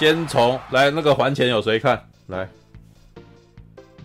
[0.00, 2.02] 先从来那个还钱有谁看？
[2.28, 2.48] 来，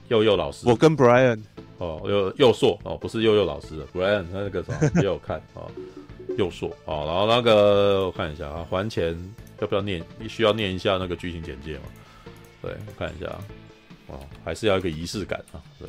[0.09, 1.39] 佑佑老师，我跟 Brian
[1.77, 5.71] 哦，佑佑硕哦，不是佑佑老师的 Brian，他那个什么也有看哦，
[6.37, 9.17] 佑硕哦，然后那个我看一下啊，还钱
[9.61, 10.03] 要不要念？
[10.19, 11.83] 你需要念一下那个剧情简介吗？
[12.61, 13.27] 对，我看一下
[14.07, 15.87] 哦，还是要一个仪式感啊，对，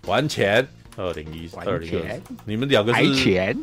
[0.00, 0.66] 还钱
[0.96, 3.54] 二零一二零二，你们两个是还钱。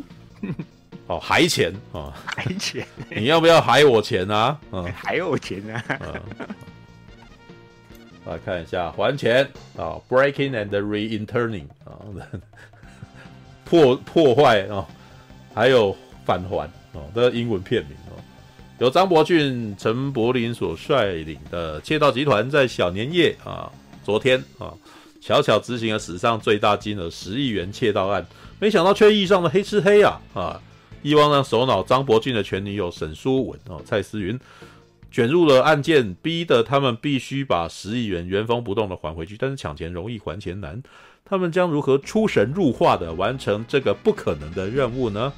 [1.08, 4.60] 哦，还钱啊，还钱，你要不要还我钱啊？
[4.72, 5.84] 嗯，还我钱啊。
[6.02, 6.22] 嗯，
[8.26, 9.46] 来看一下还钱
[9.78, 11.96] 啊，Breaking and Reinterning 啊，
[13.64, 14.86] 破破坏啊，
[15.54, 18.20] 还有返还啊，这个英文片名哦。
[18.80, 23.72] 由张伯俊、陈柏霖所率领的窃盗集团在小年夜啊，
[24.04, 24.74] 昨天啊，
[25.22, 28.26] 巧巧执行了史上最大金额十亿元窃盗案，
[28.60, 30.62] 没想到却遇上了黑吃黑啊啊！
[31.08, 34.38] 希望让首脑张伯俊的前女友沈书文哦，蔡思云
[35.10, 39.38] 卷入了案件，逼得他们必须把十亿元原封不动的还回去。
[39.40, 40.84] 但是抢钱容易还钱难，
[41.24, 45.32] 他们将如何出神入化的完成这个不可能的任务呢？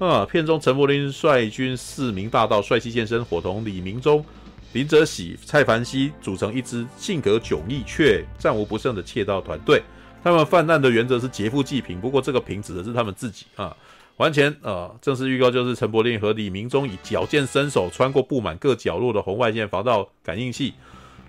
[0.00, 4.24] 啊，片中陈柏霖率军四名大盗帅气现身，伙同李明忠、
[4.72, 9.80] 林则喜、蔡凡熙组成一支性格迥异却战无不胜的窃盗团队。
[10.24, 13.76] 他们犯案的原则是劫富济贫，不过这个贫指的是他们自己啊。
[14.16, 14.96] 还钱啊、呃！
[15.02, 20.72] 正式预告就是陈柏霖和李明忠以矫健身手穿过布满各角落的红外线防盗感应器，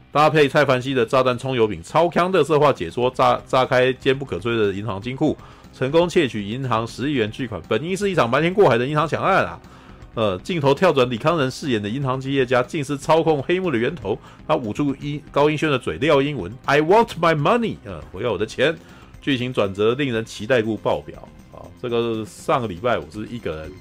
[0.09, 5.35] 搭配蔡凡熙的炸弹葱油饼，超强的色化解说炸炸开坚不可摧的银行金库，
[5.73, 7.61] 成功窃取银行十亿元巨款。
[7.67, 9.59] 本应是一场瞒天过海的银行抢案啊！
[10.15, 14.17] 呃，镜头跳转李康仁饰演的银行企业家，竟是操控黑幕的源头。
[14.47, 18.73] 他捂住音高音轩的嘴，撂英文：“I want my money。”呃，我要我的钱。
[19.21, 21.27] 剧情转折令人期待度爆表。
[21.81, 23.71] 这个上个礼拜我是一个人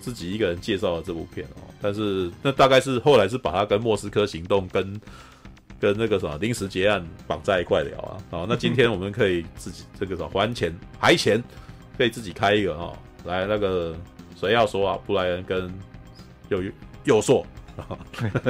[0.00, 5.00] 自己一个人介绍了这部片哦，但是那大概是后来是把它跟莫斯科行动跟
[5.78, 8.16] 跟那个什么临时结案绑在一块聊啊。
[8.30, 11.42] 好，那今天我们可以自己这个什么还钱还钱，
[11.96, 12.92] 可以自己开一个啊。
[13.24, 13.94] 来，那个
[14.34, 14.98] 谁要说啊？
[15.06, 15.72] 布莱恩跟
[16.48, 16.62] 佑
[17.04, 17.44] 佑硕，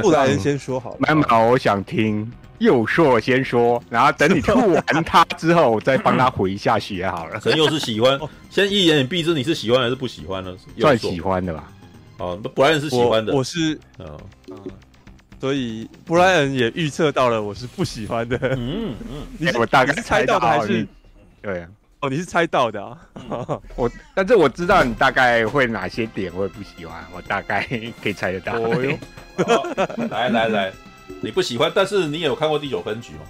[0.00, 0.96] 布莱恩先说好。
[1.00, 2.30] 妈妈，我想听。
[2.64, 7.40] 佑硕先说，然后等你吐完他之后，再帮他回一下血好了。
[7.40, 10.54] 陈佑是喜欢，先一言以蔽之，你是喜欢还是不喜欢呢？
[10.78, 11.72] 算喜欢的吧。
[12.18, 13.32] 哦，那布莱恩是喜欢的。
[13.32, 14.06] 我，我是，嗯、
[14.50, 14.56] 呃、
[15.40, 18.36] 所以布莱恩也预测到了，我是不喜欢的。
[18.42, 20.86] 嗯嗯， 你是我大概猜到的还是？
[21.40, 21.68] 对啊，
[22.00, 22.98] 哦，你是猜到的啊。
[23.74, 27.66] 我，但是我知道你大概会哪些点会不喜欢，我大概
[28.02, 28.52] 可以猜得到。
[30.10, 30.72] 来来来。
[31.20, 33.20] 你不喜欢，但是你也有看过第九分局吗？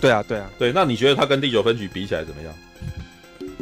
[0.00, 0.72] 对啊，对啊，对。
[0.72, 2.54] 那你觉得它跟第九分局比起来怎么样？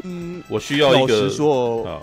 [0.05, 1.23] 嗯，我需要一个。
[1.23, 2.03] 老实说，啊，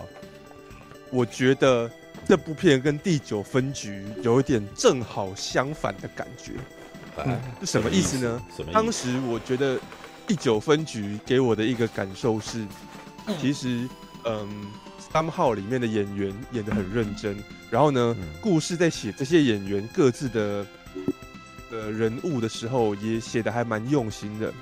[1.09, 1.89] 我觉得
[2.27, 6.53] 这部片跟第九分局有一点正好相反的感觉。
[7.25, 8.41] 嗯，什么意思呢？
[8.55, 8.73] 什么意思？
[8.73, 9.79] 当时我觉得
[10.27, 12.65] 第九分局给我的一个感受是，
[13.41, 13.87] 其实，
[14.25, 14.47] 嗯。
[15.09, 20.67] 三号里面的演员演得很认真，然后呢，嗯、故事在写这些演员各自的
[21.71, 24.53] 呃人物的时候，也写的还蛮用心的。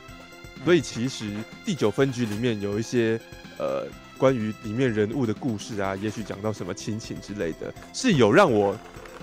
[0.63, 1.31] 所以其实
[1.65, 3.19] 第九分局里面有一些
[3.57, 3.85] 呃
[4.17, 8.77] 关于里面人物的故事啊，也许讲到什么亲情之类的，是有让我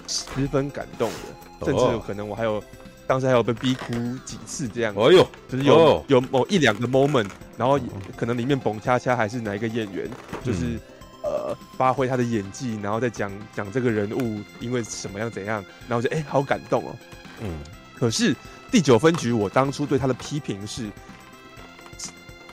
[0.06, 2.62] 十分感动的，甚至有可能我还有
[3.06, 3.92] 当时还有被逼哭
[4.25, 4.94] 几次这样。
[4.94, 7.78] 哎呦，就是有有某一两个 moment，然后
[8.16, 10.09] 可能里面蹦恰恰还是哪一个演员，
[10.44, 10.78] 就是。
[11.25, 16.97] 呃，发挥他的演技，然后再讲讲这个人物因为什么样怎样，然后就哎、欸，好感动哦。
[17.42, 17.58] 嗯，
[17.94, 18.34] 可是
[18.70, 20.88] 第九分局，我当初对他的批评是，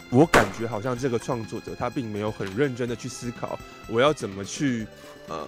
[0.10, 3.58] 我感觉好像这个创作者他并没有很认真的去思考，
[3.88, 4.88] 我要怎么去，
[5.30, 5.48] 嗯，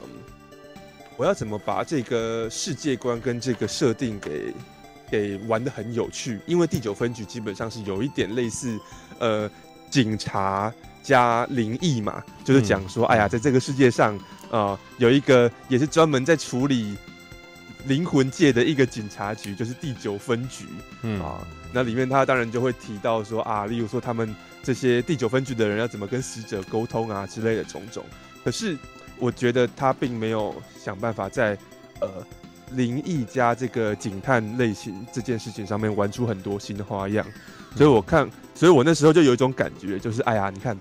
[1.18, 4.54] 我要怎么把这个世界观跟这个设定给
[5.10, 8.80] 给玩得很有趣，因为第九分局基本上是有一点类似，
[9.20, 9.50] 呃，
[9.90, 10.74] 警察。
[11.04, 14.16] 加灵异嘛，就是讲说，嗯、哎呀，在这个世界上，
[14.52, 16.96] 啊、呃，有一个也是专门在处理
[17.86, 20.66] 灵魂界的一个警察局，就是第九分局，
[21.02, 28.06] 嗯啊，那里面他当然就会提到说啊，例如说他们这些第九分局的人要怎么跟死者沟通啊之类的种种。
[28.44, 28.78] 可是
[29.18, 31.58] 我觉得他并没有想办法在
[32.00, 32.08] 呃
[32.72, 37.26] 灵异加这个警探类型这件事情上面玩出很多新的花样。
[37.76, 40.78] 所以我看，所以我那时候就有一种感觉，就是哎呀，你看，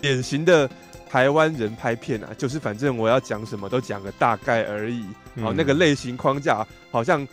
[0.00, 0.70] 典型的
[1.08, 7.26] 台湾人拍片啊，就是反正我要讲什么都讲个大概而已，然后那个类型框架好像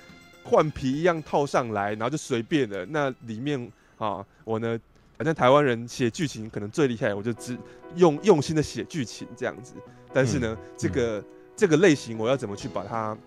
[0.44, 2.86] 换皮一样套上来，然后就随便了。
[2.86, 4.80] 那里面啊，我呢，
[5.18, 7.57] 反正台湾人写剧情可能最厉害，我就只
[7.95, 9.74] 用用心的写剧情这样子。
[10.13, 11.24] 但是呢，这个
[11.56, 13.18] 这个类型我要怎么去把它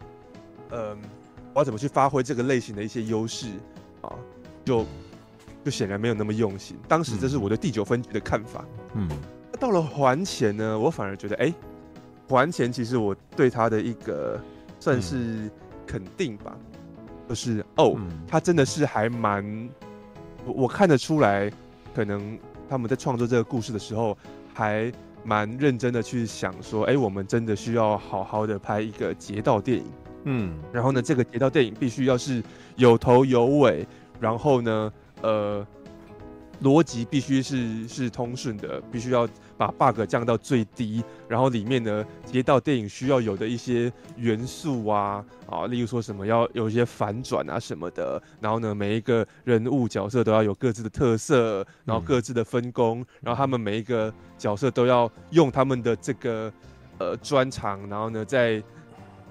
[0.71, 0.97] 呃，
[1.53, 3.49] 我要怎么去发挥这个类型的一些优势
[4.01, 4.15] 啊，
[4.65, 4.87] 就
[5.65, 6.79] 就显然没有那么用心。
[6.89, 8.65] 当时这是我对第九分局的看法。
[8.95, 9.17] 嗯，那
[9.59, 11.55] 到了还钱呢，我反而觉得，哎、欸，
[12.29, 14.41] 还钱其实我对他的一个
[14.79, 15.51] 算是
[15.87, 19.69] 肯定吧，嗯、就是哦，嗯、他真的是还蛮，
[20.45, 21.51] 我我看得出来，
[21.95, 22.39] 可能
[22.69, 24.17] 他们在创作这个故事的时候
[24.55, 24.93] 还。
[25.25, 29.85] 蛮认真的去想说，哎、欸，我们真的需要好好的拍一个劫道电影，
[30.25, 32.43] 嗯，然后呢，这个劫道电影必须要是
[32.77, 33.87] 有头有尾，
[34.21, 35.67] 然后呢，呃。
[36.61, 39.29] 逻辑必须是是通顺的，必须要
[39.59, 56.53] 把 bug 降到最低，然后里面呢，接到电影需要有的一些元素啊啊，例如说什么要有一些反转啊什么的，然后呢，每一个人物角色都要有各自的特色，然后各自的分工，嗯、然后他们每一个角色都要用他们的这个
[56.99, 58.63] 呃专长，然后呢，在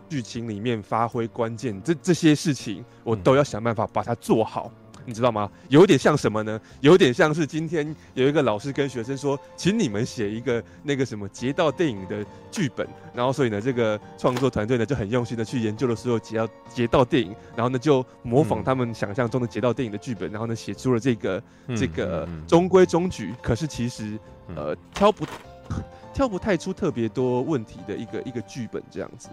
[0.09, 4.69] 剧情里面发挥关键，这这些事情我都要想办法把它做好。
[5.07, 5.49] 你知道吗？
[5.69, 6.59] 有点像什么呢？
[6.81, 21.41] 有点像是今天有一个老师跟学生说，请你们写一个那个什么劫道电影的剧本，然后所以呢，这个创作团队呢就很用心的去研究了所有劫道劫道电影，然后呢就模仿他们想象中的劫道电影的剧本，然后呢写出了这个
[21.73, 24.19] 这个中规中矩，可是其实
[24.57, 25.25] 呃挑不
[26.13, 29.29] 挑不太出特别多问题的一个一个剧本这样子。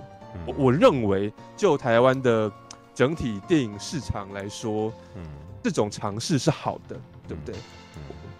[0.46, 2.50] 我我认为就台湾的
[2.94, 5.24] 整体电影市场来说，嗯。
[5.64, 7.54] 这种尝试是好的，对不对？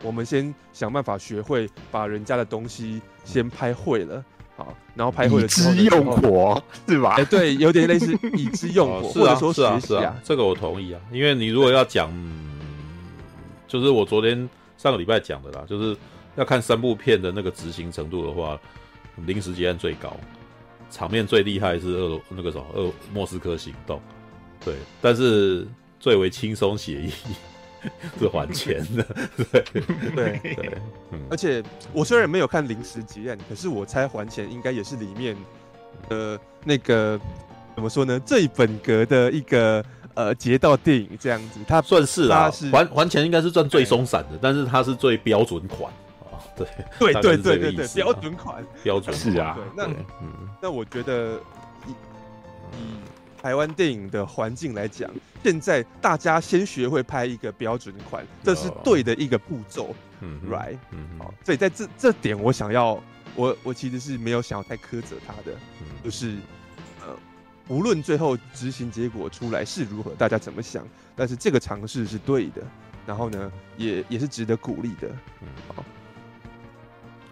[0.03, 4.23] 我们先想办法学会把人家的东西先拍会了，
[4.55, 7.15] 好，然后拍会了之后，以之用火是吧？
[7.17, 11.01] 哎，对，有点类似以之用火，或者说学习啊，是啊，是啊，这个我同意啊。
[11.11, 12.13] 因为你如果要讲，
[13.67, 14.47] 就是我昨天
[14.77, 15.97] 上个礼拜讲的啦，就是
[16.37, 18.61] 要看三部片的那个执行程度的话，
[19.25, 20.15] 临时结案最高，
[20.91, 23.99] 场面最厉害是俄那个什么俄莫斯科行动，
[24.63, 25.67] 对，但是。
[26.05, 27.11] 最为轻松协议
[28.21, 29.03] 是还钱的，
[29.51, 29.65] 对。
[30.15, 30.79] 对对，
[31.31, 31.63] 而且
[31.95, 35.35] 我虽然没有看临时结案，可是我猜还钱应该也是里面
[36.11, 37.19] 呃那个
[37.75, 38.21] 怎么说呢？
[38.21, 45.91] 最本格的一个呃劫道电影这样子，它算是啊，是还还钱应该是算最松散的，但是它是最标准款。
[46.31, 46.67] 啊，对。
[46.99, 48.63] 对对对对对，标准款。
[48.83, 49.87] 标准是啊，对，那
[50.21, 50.31] 嗯，
[50.61, 51.41] 那我觉得
[51.87, 51.91] 以
[52.73, 52.85] 以
[53.45, 55.11] 台湾电影的环境来讲。
[55.43, 62.99] 现在大家先学会拍一个标准款，这是对的一个步骤，嗯，right，嗯，好，所以在这这点，我想要，
[63.37, 65.53] 我我其实是没有想要太苛责他的，
[65.83, 66.39] 嗯、就是，
[67.03, 67.15] 呃，
[67.69, 72.63] 无论最后执行结果出来是如何，大家怎么想，但是这个尝试是对的，
[73.07, 75.09] 然后呢，也也是值得鼓励的，
[75.43, 75.85] 嗯，好，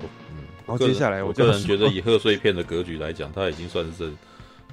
[0.01, 4.13] 嗯，然后接下来我个人觉得以贺岁片的格局来讲，它已经算是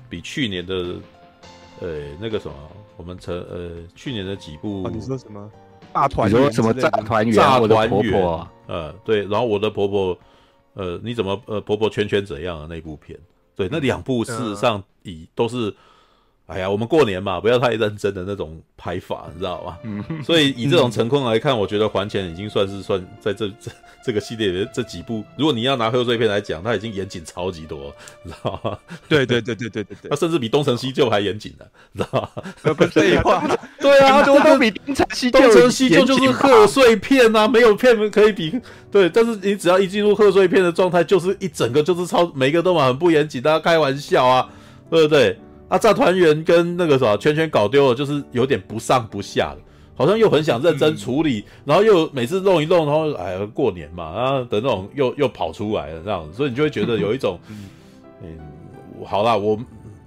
[0.09, 0.95] 比去年的，
[1.79, 2.53] 呃，那个什么。
[2.97, 5.49] 我们成呃去年的几部，啊、你说什么
[5.93, 6.37] 大团圆？
[6.37, 7.33] 你说什么炸团圆？
[7.33, 8.47] 炸团圆？
[8.67, 10.19] 呃，对，然后我的婆婆，
[10.73, 13.17] 呃，你怎么呃婆婆圈圈怎样的那部片？
[13.55, 15.73] 对，那两部事实上以都是。
[16.49, 19.77] 哎呀，我们过年嘛，不要太认真的那种拍法，你知道吗？
[19.83, 23.71] 嗯，所以以这种成功来看，嗯、我觉得还钱已经算是算在这这
[24.03, 28.75] 这个系列的这几部，如果你要拿贺岁片来讲，它已经严谨超级多，你知道吗？
[29.07, 32.21] 对对对对对对对，它甚至比东成西就还严谨的，你知道
[32.63, 32.73] 吗？
[32.89, 33.43] 废话，
[33.79, 38.59] 对啊，都都比东成西就东成西就就是贺岁片啊，没有片可以比。
[38.91, 44.49] 对，但是你只要一进入贺岁片的状态，就是一整个就是超每个都嘛很不严谨，大家开玩笑啊，
[44.89, 45.37] 对不对？
[45.69, 49.61] 啊，炸团圆跟那个什么圈圈搞丢了，就是有点不上不下的，
[49.95, 57.69] 好像又很想认真处理，嗯、然后又每次弄一弄，然后哎呀过年嘛，然后的那种又又跑出来了这样子，所以你就会觉得有一种， 嗯，
[58.23, 58.37] 嗯，
[59.05, 59.57] 好啦，我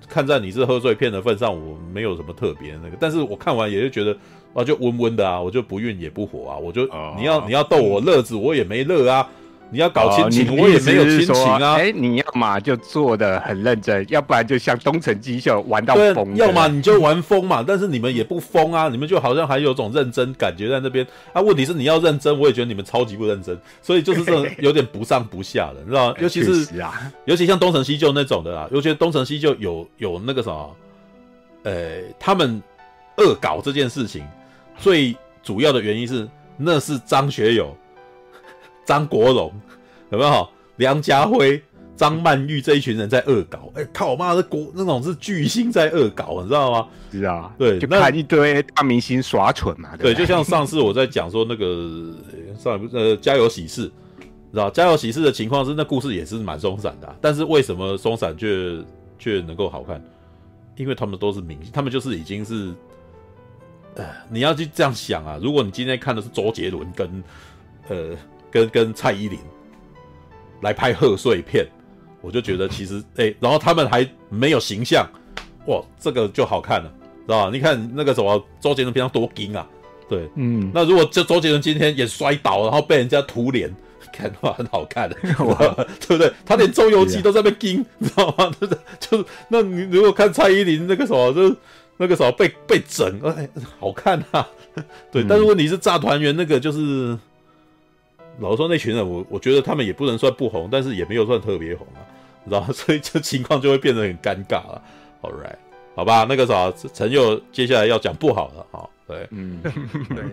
[0.08, 4.16] 看在你是贺岁片的份上，我没有什么特别的那个，但是我看完也就觉得
[4.54, 9.28] 啊，就温温的啊，我就不孕也不火啊，我就、哦、你要你要逗我乐子，我也没乐啊。
[9.72, 11.76] 你要搞亲情，我也没有亲情啊！
[11.76, 16.36] 哎，你要嘛就做的很认真，要不然就像东成西就玩到疯。
[16.36, 21.06] 要么你就玩疯嘛，但是你们也不疯啊，你们就好像还有种认真感觉在那边。
[21.32, 26.16] 啊，问题是你要认真，我也觉得你们超级不认真，所以就是这种有点不上不下的，你知道吗？
[26.20, 30.76] 尤其是啊，尤其像东成西就那种的啊，尤其东成西就有有那个什么，
[31.62, 32.62] 呃，他们
[33.16, 34.22] 恶搞这件事情，
[34.76, 37.74] 最主要的原因是那是张学友。
[38.84, 39.52] 张国荣
[40.10, 40.48] 有没有？
[40.76, 41.62] 梁家辉、
[41.94, 43.70] 张曼玉这一群人在恶搞。
[43.74, 46.88] 哎、欸，靠我妈的国那种是巨星在恶搞，你知道吗？
[47.12, 49.94] 是啊，对，就看一堆大明星耍蠢嘛。
[49.96, 52.10] 对，对，就像上次我在讲说那个
[52.58, 53.86] 上一部呃《家有喜事》，
[54.50, 58.82] 知道《家有喜事》的情况是那故事也是蛮松散的，啊，但是为什么松散却
[59.18, 60.02] 却能够好看？
[60.76, 62.72] 因为他们都是明星，他们就是已经是，
[63.94, 65.38] 呃，你要去这样想啊。
[65.40, 67.22] 如果你今天看的是周杰伦跟
[67.88, 68.16] 呃
[68.52, 69.38] 跟跟蔡依林
[70.60, 71.66] 来拍贺岁片，
[72.20, 75.04] 我就觉得其实哎、欸，然后他们还没有形象，
[75.66, 76.92] 哇，这个就好看了，
[77.26, 77.50] 知道吧？
[77.52, 79.66] 你看那个什么周杰伦平常多硬啊，
[80.08, 83.74] 对，嗯，那如果就周杰伦今天也摔倒，然后被人家涂脸。
[84.12, 85.34] 看的话很好看的， 对
[86.08, 86.30] 不对？
[86.44, 88.52] 他连周游记都在那边盯，你知道吗？
[88.60, 91.56] 就是就是，那你如果看蔡依林那个什么，就是
[91.96, 93.48] 那个什么被被整，哎，
[93.80, 94.46] 好看啊。
[95.10, 97.16] 对，嗯、但是问题是炸团圆那个就是，
[98.40, 102.00] 老实说那群人，我我觉得他们也不能算不红，但是也没有算特别红啊，
[102.44, 102.68] 知道吗？
[102.72, 104.82] 所以这情况就会变得很尴尬了。
[105.22, 105.56] All right，
[105.94, 109.60] 好吧，那个啥，陈佑接下来要讲不好的哈，对，嗯，
[110.10, 110.24] 对。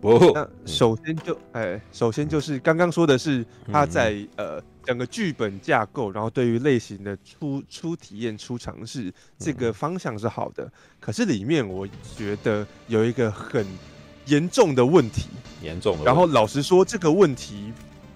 [0.00, 10.62] 不，那首先就，哎、欸，首先就是刚刚说的是他在、嗯、呃整个剧本架构，然后对于类型的初初体验、初尝试这个方向是好的。
[10.62, 11.84] 嗯、可是里面我
[12.16, 13.66] 觉得有一个很
[14.28, 15.26] 严重的问题，
[15.62, 16.04] 严重的。
[16.04, 17.72] 然后老实说，这个问题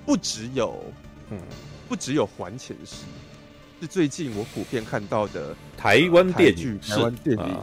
[0.07, 0.83] 不只有，
[1.31, 1.39] 嗯，
[1.89, 3.05] 不只有还钱时，
[3.81, 7.59] 是最近我普遍看到的台湾电影、台湾电影、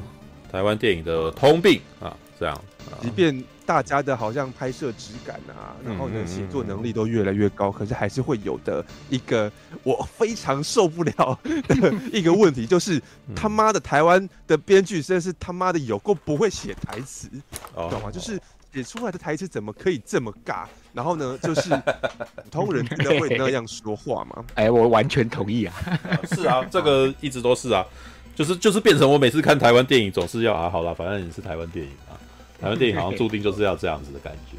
[0.51, 2.61] 台湾电影的通病啊，这样，
[3.01, 3.43] 即便。
[3.69, 9.51] 大家的好像拍摄质感啊，然后呢，写作能力都越来越高，可是还是会有的一个
[9.83, 12.99] 我非常受不了的一个问题，就是
[13.35, 17.29] 他妈的台湾的编剧真的是他妈的有够不会写台词，
[17.75, 18.09] 懂吗？
[18.11, 18.41] 就是
[18.73, 20.63] 写出来的台词怎么可以这么尬？
[20.91, 21.69] 然后呢，就是
[22.41, 24.43] 普通人真的会那样说话吗？
[24.55, 25.75] 哎，我完全同意啊！
[26.33, 27.85] 是啊，这个一直都是啊，
[28.33, 32.08] 就是就是变成我每次看台湾电影总是要啊，好了，反正你是台湾电影啊。
[32.61, 34.57] 台湾电影好像注定就是要这样子的感觉，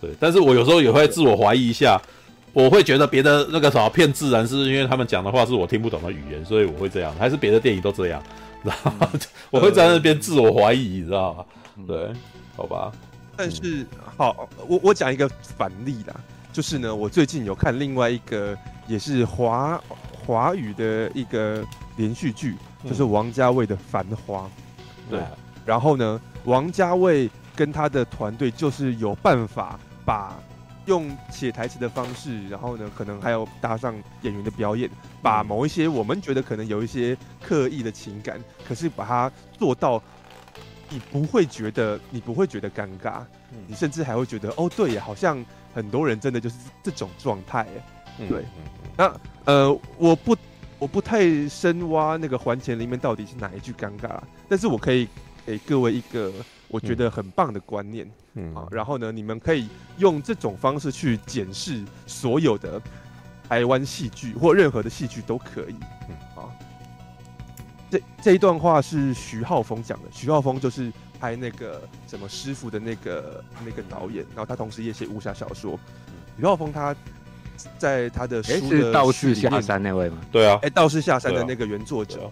[0.00, 0.10] 对。
[0.20, 2.00] 但是我有时候也会自我怀疑一下，
[2.52, 8.22] 我会觉得别的那个什么片自然是因为他们讲的话是我听不懂的语言，所以我会这样，还是别的电影都这样，
[8.62, 8.92] 然后
[9.50, 11.44] 我会在那边自我怀疑，你知道吗？
[11.86, 12.12] 对，
[12.56, 12.92] 好吧。
[13.36, 13.84] 但是
[14.16, 16.14] 好，我我讲一个反例啦，
[16.52, 19.82] 就是呢，我最近有看另外一个也是华
[20.24, 21.64] 华语的一个
[21.96, 22.54] 连续剧，
[22.88, 24.42] 就是王家卫的《繁花》，
[25.10, 25.18] 对。
[25.66, 30.36] 然后呢，王家卫跟他的团队就是有办法把
[30.86, 34.90] 用写台词的方式，然后呢，可能还有搭上演员的表演，
[35.22, 40.02] 把某一些我们觉得可能有一些刻意的情感，可是把它做到
[40.90, 43.22] 你不会觉得你不会觉得尴尬，
[43.66, 45.42] 你甚至还会觉得哦，对呀，好像
[45.74, 47.66] 很多人真的就是这种状态，
[48.28, 48.44] 对。
[48.96, 50.36] 那呃，我不
[50.78, 54.20] 我不太深挖那个还钱里面到底是哪一句尴尬，
[54.50, 55.08] 但是我可以。
[55.46, 56.32] 给各位一个
[56.68, 62.80] 我觉得很棒的观念，嗯啊，然后呢，你们可以用这种方式去检视所有的
[63.48, 65.76] 台湾戏剧或任何的戏剧都可以，
[66.08, 66.48] 嗯啊。
[67.90, 75.78] 这这一段话是徐浩峰讲的，徐浩峰就是拍那个什么师傅的那个那个导演，然后他同时也写武侠小说。
[76.36, 76.96] 徐浩峰他
[77.78, 80.18] 在他的书的道士下山那位吗？
[80.32, 82.28] 对啊，哎，道士下山的那个原作者。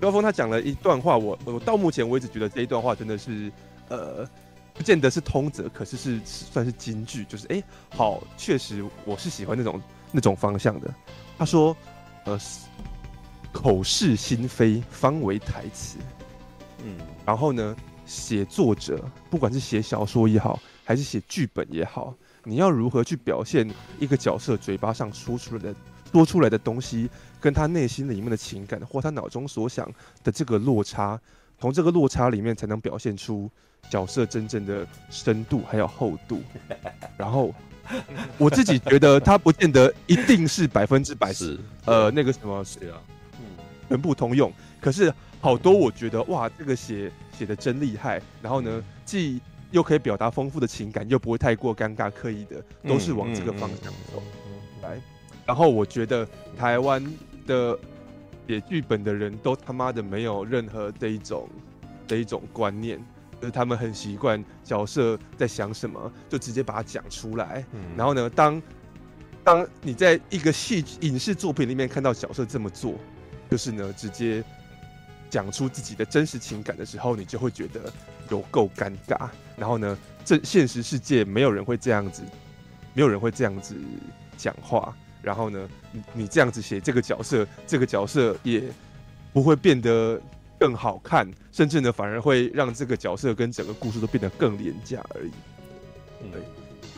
[0.00, 3.50] 高峰他讲了一段话，我我到目前为止觉得这一段话真的是，
[3.88, 4.28] 呃，
[4.74, 9.80] 不见得是通则，可是是算是金句，就是哎、欸，好，确实我是喜欢那种
[10.12, 10.92] 那种方向的。
[11.36, 11.76] 他说，
[12.24, 12.38] 呃，
[13.52, 15.98] 口是心非方为台词，
[16.84, 17.76] 嗯，然后呢，
[18.06, 22.14] 写作者不管是写小说也好，还是写剧本也好，
[22.44, 23.68] 你要如何去表现
[23.98, 25.74] 一个角色嘴巴上说出来的
[26.12, 27.08] 说出来的东西。
[27.40, 29.88] 跟他内心里面的情感，或他脑中所想
[30.24, 31.16] 的这个落差，
[31.60, 33.48] 从这个落差里面才能表现出
[33.88, 36.42] 角色真正的深度还有厚度。
[37.16, 37.54] 然后
[38.36, 43.00] 我自己觉得他不见得一定是百分之百是呃那个什么是啊，
[43.38, 43.46] 嗯，
[43.88, 44.52] 全部通用。
[44.80, 48.20] 可是好多我觉得哇，这个写写的真厉害。
[48.42, 54.20] 然后呢，既又可以表达丰富的情感，又不会太过尴尬刻意的，都是往这个方向走。
[54.82, 55.00] 来，
[55.48, 57.04] 然后我觉得台湾。
[57.48, 57.78] 的
[58.46, 61.48] 写剧本的人都他妈的没有任何这一种
[62.06, 63.02] 的一种观念，
[63.40, 67.64] 就是他们很习惯角色在想什么，就直接把它讲出来。
[67.72, 68.62] 嗯、然后呢，当
[69.42, 72.96] 当你在一个戏影视作品里面看到角色这么做，
[73.50, 74.44] 就是呢直接
[75.30, 77.90] 讲出自己的真实情感的时候，你就会觉得
[78.28, 79.30] 有够尴尬。
[79.56, 82.22] 然后呢，这现实世界没有人会这样子，
[82.92, 83.74] 没有人会这样子
[84.36, 84.94] 讲话。
[85.22, 88.62] 然后呢，你你这样子写这个角色，这个角色也
[89.32, 90.20] 不会变得
[90.58, 95.30] 更好看，甚至呢，反而会让这个角色跟整个故事都变得更廉价而已。
[96.32, 96.40] 对。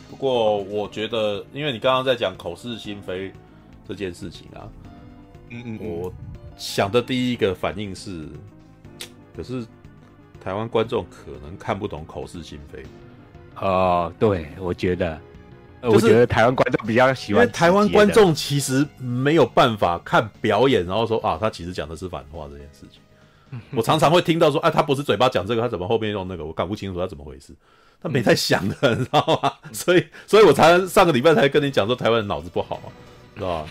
[0.09, 3.33] 不过我觉得，因为你刚刚在讲口是心非
[3.89, 4.69] 这件事情啊，
[5.51, 6.13] 嗯嗯，我
[6.59, 8.29] 想的第一个反应是，
[9.37, 9.65] 可是
[10.43, 12.83] 台湾观众可能看不懂口是心非。
[13.61, 15.19] 哦，对，我觉得，
[15.83, 23.01] 就是、我觉得台湾观众比较喜欢，因为台湾观众其实没有办法看表演，然后说啊，他其实讲的是反话这件事情。
[23.75, 26.45] 我常常会听到说，啊，他不是嘴巴讲这个，他怎么后面用那个？
[26.45, 27.55] 我搞不清楚他怎么回事。
[28.03, 29.53] 他没在想的，你知道吗？
[29.73, 32.81] 所以，所以我才上个礼拜才跟你讲说，台湾人脑子不好，
[33.35, 33.71] 知道吧？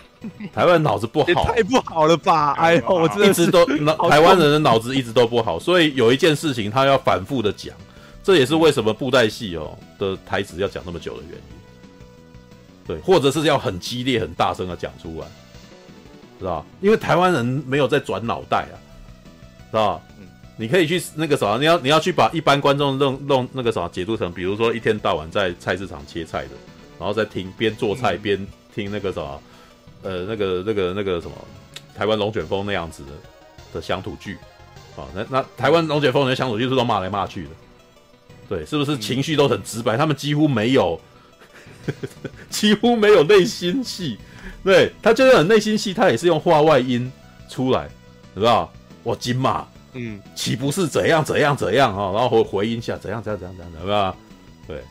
[0.52, 2.52] 台湾人脑子不好，太不好了吧？
[2.60, 3.64] 哎呦，我真的一直都
[4.08, 7.74] 台湾人的脑子一直都不好，所以有一件事情他要反复的讲，
[8.22, 11.59] 这也是为什么布袋戏哦的台词要讲那么久的原因。
[12.86, 15.26] 对，或者是要很激烈、很大声的讲出来，
[16.38, 16.64] 知道？
[16.80, 18.76] 因为台湾人没有在转脑袋啊。
[19.70, 20.00] 是吧？
[20.18, 26.50] 嗯，你可以去那个什么，你要你要去把一般观众弄弄那个什么解读成，比如说一天到晚在菜市场切菜的，
[26.98, 28.44] 然后再听边做菜边
[28.74, 29.42] 听那个什么，
[30.02, 31.36] 呃，那个那个那个什么
[31.96, 33.10] 台湾龙卷风那样子的
[33.74, 34.36] 的乡土剧
[34.96, 37.50] 啊，那那台湾龙卷风的乡土剧是都骂来骂去的，
[38.48, 39.96] 对，是不是情绪都很直白？
[39.96, 41.00] 他们几乎没有，
[42.50, 44.18] 几乎没有内心戏，
[44.62, 47.10] 对，他就算有内心戏，他也是用话外音
[47.48, 47.88] 出来，
[48.34, 48.72] 知道吧？
[49.02, 52.12] 我金马，嗯，岂不是怎样怎样怎样哈？
[52.12, 54.16] 然后回回应一下怎样怎样怎样怎样，对吧？
[54.68, 54.82] 对，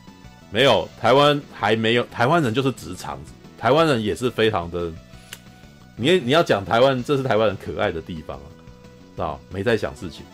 [0.50, 4.90] 没有台湾还没有台湾人就是直肠子，台湾人也是非常的，
[5.96, 8.46] 你你要讲台湾，这是台湾人可爱的地方啊，
[9.14, 9.40] 知道？
[9.50, 10.24] 没在想事情，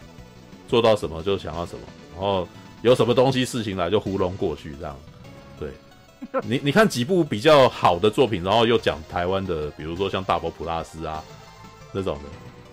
[0.68, 1.80] 做到什么就想要什么，
[2.14, 2.48] 然后
[2.82, 4.96] 有什么东西事情来就糊弄过去这样。
[6.32, 11.22] 对，你你看几部比较好的作品，然后又讲台湾的，比如说像大佛普拉斯啊
[11.92, 12.22] 那种的。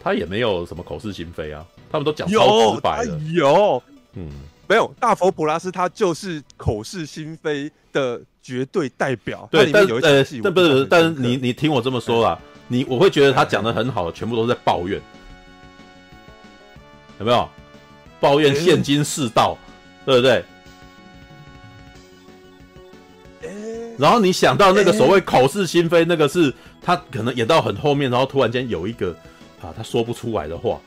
[0.05, 3.17] 他也没有什么口是心非啊，他们都讲超直白的。
[3.31, 3.83] 有，有
[4.15, 4.29] 嗯，
[4.67, 9.47] 没有大佛普拉斯，他就是口是心非的绝对代表。
[9.49, 15.01] 对，但呃，但不是，但是你你听我这么说啦，你我会觉得他讲的很好，全部都是在抱怨，
[17.19, 17.47] 有没有？
[18.19, 19.57] 抱怨现今世道，
[20.05, 20.43] 对不对？
[23.97, 29.15] 然后你想到那个所谓口是心非，那个是他可能演到很后面，然后突然间有一个。
[29.61, 30.77] 啊，他说不出来的话，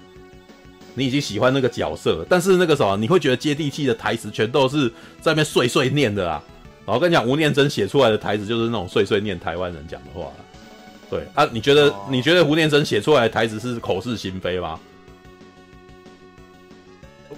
[0.92, 4.86] 你已经喜欢那个角色了，但是那个什么，你会觉得接地气的台词全都是
[5.18, 6.44] 在那边碎碎念的啊。
[6.84, 10.30] 然后跟你讲，吴念真写出来的台词就是那种碎碎念台湾人讲的话。
[11.08, 14.78] 对啊，你觉得你觉得吴念真写出来的台词是口是心非吗？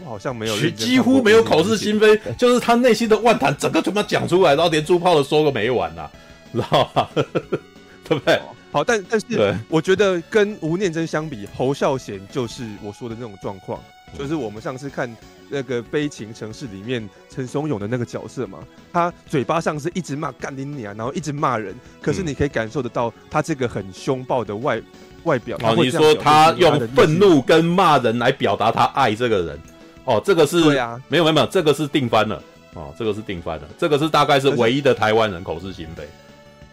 [0.08, 6.10] 我好像没有，几乎没有口是心非，就是他内心的万谈整个他妈讲出来，然后连珠炮都说个没完呐、啊，
[6.50, 7.10] 知道吧？
[8.08, 8.40] 对不对？
[8.72, 13.78] 好，但但是我觉得跟吴念真相比，侯孝贤就是我说的那种状况，
[14.18, 15.14] 就是我们上次看
[15.50, 24.80] 那个《悲情城市》里面陈松勇的那个角色嘛，他嘴巴上是一直骂干你娘，然后一直骂人，可是你可以感受得到他这个很凶暴的外
[25.24, 25.58] 外表。
[25.62, 29.60] 哦，你说他用愤怒跟骂人来表达他爱这个人，
[30.08, 32.42] 哦，这个是对啊，没有没有没有，这个是定番了，
[32.74, 36.02] 哦，这个是定番了，这个是大概是唯一的台湾人口是心非，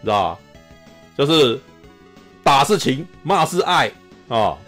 [0.02, 0.38] 知道吧？
[1.16, 1.60] 就是。
[2.46, 3.88] 打是情，骂是爱
[4.28, 4.58] 啊、哦！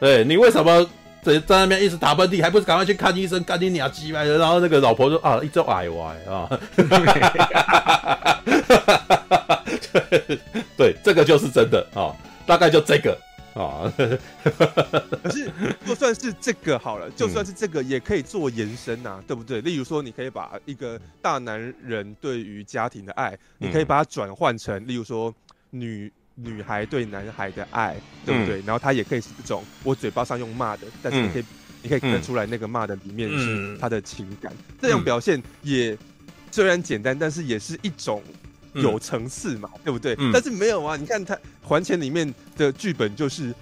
[0.00, 0.84] 对，你为什么
[1.22, 3.40] 在在那边一直打喷嚏，还不是赶快去看医生？
[3.44, 6.50] 赶紧鸟鸡的，然后那个老婆说啊，一直矮歪啊！
[10.76, 13.16] 对，这个就是真的啊、哦，大概就这个
[13.54, 13.60] 啊。
[13.60, 13.92] 哦、
[15.22, 15.50] 可是
[15.86, 19.60] 就算是这个好了，就算是这个也可以做延伸呐、啊，对不对？
[19.60, 25.34] 例如说，你可以把一个大男人对于家庭的爱，你可以把它转换成，例如说
[25.70, 26.12] 女。
[26.42, 28.62] 女孩对男孩的爱，对不对？
[28.62, 31.46] 嗯、然后他也可以是这种，我嘴巴上用骂的，但是你可以，嗯、
[31.82, 34.50] 你可以看得出来那个骂的里面是他的情感。
[34.70, 35.94] 嗯、这种表现也
[36.50, 38.22] 虽然简单，但是也是一种
[38.74, 40.14] 有层次嘛，嗯、对不对？
[40.18, 43.54] 嗯、但是没有啊，你看他《还钱》里面的剧本就是。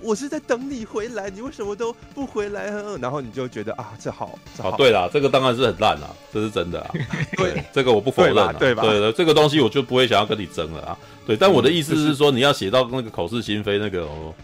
[0.00, 2.64] 我是在等你回来，你为什么都不回来？
[2.98, 4.70] 然后你就觉得啊，这好，这好。
[4.70, 6.90] 啊、对啦，这个当然是很烂啦，这是真的啊。
[7.36, 8.52] 对，这个我不否认啊。
[8.58, 8.82] 对吧？
[8.82, 10.98] 对的，这个东西我就不会想要跟你争了啊。
[11.26, 14.34] 对，但我的意思是说，你要写到那个口是心非那个哦，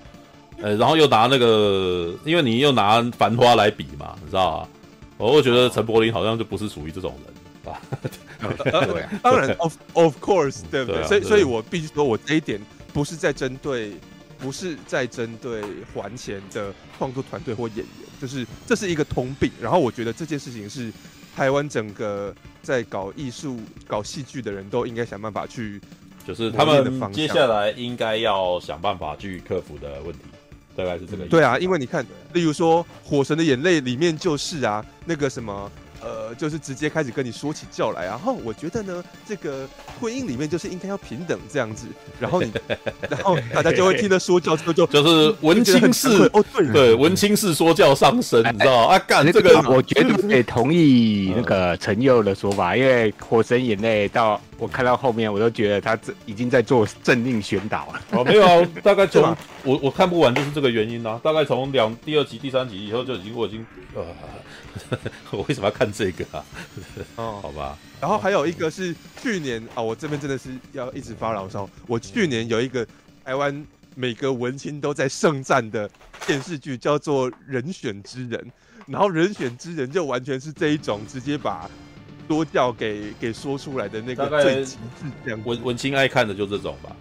[0.60, 4.68] 呃，然后又拿那个，因为你又拿繁花来比嘛，你知道吧？
[5.16, 7.34] 我会觉得陈柏霖好像就不是属于这种人
[9.22, 11.02] 当然，of of course，对不对？
[11.04, 12.60] 所以，所以我必须说，我这一点
[12.92, 13.92] 不是在针对。
[14.40, 17.86] 不是在针对还钱的创作团队或演员，
[18.20, 19.50] 就是这是一个通病。
[19.60, 20.92] 然后我觉得这件事情是
[21.34, 25.80] 台湾整个在搞艺术、搞戏剧的人都应该想办法去，
[26.24, 30.20] 就是他们接下来应该要想办法去克服的问题，
[30.76, 31.30] 大概是这个意思。
[31.30, 35.68] 对啊，因为你看，例如说《火神的眼泪》里面就是啊，那个什么
[36.02, 36.18] 呃。
[36.28, 39.66] 呃，就是直接开始跟你说起教来，然后我觉得呢，这个
[39.98, 41.86] 婚姻里面就是应该要平等这样子，
[42.20, 42.52] 然后你，
[43.08, 48.98] 然后大家就会听得说教之后就就是文青式哦， 对对，文青式说教上身，你知道啊？
[48.98, 58.00] 干这个，我觉得也同意那个陈佑的说法，因为《火神眼泪》到我看到后面，我都觉得他这已经在做政令宣导了。
[58.10, 59.22] 哦，没有啊，大概从
[59.64, 64.04] 我我看不完就是这个原因啊，大概从两第二集、第三集以后就已经我已经呃。
[65.30, 66.44] 我为什么要看这个啊？
[67.16, 67.78] 哦， 好吧。
[68.00, 71.68] 然后还有一个是去年啊，我这边真的是要一直发牢骚。
[71.86, 72.86] 我去年有一个
[73.24, 75.90] 台湾每个文青都在盛赞的
[76.26, 78.40] 电视剧，叫做《人选之人》。
[78.86, 81.68] 然后《人选之人》就完全是这一种直接把
[82.26, 85.40] 多教给给说出来的那个最极致这样。
[85.44, 86.96] 文文青爱看的就这种吧。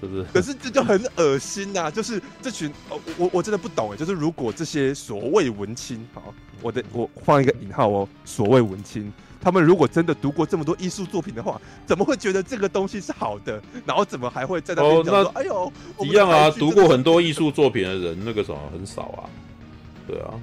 [0.00, 0.24] 对，就是。
[0.32, 1.90] 可是这就很恶心呐、啊！
[1.90, 3.96] 就是这群哦，我我真的不懂哎。
[3.96, 13.62] 就是如果这些所谓文青，好，我的我放一个引号哦，所谓文青，他们如果真的读过这么多艺术作品的话，怎么会觉得这个东西是好的？
[13.86, 15.72] 然后怎么还会在那边讲说、哦、哎呦，
[16.04, 16.50] 一样啊！
[16.50, 19.28] 读过很多艺术作品的人，那个什么很少啊。
[20.06, 20.34] 对啊，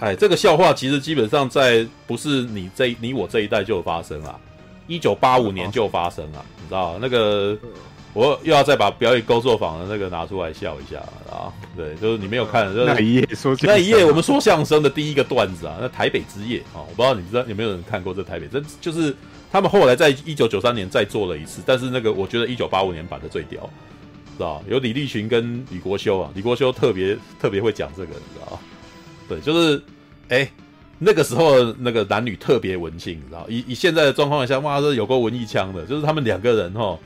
[0.00, 4.38] 哎，这个笑话其实基本上在不是你这你我这一代就有发生了，
[4.86, 7.58] 一九八五年就发生了，你知道那个。
[8.14, 10.98] 我又要再把表演工作坊的那个拿出来笑一下
[11.30, 11.48] 啊！
[11.74, 19.16] 对，就是你没有看，就是、那一页说那一页我们说相声的第一个段子啊，那台北之夜啊，我不知道你知道有没有人看过这台北，这就是
[19.50, 23.62] 他们后来在一九九三年再做了一次，但是那个我觉得一九八五年版的最屌，
[24.36, 28.60] 知道有李立群跟李国修啊，李国修特别特别会讲这个，你知道
[29.26, 29.78] 对，就是
[30.28, 30.52] 哎、欸，
[30.98, 36.98] 那个时候那个男女特别文青，你知道以以现在的状况来讲，哇，这有够文艺腔的，就是他们两个人哈。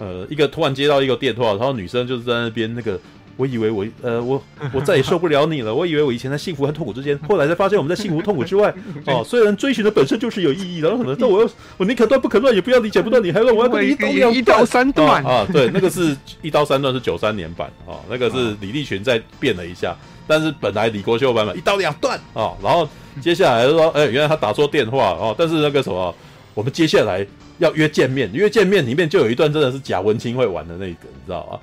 [0.00, 2.98] 呃，一个突然接到一个电话，然后女生就是在那边那个，
[3.36, 8.74] 我以为我呃我 我再也受不了你了，我以为我以前在幸福和痛苦之间，后来才发现我们在幸福痛苦之外。
[9.06, 15.46] 哦，虽然追寻的本身就是有意义的，然后可能但我又 我宁可断不可断，也不要理解不断，你还让我要跟你一刀两一刀三断啊，啊！
[15.52, 19.94] 对，那个是 一刀三断是九三年版啊，那个是李立群再变了一下，
[20.26, 22.88] 但是本来李国修版本一刀两断啊，然后
[23.20, 26.14] 接下来就说，哎，原来他打错电话哦，但是那个什么，
[26.54, 27.26] 我们接下来。
[27.60, 31.60] 要约见面，约见面里面就有一段真的是假文青会玩的那个，你知道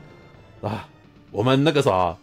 [0.61, 0.69] 吗？
[0.69, 0.87] 啊，
[1.31, 2.15] 我们那个啥，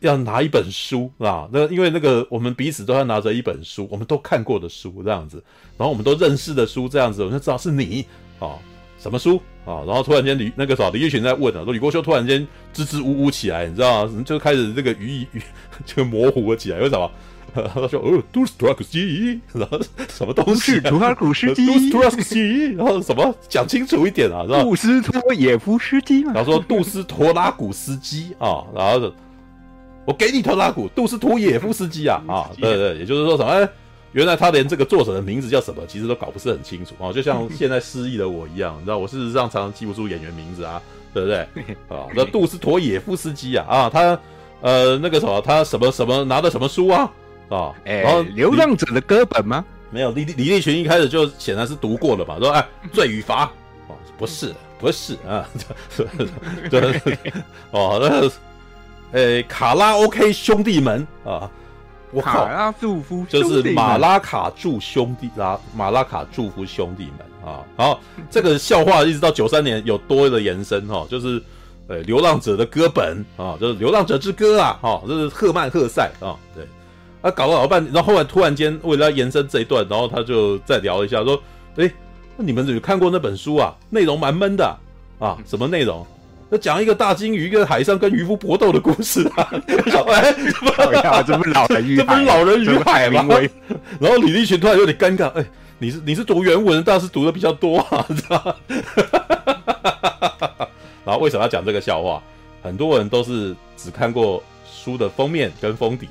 [0.00, 5.42] 要拿一本书啊，那因为那个我们彼此都要拿着一本书，我们都看过的书这样子，
[5.76, 8.06] 然后我们都认识的书这样子，我就知道是你
[8.38, 8.56] 啊，
[8.98, 9.82] 什么书啊？
[9.86, 14.22] 然后突然间李那个啥李玉群在问啊，说李国修突然间支支吾吾起来，你知道吗？
[14.24, 15.42] 就开始这个语义语
[15.84, 17.10] 就模糊了起来，为什么？
[17.54, 20.80] 他说：“哦，杜斯托尔斯基，然后什么东西？
[20.80, 23.34] 图尔古斯基，杜斯托尔斯基，然后什么？
[23.48, 24.62] 讲清楚一点啊，是吧？
[24.62, 26.32] 杜斯托耶夫斯基嘛？
[26.34, 29.12] 然后说杜斯托拉古斯基啊，然后
[30.04, 33.50] 我给你托拉古，杜斯托耶夫斯基啊啊，对对，也就是说什么？
[33.50, 33.68] 哎，
[34.12, 40.80] 原来他连这个作者的名字叫什么，其实都搞不是很清楚啊，就像 现在失忆的我一样，你知道，我事实上常常记不住演员名字啊，
[41.14, 41.38] 对不对？
[41.88, 44.18] 啊，那杜斯托耶夫斯基啊啊，他
[44.60, 47.08] 呃那个什么，他什么什么拿的什么书啊？”
[47.54, 49.64] 啊，哎、欸，然后流浪者的歌本吗？
[49.90, 52.38] 没有，李李立群一开始就显然是读过了吧？
[52.40, 53.44] 说哎，罪与罚，
[53.88, 55.46] 哦，不是，不是啊，
[57.72, 58.32] 哦，那个，
[59.12, 61.50] 哎，卡拉 OK 兄弟们啊，
[62.10, 71.42] 我靠，卡拉祝福就是马拉卡祝兄弟啊，马拉卡祝福兄弟们啊，然后这个笑话一直到九三年有多的延伸哈，就是
[71.88, 76.66] 呃，流浪者的歌本啊，就是流浪者之歌啊，哈，这是赫曼赫塞啊，对。
[77.22, 81.40] 他、啊、搞了老半天，然后后来突然间为了要延伸这一段，然后他就再聊一下，说
[81.76, 81.90] ：“哎，
[82.36, 83.74] 那你们有看过那本书啊？
[83.90, 84.66] 内容蛮闷的
[85.18, 86.04] 啊，啊什么内容？
[86.50, 89.48] 那讲一个大鲸鱼跟海上跟渔夫搏斗的故事啊！
[90.12, 93.26] 哎，这不是老人与这不是老人与海吗？
[94.00, 95.46] 然后李立群突然有点尴尬，哎，
[95.78, 98.54] 你是你是读原文，但是读的比较多啊，知道吗？
[101.06, 102.22] 然后为什么要讲这个笑话？
[102.62, 106.08] 很多人都是只看过书的封面跟封底。”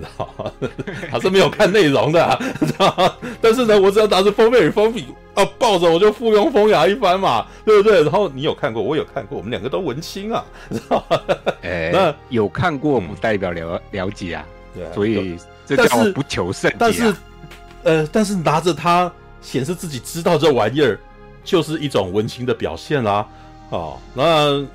[0.00, 0.52] 知 道
[1.10, 8.02] 他是没有看内容的，啊，知 道但是呢，我只要拿着封面与封笔啊，抱着我就附庸风雅一番嘛，对不对？
[8.02, 11.04] 然后你有看过，我有看过，我们两个都文青啊，知 道
[11.62, 16.78] 哎，那有看过不代表了了解啊，对，所以这叫不求甚解，啊。
[16.78, 17.14] 但是，
[17.84, 20.98] 呃，但是拿着它显示自己知道这玩意儿，
[21.44, 23.26] 就是一种文青的表现啦。
[23.70, 24.66] 哦，那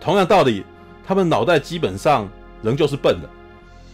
[0.00, 0.64] 同样道理，
[1.06, 2.28] 他们脑袋基本上
[2.62, 3.28] 仍旧是笨的，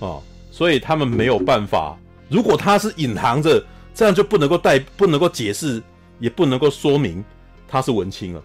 [0.01, 0.23] 哦。
[0.55, 1.99] 所以他们没有办法。
[2.29, 3.61] 如果他是隐藏着，
[3.93, 5.83] 这样就不能够带，不能够解释，
[6.21, 7.25] 也不能够说明
[7.67, 8.45] 他是文青了，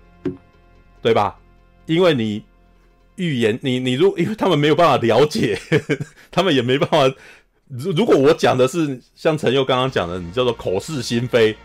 [1.03, 1.37] 对吧？
[1.85, 2.43] 因为你
[3.17, 5.55] 预言，你你如因为他们没有办法了解，
[6.31, 7.15] 他们也没办法
[7.67, 11.55] 如如果我讲的是像陈佑刚刚讲的，你叫做口是心非，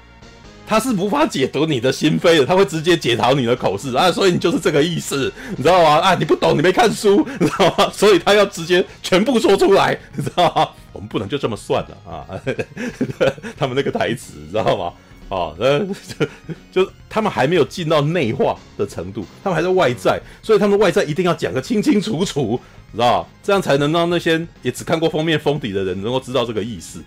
[0.66, 5.98] 他是无法解读你的心扉的，他会直接解读你的口是啊，所以你就是这个意思，你知道吗？
[5.98, 7.90] 啊，你不懂，你没看书，你知道吗？
[7.92, 10.68] 所以他要直接全部说出来，你知道吗？
[10.92, 12.24] 我们不能就这么算了啊！
[13.58, 14.92] 他们那个台词，你知道吗？
[15.28, 15.84] 啊，呃，
[16.70, 22.60] 就他们还没有进到内化的程度，他们还在外在，所以他们外在一定要讲个清清楚楚。
[22.92, 27.02] 你知道，这样才能让那些也只看过封面封底的人能够知道这个意思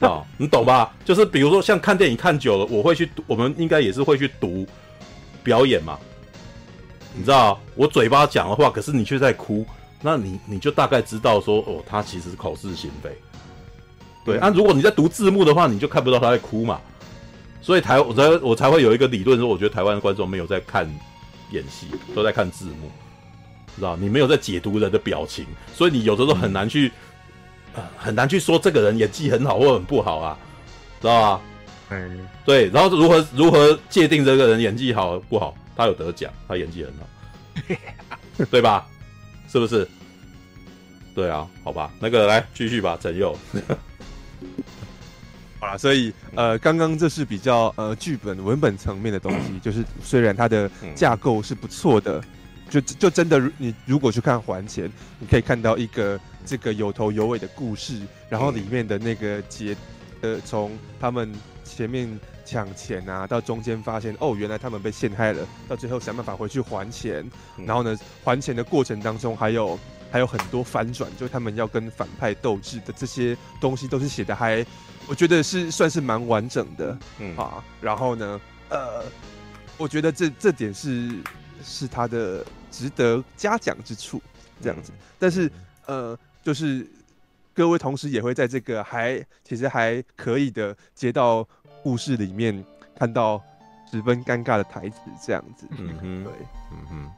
[0.00, 0.94] 啊， 你懂吧？
[1.04, 4.66] 就是比如说像看电影看久了，我会去读，我们应该也是会去读
[5.42, 5.98] 表演嘛。
[7.14, 9.64] 你知道，我嘴巴讲的话，可是你却在哭，
[10.02, 13.10] 那你你就大概知道说，哦，他其实是口是心非。
[14.24, 16.80] 对，那、啊、如果你在读字幕的话，你就看不到他在哭嘛。
[17.62, 20.84] 所以台我才我才会有一个理论说，我觉得台湾的观众没有在看
[21.52, 22.90] 演戏，都在看字幕。
[23.76, 25.44] 知道你没有在解读人的表情，
[25.74, 27.05] 所以你有的时候很难去，呃，
[27.96, 30.38] 很难去说这个人演技很好或很不好啊，
[31.00, 31.40] 知道吧？
[31.90, 32.68] 嗯，对。
[32.70, 35.54] 然后如何如何界定这个人演技好不好？
[35.76, 37.06] 他有得奖，他演技很好，
[38.50, 38.86] 对吧？
[39.50, 39.86] 是不是？
[41.14, 43.36] 对啊，好吧，那个来继续吧，陈佑。
[45.60, 52.22] 好了，所以呃，刚刚这是比较呃剧本文本层面的东西， 就是虽然它的架构是不错的。
[52.68, 54.88] 就就真的，你如果去看《还钱》，
[55.20, 59.76] 你可以看到一个这个有头有尾的故事，然后里面的那个结，
[60.20, 61.32] 呃，从他们
[61.64, 67.24] 前面抢钱啊，到中间发现哦，原来他们被陷害了，到最后想办法回去还钱，
[67.64, 69.78] 然后呢，还钱的过程当中还有
[70.10, 74.66] 还有很多反转，就他们要跟反派斗智的这些东西都是写的还，
[75.06, 79.04] 我觉得是算是蛮完整的，嗯啊，然后呢，呃，
[79.76, 81.12] 我觉得这这点是。
[81.64, 82.44] 是他的
[82.76, 84.20] 值得嘉奖之处，
[84.60, 84.92] 这样子。
[85.18, 85.50] 但是，
[85.86, 86.86] 呃，就是
[87.54, 91.46] 各位同时也会在这个还其实还可以的街道
[91.82, 92.62] 故事里面
[92.94, 93.42] 看到
[93.90, 95.66] 十分尴尬的台词，这样子。
[95.70, 96.32] 嗯哼，对，
[96.72, 97.10] 嗯哼。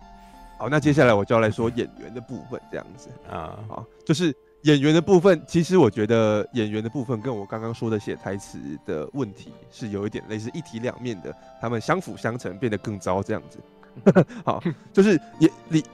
[0.58, 3.58] 好，那接下来我就要来说演员的部分，这样子啊。
[3.68, 13.58] 好，就是演员的部分，其实我觉得演员的部分跟我刚刚说的写台词的问题是有一点类似一体两面的，他们相辅相成，变得更糟，这样子。
[14.44, 15.84] 好，就是也里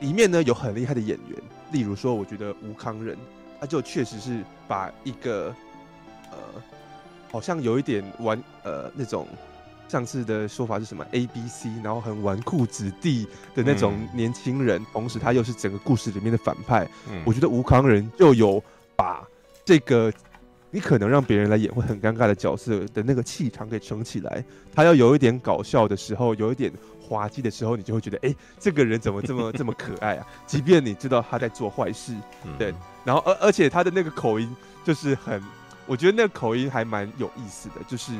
[0.00, 1.38] 里面呢有很厉害的演员，
[1.72, 3.16] 例如说，我觉得吴康仁，
[3.60, 5.54] 他就确实是把一个
[6.30, 6.38] 呃，
[7.30, 9.26] 好像有一点玩呃那种
[9.88, 16.88] 上次的说法是什么 A B C，然后很纨绔子弟的那种年轻人，嗯、同时他又是整个故事里面的反派。
[17.08, 18.62] 嗯、我觉得吴康仁就有
[18.96, 19.26] 把
[19.64, 20.12] 这个
[20.74, 24.44] 你可能让别人来演会很尴尬的角色的那个气场给撑起来。
[24.74, 26.72] 他要有一点搞笑的时候，有一点。
[27.06, 30.26] 滑稽的时候，你就会觉得，哎、欸，这个人怎么这么 这么可爱啊？
[30.46, 32.14] 即便你知道他在做坏事，
[32.58, 34.50] 对，然后而而且他的那个口音
[34.82, 35.38] 就是很，
[35.86, 37.74] 我觉得那个口音还蛮有意思的。
[37.86, 38.12] 就是，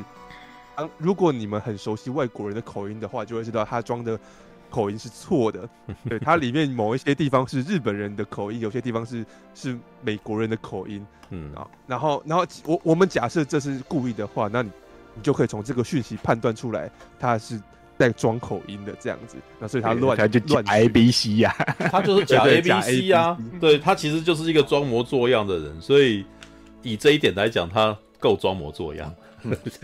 [0.75, 4.19] 当如果你们很熟悉外国人的口音的话，就会知道他装的
[4.69, 5.67] 口音是错的。
[6.09, 11.05] 对，它里面某一些地方是日本人的口音，有些地方是是美国人的口音。
[11.29, 14.69] 嗯啊，然后然后我我们假设这是故意的话，那你
[15.15, 17.61] 你就可以从这个讯息判断出来他是。
[17.97, 21.55] 在装口音的这样子，那所以他乱他就乱 A B C 呀，
[21.89, 26.25] 他就是假 A B C 呀，对，他其实就是一个装模作样的人，所以
[26.81, 29.15] 以这一点来讲，他够装模作样。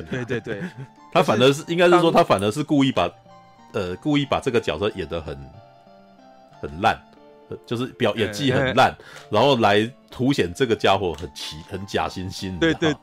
[0.10, 0.62] 对对对，
[1.13, 3.10] 他反而是应该是说，他反而是故意把
[3.74, 5.38] 呃故意把这个角色演得很
[6.62, 7.00] 很烂，
[7.66, 8.96] 就是表演技很烂，
[9.30, 12.58] 然后来凸显这个家伙很奇很假惺惺。
[12.60, 12.94] 对对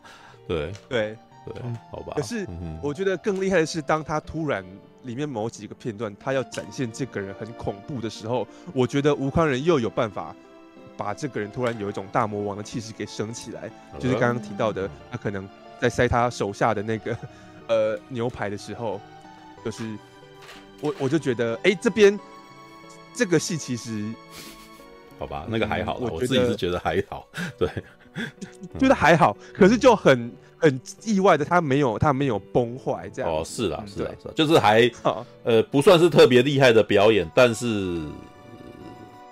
[0.46, 2.14] 对对对，好吧。
[2.16, 2.46] 可是
[2.82, 4.64] 我觉得更厉害的是，当他突然。
[5.04, 10.34] 里面某几个片段，他要展现这个人很恐怖的时候，我觉得吴康仁又有办法
[10.98, 13.70] 把这个人突然有一种大魔王的气势给升起来。
[13.98, 15.48] 就是刚刚提到的，他可能
[15.80, 17.16] 在塞他手下的那个
[17.68, 19.00] 呃牛排的时候，
[19.64, 19.96] 就是
[20.80, 22.18] 我我就觉得，哎、欸，这边
[23.14, 24.12] 这个戏其实
[25.18, 27.26] 好吧，那个还好，我自己是觉得还好，
[27.58, 27.68] 对，
[28.78, 30.32] 觉得还好，可是就很。
[30.60, 33.30] 很意外的，他没有，他没有崩坏这样。
[33.30, 34.90] 哦，是啦，是啦，是啦，就是还，
[35.44, 38.02] 呃，不算是特别厉害的表演，但是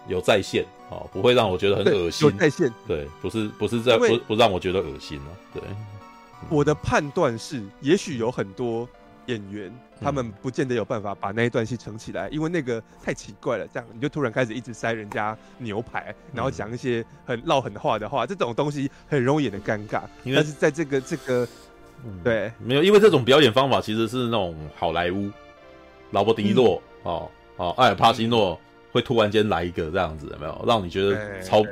[0.06, 2.28] 有在线，哦，不会让我觉得很恶心。
[2.28, 5.62] 有在线，对，不是，不是在，不不让我觉得恶心了，对。
[6.48, 8.88] 我的判断是，也许有很多。
[9.26, 13.66] 演员他们不见得有办法把那一段戏撑起来，因为那个太奇怪了。
[13.72, 20.02] 这样你就突然开始一直塞人家牛排，然后讲一些很唠狠话的话，这种东西很容易演的尴尬。
[20.24, 21.48] 但是在这个这个，
[22.22, 25.30] 对，没有，因为这种表演方法其实是那种好莱坞，
[26.10, 28.54] 劳勃迪诺哦哦，艾尔帕西诺
[28.92, 31.62] 会会突然间来一个这样子，有没有让你觉得超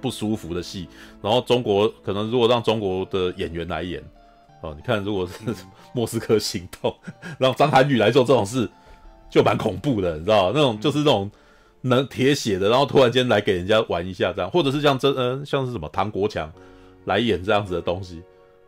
[0.00, 0.88] 不舒服的戏？
[1.20, 4.00] 然后中国可能如果让中国的演员来演，
[4.60, 5.32] 哦，你看如果是
[5.92, 6.90] 《莫斯科行动》，
[7.38, 8.68] 让张涵予来做这种事，
[9.30, 11.30] 就蛮恐怖的，你知道那种就是那种
[11.82, 16.52] 能铁血的，然后突然间来给人家玩一下这样，或者是像真嗯、呃、像是什么唐国强
[17.04, 18.22] 来演这样子的东西，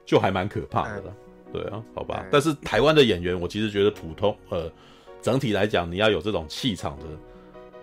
[0.04, 1.14] 就还蛮可怕的了。
[1.52, 2.24] 对啊，好吧。
[2.30, 4.70] 但是台湾的演员，我其实觉得普通，呃，
[5.20, 7.04] 整体来讲，你要有这种气场的。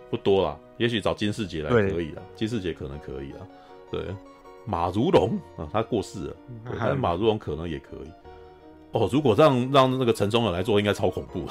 [0.10, 3.40] 不多啦，也许找金士杰来可以啦，金士杰可能可以啦。
[3.92, 4.06] 对，
[4.68, 6.36] 马如龙啊，他过世了，
[6.78, 8.12] 但是马如龙可能也可以。
[8.92, 11.46] 哦，如果让让那个陈忠仁来做，应该超恐怖。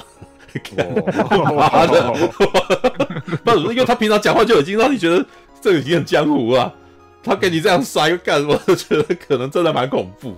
[1.55, 2.13] 妈的，
[3.43, 5.25] 不， 因为他平常讲话就已经让你觉得
[5.59, 6.73] 这个已经很江湖了，
[7.23, 10.35] 他给你这样塞干，我就觉得可能真的蛮恐怖。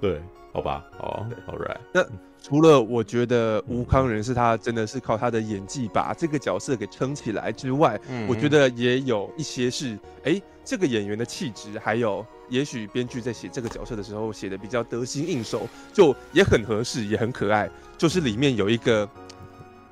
[0.00, 0.20] 对，
[0.52, 2.02] 好吧，好，All right，那。
[2.46, 17.68] 除了我觉得吴康仁是他真的是靠他的演技把这个角色给撑起来之外，嗯，我觉得也有一些是，哎、欸，这个演员的气质，还有也许编剧在写这个角色的时候写的比较得心应手，就也很合适，也很可爱。
[17.98, 19.08] 就是里面有一个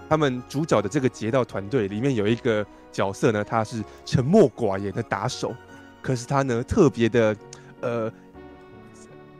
[0.08, 5.52] 他们主角的这个劫道团队里面有一个角色呢，他是沉默寡言的打手，
[6.00, 7.36] 可是他呢特别的，
[7.80, 8.12] 呃，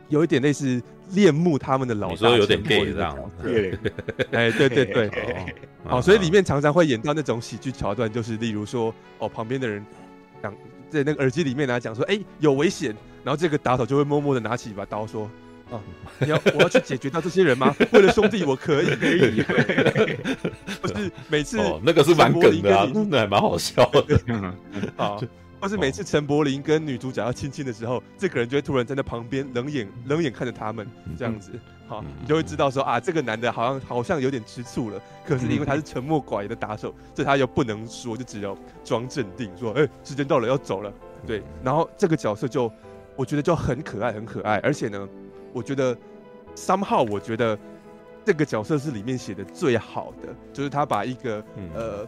[0.09, 0.83] 有一点类似。
[1.11, 3.17] 恋慕他们的老大，说有点 gay 这样，
[4.31, 5.09] 哎，对对对，
[5.83, 9.85] 好， 所以里面常常会演到那种喜剧桥段，就是例如说，哦，旁边的人
[10.41, 10.53] 讲
[10.89, 15.29] 在那个耳机里面来讲说，哎，有危险，然后这个打手就会默默的拿起一把刀说，
[15.69, 15.79] 啊，
[16.19, 17.75] 你要我要去解决掉这些人吗？
[17.93, 19.43] 为了兄弟，我可以可以。
[20.81, 24.19] 不是每次那个是蛮梗的，那还蛮好笑的，
[24.97, 25.21] 好。
[25.65, 31.51] 或是每次陈柏霖跟女主角要亲亲的时候，这个人就会突然站在旁边冷眼冷眼看着他们，这样子，
[31.87, 35.01] 好，你就会知道说啊，这个男的好像好像有点吃醋了。
[35.25, 40.93] 可是因为他是沉默寡言的打手，这他又不能说，就只有装镇定，说，哎，时间到了要走了，
[41.25, 41.41] 对。
[41.63, 42.71] 然后这个角色就
[43.15, 44.59] 我觉得就很可爱，很可爱。
[44.59, 45.09] 而且呢，
[45.51, 45.97] 我觉得
[46.55, 47.57] somehow 我觉得
[48.23, 52.07] 这个角色是里面写的最好的，就是他把一个呃，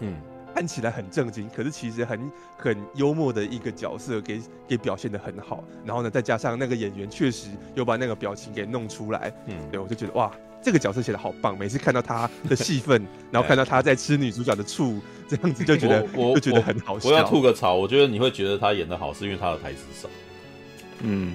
[0.00, 0.16] 嗯。
[0.54, 5.64] 看起来很正经，可是其实很很幽默的一个角色给，给给表现的很好。
[5.84, 10.30] 然后呢，再加上那个演员确实又把那个表情给弄出来，嗯，对，我就觉得哇，
[10.62, 11.56] 这个角色写的好棒。
[11.56, 17.08] 每次看到他的戏份， 然后看到他在吃女主角的醋，这样子就觉得我，我就觉得很好笑。
[17.08, 20.08] 我要吐个槽，我觉得你会觉得他演的好，是因为他的台词少。
[21.02, 21.34] 嗯，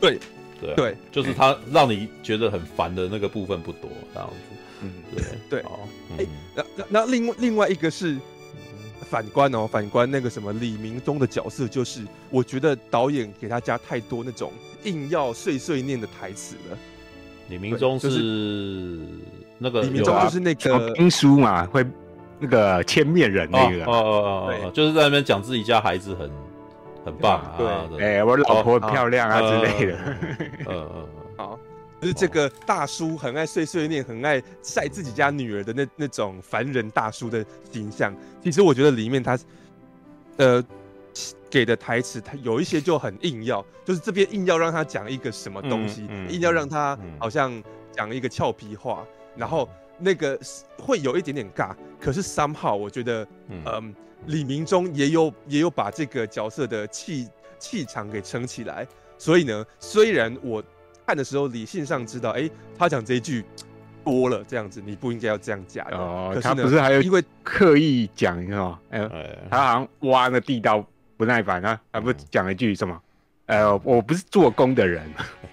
[0.00, 0.18] 对
[0.60, 4.56] 对对，就是他让你觉得很烦的那个部分不多，这样子。
[4.80, 5.60] 嗯，对对。
[5.60, 5.80] 哦，
[6.18, 8.16] 哎，那那那另外另外一个是。
[9.08, 14.52] 反观哦，反观那个什么李明忠的角色，就是我觉得导演给他加太多那种
[14.84, 16.78] 硬要碎碎念的台词了。
[17.48, 19.00] 李明忠是
[19.56, 21.84] 那个李明忠就是那个兵书嘛，会
[22.38, 23.84] 那个千面人那个。
[23.84, 26.30] 哦哦哦，就是在那边讲自己家孩子很
[27.06, 29.98] 很棒啊，对，哎，我老婆漂亮啊之类的，
[30.66, 31.17] 嗯嗯，好。
[32.00, 38.14] 就是这个大叔很爱碎碎念，很爱晒自己家女儿的那那种凡人大叔的形象。
[38.40, 39.36] 其实我觉得里面他，
[40.36, 40.64] 呃，
[41.50, 50.38] 给的台词他有一些就很硬要，就是这边硬要让他讲一个什么东西，嗯嗯、硬要让他好像讲一个俏皮话，嗯、然后那个
[50.78, 51.74] 会有一点点尬。
[52.00, 53.82] 可是 somehow 我觉得，嗯、呃，
[54.26, 58.86] 李明忠也有也有把这个角色的气气场给撑起来。
[59.18, 60.62] 所以呢，虽然我。
[61.08, 63.42] 看的时候，理性上知道，哎、欸，他讲这一句
[64.04, 66.32] 多了，这样子你不应该要这样讲哦。
[66.34, 68.78] 可是他不是还有因为刻意讲，你知道吗？
[68.90, 73.00] 哎、欸，他好像挖那地道不耐烦啊，他不讲了一句什么？
[73.46, 75.02] 呃、欸，我不是做工的人，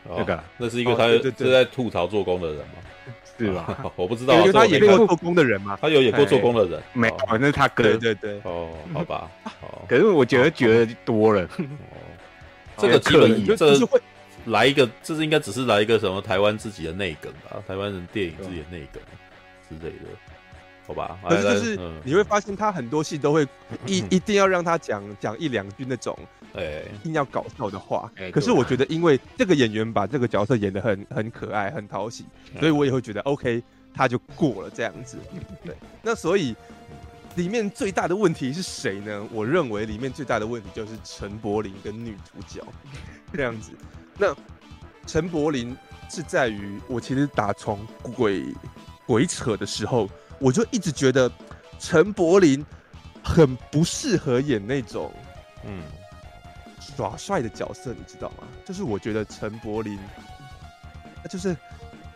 [0.10, 2.74] 哦、那个那是一个他是在吐槽做工的人吗？
[3.38, 3.94] 是吧？
[3.96, 5.78] 我不知道，因为他演过做工的人吗？
[5.82, 7.84] 他有演过做工的人，没有，那是他哥。
[7.84, 9.32] 对对对，哦，好吧。
[9.88, 11.48] 可是我觉得觉得多了，哦，
[12.76, 14.02] 这个基本就是会。
[14.46, 17.62] 来一个，这是应该只是来一个什么台湾自己的内梗吧？
[17.68, 19.02] 台湾人电影自己的内梗
[19.68, 20.06] 之类的，
[20.88, 21.18] 好吧？
[21.28, 23.48] 可是就是你会发现他很多戏都会
[23.88, 26.18] 一一定要让他讲讲一两句那种，
[26.54, 28.12] 哎，一定要搞笑的话。
[28.32, 32.26] 可是我觉得，因为这个演员把这个角色演得很很可爱、很讨喜，
[32.60, 35.18] 所以我也会觉得 OK，他就过了这样子。
[35.66, 36.56] 对，那所以
[37.36, 39.28] 里面最大的问题是谁呢？
[39.32, 42.64] 我认为里面最大的问题就是陈柏霖跟女主角
[43.34, 43.72] 这样子。
[44.18, 44.36] 那
[45.06, 45.76] 陈柏霖
[46.10, 48.46] 是在于我其实打从鬼
[49.06, 50.10] 鬼扯的时候，
[50.40, 51.32] 我就一直觉得
[51.80, 52.66] 陈柏霖
[53.24, 55.12] 很不适合演那种
[55.66, 55.84] 嗯
[56.80, 58.48] 耍帅的角色，你知道吗？
[58.66, 60.00] 就是我觉得陈柏霖，
[61.30, 61.50] 就是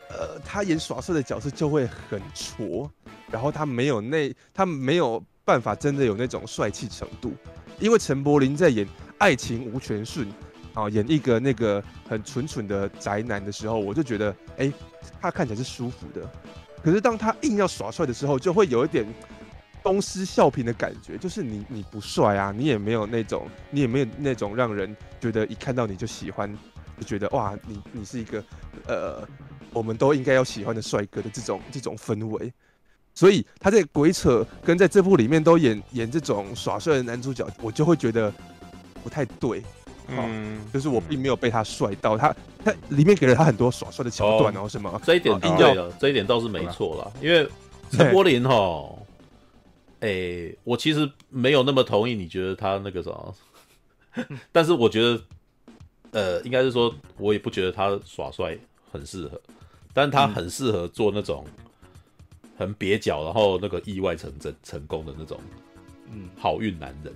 [0.09, 2.89] 呃他演耍帅的角色就会很挫，
[3.29, 7.33] 然后他没有那他没有办法真的有那种帅气程度，
[7.79, 8.85] 因为陈柏霖在演
[9.17, 10.27] 《爱情无权顺》
[10.83, 14.71] 啊，演一个那个很蠢蠢的宅男的时候，我就觉得哎、
[15.21, 16.21] 他看起来是舒服的。
[16.83, 19.05] 可是当他硬要耍帅的时候，就会有一点
[19.83, 26.51] 东施效颦的感觉，就是你你不帅啊，你也没有那种你也没有那种让人觉得一看到你就喜欢，
[26.97, 28.43] 就觉得哇，你你是一个
[28.87, 29.27] 呃，
[29.73, 32.51] 我们都应该要喜欢的帅哥的这种这种氛围。
[33.13, 38.31] 所以他在鬼扯跟在这部里面都演演这种耍帅的男主角，我就会觉得
[39.03, 39.61] 不太对。
[40.11, 47.11] 嗯，就是我并没有被他帅到，他他里面给了他很多耍帅的桥段，然后什么这一点对了，这一点倒是没错啦。
[47.21, 47.47] 因为
[47.91, 48.89] 陈柏霖哈，
[49.99, 53.35] 哎，我其实没有那么同意你觉得他那个什么，
[54.51, 55.21] 但是我觉得，
[56.11, 58.57] 呃，应该是说，我也不觉得他耍帅
[58.91, 59.39] 很适合，
[59.93, 61.45] 但他很适合做那种
[62.57, 65.39] 很蹩脚，然后那个意外成真成功的那种，
[66.11, 67.13] 嗯，好运男人。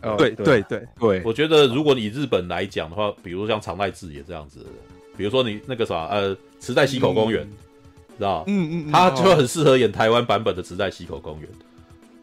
[0.00, 4.64] 哦、对对对对，我觉得如果你日本来讲的话，比如像长濑智也这样子，
[5.16, 7.50] 比如说你那个啥呃池袋西口公园，嗯、
[8.16, 8.44] 知道？
[8.46, 11.48] 嗯嗯，嗯他就很适合演台湾版本的池袋西口公园，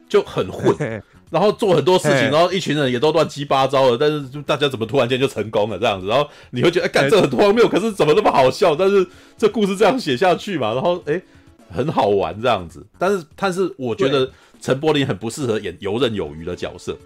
[0.08, 8.74] 就很混，然后做很多事情，然后一群人也都乱七八糟的，但是就大家怎么突然间就成功了这样子，然后你会觉得哎，干、欸、这很荒谬，可是怎么那么好笑？
[8.74, 9.06] 但是
[9.38, 11.22] 这故事这样写下去嘛，然后哎、欸、
[11.70, 16.98] 很好玩这样子，但是但是我觉得陈柏霖很不适合演游刃有余的角色。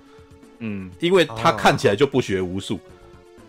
[0.60, 2.80] 嗯，因为他看起来就不学无术，哦、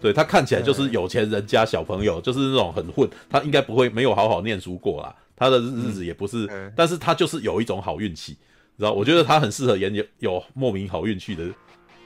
[0.00, 8.36] 对他看起来就是有钱人家小朋友，嗯、就是那种很混，他应该不会没有好好念书过啦，他的日子也不是，嗯、但是他就是有一种好运气，
[8.78, 8.92] 知道？
[8.92, 11.44] 我觉得他很适合演有有莫名好运气的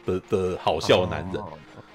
[0.07, 1.53] 的的好笑的男人，哦、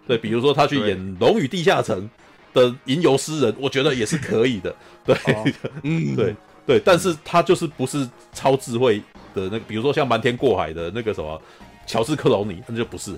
[0.07, 2.07] 对，比如说他去演《龙与地下城》
[2.53, 5.45] 的吟游诗人，我觉得也是可以的， 对，哦、
[5.83, 6.35] 嗯，对
[6.65, 8.99] 对，但是他就是不是超智慧
[9.33, 11.41] 的那个，比如说像瞒天过海的那个什么。
[11.89, 13.17] 乔治克隆尼那就不适合，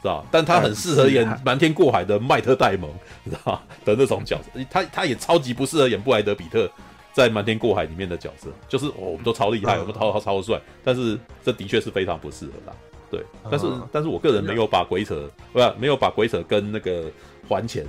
[0.00, 0.24] 知道？
[0.30, 2.88] 但他很适合演瞒天过海的迈特戴蒙，
[3.24, 4.60] 知道的那种角色。
[4.70, 6.70] 他他也超级不适合演布莱德比特
[7.12, 12.72] 在瞒天过海里面的角色，就是、哦、我们都超厉害，我们超超超帅，但是这的确是非常不适合的。
[13.10, 17.10] 对，但是但是我个人没有把鬼扯，不是没有把鬼扯跟那个
[17.48, 17.84] 还钱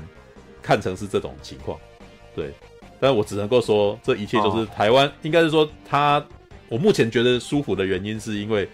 [0.63, 1.77] 看成是这种情况。
[2.35, 2.51] 对，
[2.99, 6.25] 但是我只能够说，这一切就是台湾，应该是说他，
[6.69, 8.67] 我目前觉得舒服的原因是因为。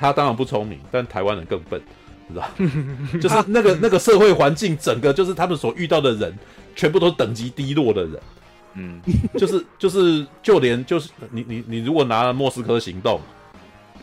[0.00, 1.80] 他当然不聪明，但台湾人更笨，
[2.26, 2.48] 你知道？
[3.20, 6.34] 就是那个那个社会环境，整个就是他们所遇到的人，
[6.74, 8.18] 全部都是等级低落的人。
[8.74, 9.00] 嗯，
[9.36, 13.20] 就是就是就连就是你你你如果拿了莫斯科行动，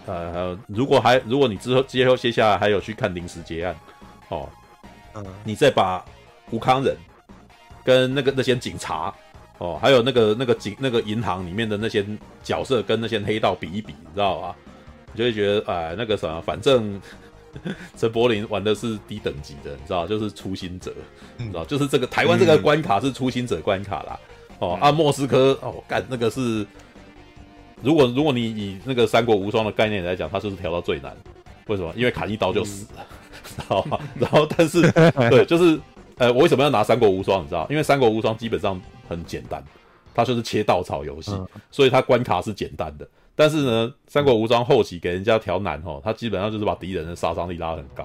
[0.06, 3.76] 呃，如果还如果你之后接后接下来还有去看临时结案，
[4.30, 4.48] 哦，
[5.16, 6.04] 嗯，你再把
[6.52, 6.95] 吴康仁
[7.84, 9.12] 跟那个那些警察，
[9.58, 12.06] 哦，还有那个那个警那个银行里面的那些
[12.43, 14.56] 角色跟那些黑道比一比，你知道吧？
[15.18, 17.01] 就会觉得哎，那个什么，反正
[17.97, 20.93] 陈柏霖玩的是低等级的，你知道，就是初心者，
[21.38, 24.20] 你知道，就是这个台湾这个关卡是初心者关卡啦。
[24.59, 26.65] 哦，按、啊、莫斯科哦，干那个是，
[27.82, 31.15] 如果如果你以那个三国无双的概念来讲，它就是调到最难。
[31.68, 31.93] 为什么？
[31.95, 33.05] 因为砍一刀就死了，
[33.43, 33.99] 知道吧？
[34.15, 34.82] 然后，但是
[35.30, 35.80] 对，就是
[36.18, 37.43] 呃，我为什么要拿三国无双？
[37.43, 39.63] 你知道，因为三国无双基本上很简单，
[40.15, 41.32] 它就是切稻草游戏，
[41.70, 43.07] 所以它关卡是简单的。
[43.40, 48.04] 但是呢，三国无双后期给人家调难哦，他基本上就是把敌人的杀伤力拉很高，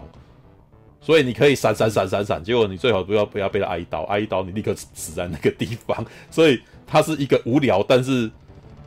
[1.00, 8.30] 所以你可以闪闪闪闪闪，结果你最好不要不要被他挨一刀，挨一刀你立刻死在那个地方， 所以它是一个无聊但是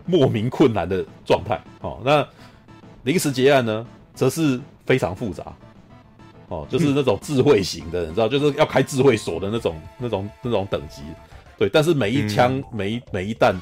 [0.05, 1.99] 莫名困难的状态哦。
[2.05, 2.23] 那
[3.01, 3.83] 临时结案呢，
[4.13, 5.51] 则是非常复杂
[6.49, 11.01] 哦，就是那种智慧型的，你知道，就是要开智慧锁的那种那种那种等级，
[11.57, 13.59] 对，但是每一枪每一每一弹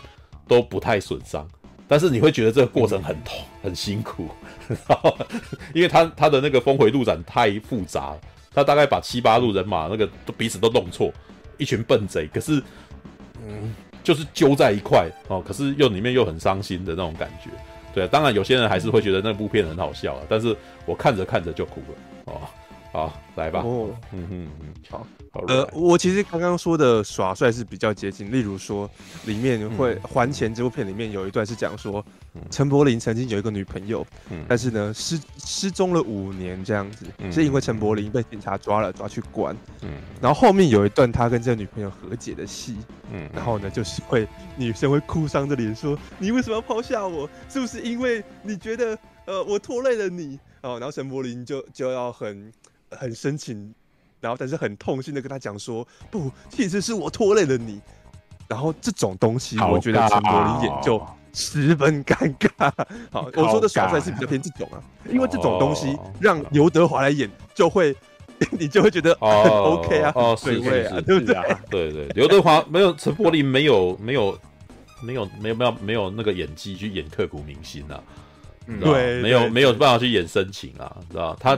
[0.49, 1.47] 都不太损伤。
[1.93, 4.27] 但是你会觉得这个过程很痛，很辛苦，
[5.75, 8.15] 因为他他的那个峰回路转太复杂，
[8.51, 11.13] 他大概把七八路人马那个都彼此都弄错，
[11.59, 12.59] 一群笨贼，可是
[13.47, 17.51] 嗯，就是揪在一块哦，可是又里面又很伤心的那种感觉，
[17.93, 22.41] 对啊，当然有些人还是会觉得那部片很好笑啊，但是我看着看着就哭了哦。
[22.93, 23.61] 好，来吧。
[23.65, 25.07] 哦，嗯嗯嗯，好。
[25.47, 28.87] 呃，我其实刚刚说的耍帅是比较接近，例如说
[29.25, 32.05] 里面会还钱这部片里面有一段是讲说，
[32.51, 39.89] 陈柏霖曾经有一个女朋友，嗯，但是呢失失踪了五年这样子，是因为陈柏霖被警察抓了，抓去关，嗯，
[40.21, 42.77] 然后后面有一段他跟这个女朋友和解的戏，
[43.11, 47.27] 嗯，然后呢就是会女生会哭丧着脸说，你为什么要抛下我？
[47.49, 50.39] 是不是因为你觉得呃我拖累了你？
[50.61, 52.53] 哦，然后陈柏霖就就要很。
[52.95, 53.73] 很深情，
[54.19, 57.81] 然后但是很痛心的跟他讲说，不，其实是我拖累了你。
[58.47, 61.01] 然后这种东西，我觉得陈柏霖演就
[61.33, 62.71] 十分尴尬。
[63.11, 64.77] 好，我说的耍帅是比较偏这种啊，
[65.09, 67.95] 因为这种东西让刘德华来演就会。
[68.51, 70.83] 你就会觉得哦 OK 啊，哦对不对？
[71.69, 74.37] 对对，刘德华没有陈柏霖没有没有
[75.01, 78.03] 没有没有没有没有那个演技去演刻骨铭心啊，
[78.79, 81.57] 对，没有没有办法去演深情啊，知道他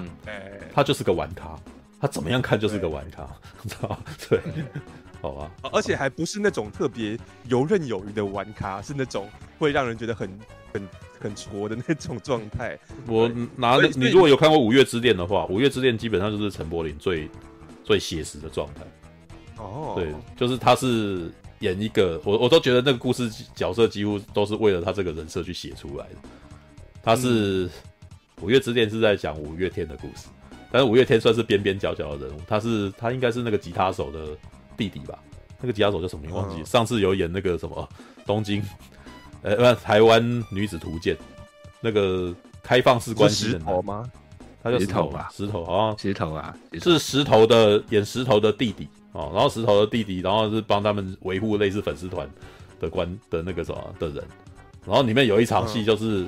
[0.73, 1.59] 他就是个玩咖，
[1.99, 3.27] 他怎么样看就是个玩咖，
[3.67, 3.99] 知道
[4.29, 4.39] 对，
[5.21, 9.29] 好吧，而且还不是那种特别游刃有余的玩咖，是那种
[9.59, 10.29] 会让人觉得很
[10.71, 10.87] 很。
[11.17, 12.77] 很挫的那种状态。
[13.07, 17.27] 我拿你，你如果有看过《五月之恋》的话，《五月之恋》基本上就是陈柏霖最
[17.83, 18.83] 最写实的状态。
[19.57, 26.15] 哦，对，就是他是演一个，我我都觉得那个故事角色几乎都是为了他这个人设去写出来的。
[27.05, 27.69] 他是
[28.41, 30.27] 《五月之恋》是在讲五月天的故事，
[30.71, 32.41] 但是五月天算是边边角角的人物。
[32.47, 34.35] 他是他应该是那个吉他手的
[34.75, 35.19] 弟弟吧？
[35.61, 36.33] 那个吉他手叫什么名？
[36.35, 36.65] 忘记。
[36.65, 37.87] 上次有演那个什么
[38.25, 38.63] 东京。
[39.43, 41.15] 呃，不，台湾女子图鉴，
[41.79, 42.33] 那个
[42.63, 44.11] 开放式关系的石头吗？
[44.63, 45.29] 他叫石头吧？
[45.31, 52.27] 石头啊石头啊，是石头的演石头的弟弟哦，然后石头的弟弟，然后是帮他们维护类似粉丝团
[52.79, 54.23] 的关的那个什么的人，
[54.83, 56.27] 然后里面有一场戏就是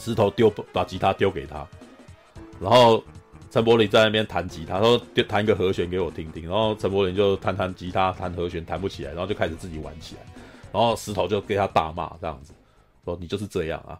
[0.00, 1.66] 石头丢把吉他丢给他，
[2.58, 3.04] 然后
[3.50, 10.22] 陈柏霖在那边弹吉他，他说就弹一个和弦给我听听，然后陈柏霖就弹弹吉他弹和弦弹不起来，然后就开始自己玩起来。
[10.72, 12.54] 然后石头就给他大骂，这样子
[13.04, 13.98] 说：“你就是这样啊，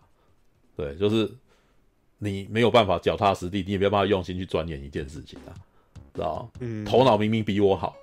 [0.76, 1.28] 对，就是
[2.16, 5.51] 你没有办法脚踏实地，你也没有办法用心去钻研一件事情啊，
[6.14, 6.48] 知道吗？
[6.61, 7.96] 嗯，头脑明明比我好，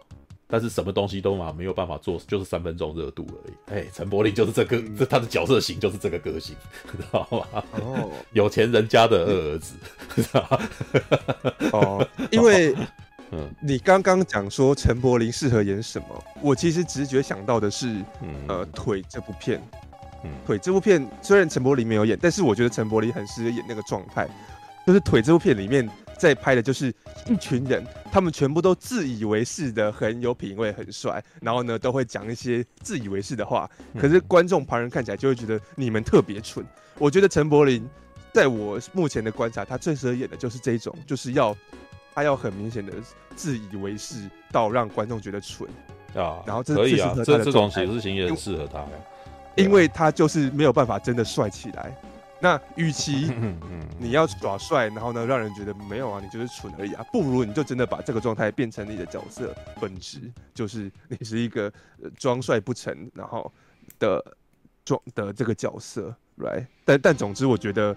[0.48, 3.80] 但是什么东西都嘛没有办法做，就是三分钟热度而已。
[3.80, 6.56] 哎，陈柏霖就是这个，这他的角色型就是这个个性，
[6.98, 7.64] 知道吗？
[7.82, 9.76] 哦，有钱人家的二儿子，
[10.16, 10.60] 知道吗？
[11.74, 12.76] 哦，因为。
[13.32, 16.24] ”嗯，你刚刚讲说陈柏霖适合演什么？
[16.42, 17.88] 我其实直觉想到的是，
[18.22, 19.62] 嗯、呃，腿这部片。
[20.24, 24.26] 嗯，腿这部片虽然陈柏霖没有演，但是我觉得陈柏霖很适合演那个状态。
[24.86, 25.86] 就是腿这部片里面
[26.18, 26.94] 在拍的就是
[27.28, 33.70] 一群人，他们全部都自以为是的很有品味、很帅，然后呢都会讲一些自以为是的话。
[33.98, 36.66] 可是观众旁人看起来就会觉得你们特别蠢。
[36.98, 37.88] 我觉得陈柏霖
[38.34, 41.56] 在我目前的观察，他最适合演的就是这一种，就是要。
[42.16, 42.92] 他要很明显的
[43.36, 45.70] 自以为是到让观众觉得蠢
[46.16, 48.84] 啊，然后这可以啊，这这种写事情也很适合他，
[49.56, 51.96] 因为他就是没有办法真的帅起来。
[52.40, 53.32] 那与其
[53.98, 60.20] 你要耍帅，然后呢让人觉得没有啊，你就是蠢而已啊，不如你就真的把这个状态变成你的角色本质，
[60.54, 61.72] 就是你是一个
[62.18, 63.52] 装帅不成然后
[64.00, 64.24] 的
[64.86, 66.66] 装的这个角色，right？
[66.86, 67.96] 但但总之我觉得，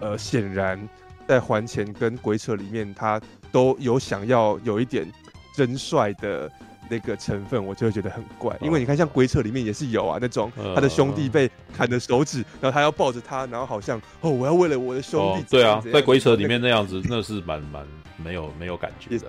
[0.00, 0.88] 呃，显然。
[1.24, 3.18] 在还钱跟鬼扯里面，他
[3.52, 5.10] 都有想要有一点
[5.54, 6.50] 真帅的
[6.92, 8.54] 那个成分，我就会觉得很怪。
[8.60, 15.46] 因为你看，像鬼扯里面也是有啊，那种他的兄弟被砍的手指，然后他要抱着他，然后好像 哦，我要为了我的兄弟。
[15.48, 17.86] 对啊，在鬼扯里面那样子，那是蛮蛮
[18.22, 19.26] 没有没有感觉的。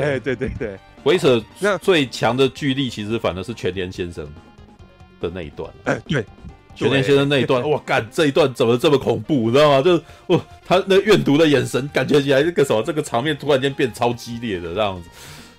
[0.00, 4.26] 哎，对对对，鬼扯那最强的剧力其实反而是全联先生
[5.20, 5.70] 的那一段。
[5.84, 6.24] 哎，对。
[6.74, 9.82] 全联先生那一段， 哇，干这一段怎么这么恐怖，你知道吗？
[9.82, 15.08] 就是哇，他那怨毒的眼神，感觉起来这个什么，这个场面突然间变超激烈的这样子。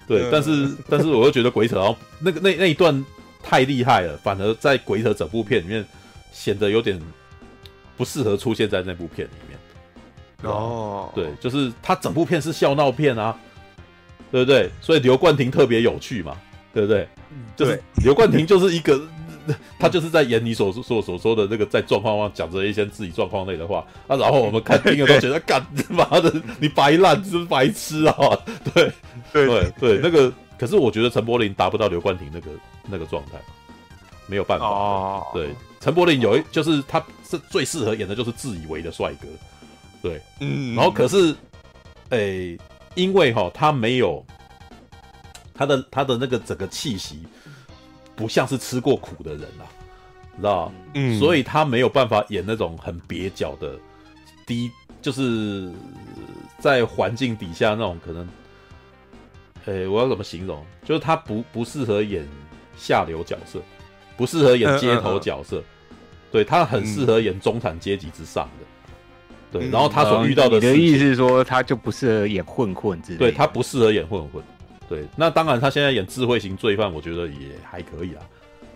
[0.09, 3.05] 对，嗯、但是但是我又觉得鬼扯，然后那个那那一段
[3.41, 5.85] 太厉害了，反而在鬼扯整部片里面
[6.33, 6.99] 显得有点
[7.95, 10.51] 不适合出现在那部片里面。
[10.51, 13.37] 哦，对，就是他整部片是笑闹片啊，
[14.31, 14.69] 对不对？
[14.81, 16.35] 所以刘冠廷特别有趣嘛，
[16.73, 17.07] 对不对？
[17.55, 18.99] 就是刘冠廷就是一个。
[19.79, 28.15] 他就是在演你所所所说的那个在状况上讲着一些自己状况内的话啊，然后我们看听了都觉得 干妈的你白烂，真白痴啊？
[28.73, 28.91] 对
[29.31, 32.51] 对对对，那个可是我觉得陈柏霖达不到刘冠廷那个
[32.87, 33.39] 那个状态，
[34.27, 34.65] 没有办法。
[34.65, 39.27] 哦，对，陈柏霖有一就是他是最适合演的就是自以为的帅哥，
[40.01, 41.35] 对，嗯，然后可是，
[42.09, 42.57] 诶，
[42.95, 44.25] 因为哈他没有
[45.53, 47.23] 他的他的那个整个气息。
[48.19, 49.63] 不像是吃过苦的人啊，
[50.35, 53.79] 知道嗯，所以他没有办法演那种很蹩脚的
[54.45, 54.69] 低，
[55.01, 55.71] 就是
[56.59, 58.27] 在环境底下那种可能，
[59.67, 60.61] 诶、欸，我要怎么形容？
[60.83, 62.27] 就是他不不适合演
[62.77, 63.61] 下流角色，
[64.17, 65.95] 不适合演街头角色，嗯嗯嗯、
[66.29, 69.69] 对他很适合演中产阶级之上的，对。
[69.69, 73.19] 然后他所遇到的，你的意思是说，他就不适合演混混之类的？
[73.19, 74.43] 对他不适合演混混。
[74.89, 78.25] 对，那当然，他现在演智慧型罪犯，我觉得也还可以啊，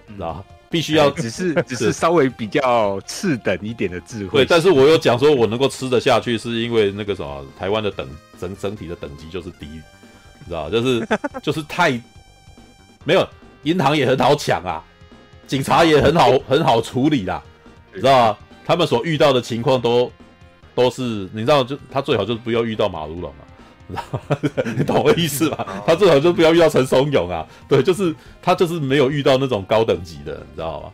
[0.07, 4.39] 知道、嗯、必须要只是 只是稍微比较次等一点的智慧。
[4.39, 8.07] 对，但是我有讲说，我能够吃得下去，是因为那个什么，台湾的等
[8.39, 11.07] 整整体的等级就是低，你知道就是
[11.41, 11.99] 就是太
[13.03, 13.27] 没有
[13.63, 14.83] 银行也很好抢啊，
[15.47, 17.41] 警察也很好很好处理啦，
[17.91, 18.37] 你知道吗？
[18.65, 20.11] 他们所遇到的情况都
[20.75, 23.43] 都是你知道，就他最好就是不要遇到马如龙嘛，
[24.77, 25.83] 你懂我意思吧？
[25.85, 30.91] 他最好就不要遇到陈松勇啊，对，就是他就是没有遇到那种高等级的，你知道吗？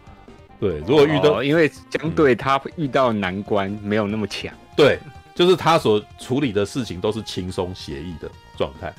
[0.60, 5.00] 对，如果遇到，哦、因为相对他遇到难关没有那么强，对，
[5.34, 8.94] 就是他所处理的事情都是轻松写意的状态。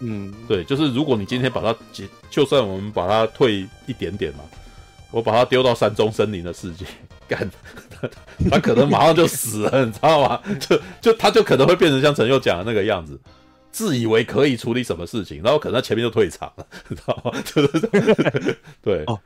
[0.00, 4.44] 嗯，对，就是如果你今天把他解，就算我们把他退一点点嘛，
[5.10, 6.86] 我把他丢到山中森林的世界，
[7.26, 7.50] 干，
[8.50, 10.40] 他可能马上就死了，你知道吗？
[10.60, 13.18] 就就他就可能会变成像陈佑讲的那个样子，
[13.70, 17.32] 自以为可以处理什么事情，然后可能他前面就退场了，你知道吗？
[17.44, 19.04] 就是对。
[19.06, 19.18] 哦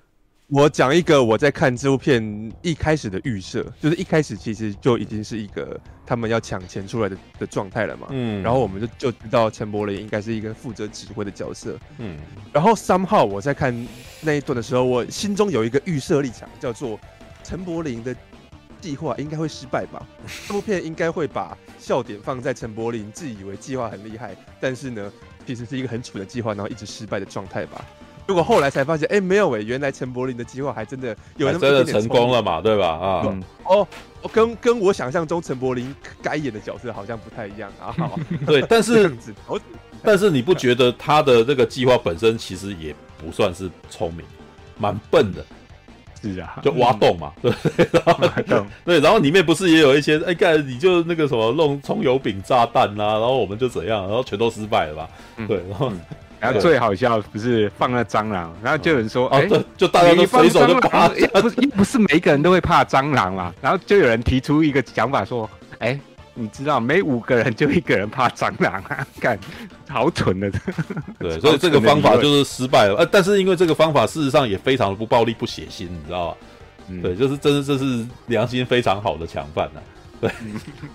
[0.49, 8.09] 我讲一个我在看这部片一开始的预设，就是一开始其实就已经是一个他们要抢钱出来的的状态了嘛。
[8.11, 11.79] 嗯，然后我们就就知道陈柏霖应该是一个负责指挥的角色。
[11.97, 12.19] 嗯，
[12.53, 13.75] 然后 somehow 我在看
[14.21, 17.01] 那一段的时候，我心中有一个预设立场，叫做
[17.43, 18.15] 陈柏霖的
[18.85, 20.07] 计划应该会失败吧。
[20.47, 25.11] 这部片应该会把笑点放在陈柏霖自以为计划很厉害，但是呢，
[25.47, 27.83] 其实是一个很蠢的计划，然后一直失败的状态吧。
[28.27, 32.89] 如果后来才发现，哎、欸，没有哎、欸，原来陈柏霖的计划还真的有那么成功了嘛，对吧？
[32.89, 33.89] 啊，嗯、哦，
[34.31, 37.91] 跟跟我想象中陈柏霖该演的角色好像不太一样啊。
[37.97, 39.11] 好 对，但是
[40.05, 44.27] 但是你不觉得他的这个计划本身其实也不算是聪明，
[44.79, 45.43] 蛮笨的？
[46.33, 55.09] 是啊，就挖洞嘛，嗯、对，然后对，然后里面不是也有一些，哎，干你就那个什么弄葱油饼炸弹啊，然后我们就怎样，然后全都失败了吧？
[55.37, 55.91] 嗯、对，然后。
[55.91, 56.01] 嗯。
[56.41, 59.49] 然后最好笑不是放了蟑螂，然后就有人说：“哎，
[59.79, 61.09] 就大家都随手就把，
[61.41, 65.49] 不是不是每一个人都会怕蟑螂嘛？”然后就有人提出一个想法说
[65.81, 65.99] ：“哎，
[66.35, 69.07] 你知道每五个人就一个人怕蟑螂啊？
[69.21, 69.39] 干，
[69.89, 70.51] 好蠢的。”
[71.19, 72.97] 对， 所以这个方法就是失败了。
[72.97, 76.37] 呃，但是因为这个方法事实上也非常的不暴力不血腥，你知道吧？
[77.03, 79.81] 对，就是真是这是良心非常好的强犯呐。
[80.21, 80.31] 对，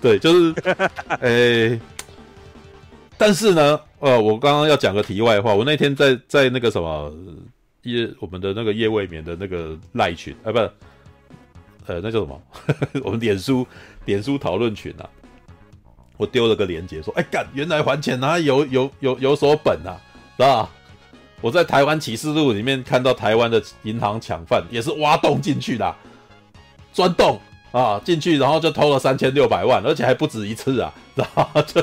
[0.00, 0.54] 对，就是，
[1.20, 1.80] 哎。
[3.22, 7.12] 但是呢，呃，我刚刚要讲个题外话，我那天在在那个什么
[7.82, 10.70] 夜我们的那个夜未眠的那个赖群，啊，不是，
[11.84, 12.42] 呃，那叫什么？
[13.04, 13.66] 我们脸书
[14.06, 15.04] 脸书讨论群啊，
[16.20, 19.96] 我丢了个链接说，哎干，原来还钱啊，有有有有所本啊，
[20.36, 20.68] 是吧？
[21.40, 25.96] 我在台湾启示录里面看到台湾的银行抢犯也是挖洞进去的，
[26.92, 27.40] 钻洞
[27.72, 31.62] 啊进去，然后就偷了三千六百万，而且还不止一次啊，知道吗？
[31.66, 31.82] 就。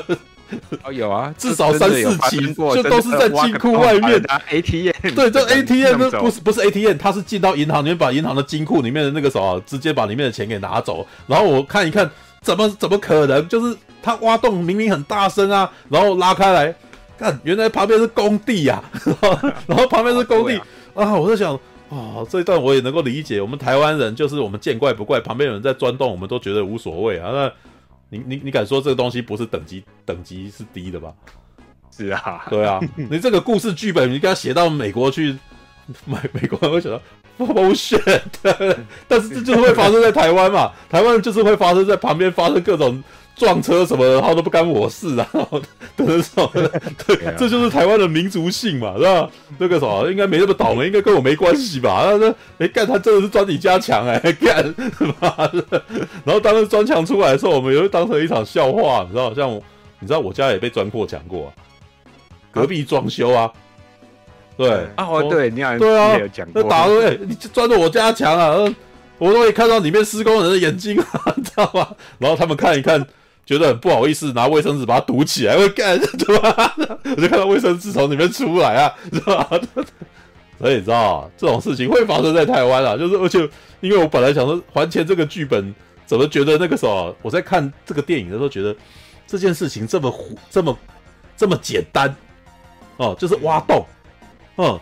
[0.84, 4.22] 哦，有啊， 至少三四起，就都是在金库外面。
[4.48, 11.06] ATM，对，这 ATM 不是不是 ATM，他是进到银行里面，把银行的金库里面的那个什么，直接把里面的钱给拿走。
[11.26, 12.08] 然后我看一看，
[12.40, 13.46] 怎么怎么可能？
[13.46, 16.74] 就是他挖洞明明很大声啊，然后拉开来
[17.18, 18.82] 看，原来旁边是工地呀，
[19.66, 20.56] 然后旁边是工地
[20.94, 21.54] 啊，我在想
[21.90, 23.40] 啊，这一段我也能够理解。
[23.40, 27.30] 我们台湾人就是我们见怪不怪，旁边有人在钻洞，我们都觉得无所谓啊。
[27.32, 27.52] 那
[28.10, 31.12] 你你你敢说这个东西不是等级等级是低的吧？
[31.90, 32.78] 是啊，对啊，
[33.10, 35.36] 你这个故事剧本你给他写到美国去，
[36.06, 37.00] 美美国人会想到
[37.38, 38.20] bullshit，
[39.08, 40.70] 但是这就是会发生在台湾嘛？
[40.88, 43.02] 台湾就是会发生在旁边发生各种。
[43.38, 45.62] 撞车什么的，然后都不干我事啊，然后
[45.96, 46.68] 等等什么的，
[47.06, 49.30] 对，这就是台湾的民族性嘛，是吧？
[49.58, 52.02] 那个什么，应该没那么倒霉，应该跟我没关系吧？
[52.02, 54.74] 他说，哎，干，他真的是钻你家墙，哎， 干，
[55.20, 55.64] 妈的！
[56.24, 59.32] 然后当时砖墙出来的时候，我们也会当成一场笑话，你知道？
[59.32, 59.48] 像
[60.00, 61.52] 你知道我家也被钻破墙过，啊
[62.50, 63.52] 隔壁装修啊，
[64.56, 66.18] 对啊，哦，对，你好，对啊，
[66.52, 68.74] 那打了，哎，你钻了我家墙啊，
[69.18, 71.88] 我都可以看到里面施工人的眼睛啊， 你知道吗？
[72.18, 73.06] 然后他们看一看。
[73.48, 76.74] 觉得很不好意思，拿卫生纸把它堵起来，会干 对吧？
[76.76, 79.48] 我就看到卫生纸从里面出来啊， 是吧？
[80.58, 83.48] 所以你知道这种事情会发生在台湾啊，就是而且
[83.80, 85.74] 因为我本来想说还钱这个剧本，
[86.04, 88.76] 怎么觉得那个时候我在看这个电影的时候，觉得
[89.26, 90.14] 这件事情这么
[90.50, 90.78] 这么
[91.34, 92.14] 这么简单
[92.98, 93.82] 哦，就是挖洞，
[94.58, 94.78] 嗯，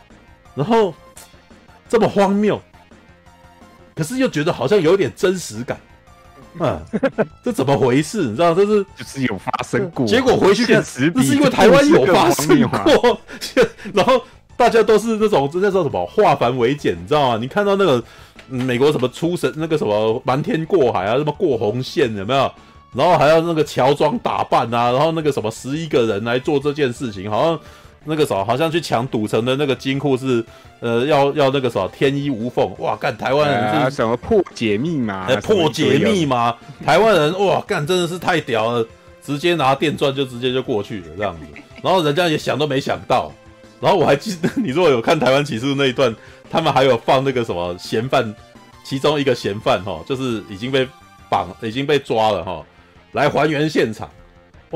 [0.56, 0.92] 然后
[1.88, 2.60] 这么荒谬，
[3.94, 5.78] 可是又觉得好像有点真实感。
[6.58, 6.80] 嗯，
[7.44, 8.24] 这怎么回事？
[8.24, 13.18] 你知道这是就是有发生过，结果回去看，这是因为台湾有发生过，
[13.94, 14.22] 然后
[14.56, 17.38] 大家都是那种那叫什么化繁为简，你知道吗？
[17.40, 18.02] 你看到那个
[18.48, 22.50] 美国什么出神那个什么瞒天过海啊，什么过红线有没有？
[22.94, 27.60] 然后还要那个乔装打扮啊，然后那个什么十一个人来做这件事情，好像。
[28.06, 30.44] 那个时候好像去抢赌城的那个金库是，
[30.80, 38.86] 呃，要要那个什么天衣无缝，哇，干台湾人是、啊、什么破解密码、欸，破解密码，台湾人哇，干真的是太屌了，
[39.22, 41.46] 直接拿电钻就直接就过去了这样子，
[41.82, 43.32] 然后人家也想都没想到，
[43.80, 46.14] 然后我还记得， 你如果有看《台湾启示》那一段，
[46.48, 48.34] 他们还有放那个什么嫌犯，
[48.84, 50.86] 其中一个嫌犯哈，就是已经被
[51.28, 52.64] 绑、已经被抓了哈，
[53.12, 54.08] 来还原现场。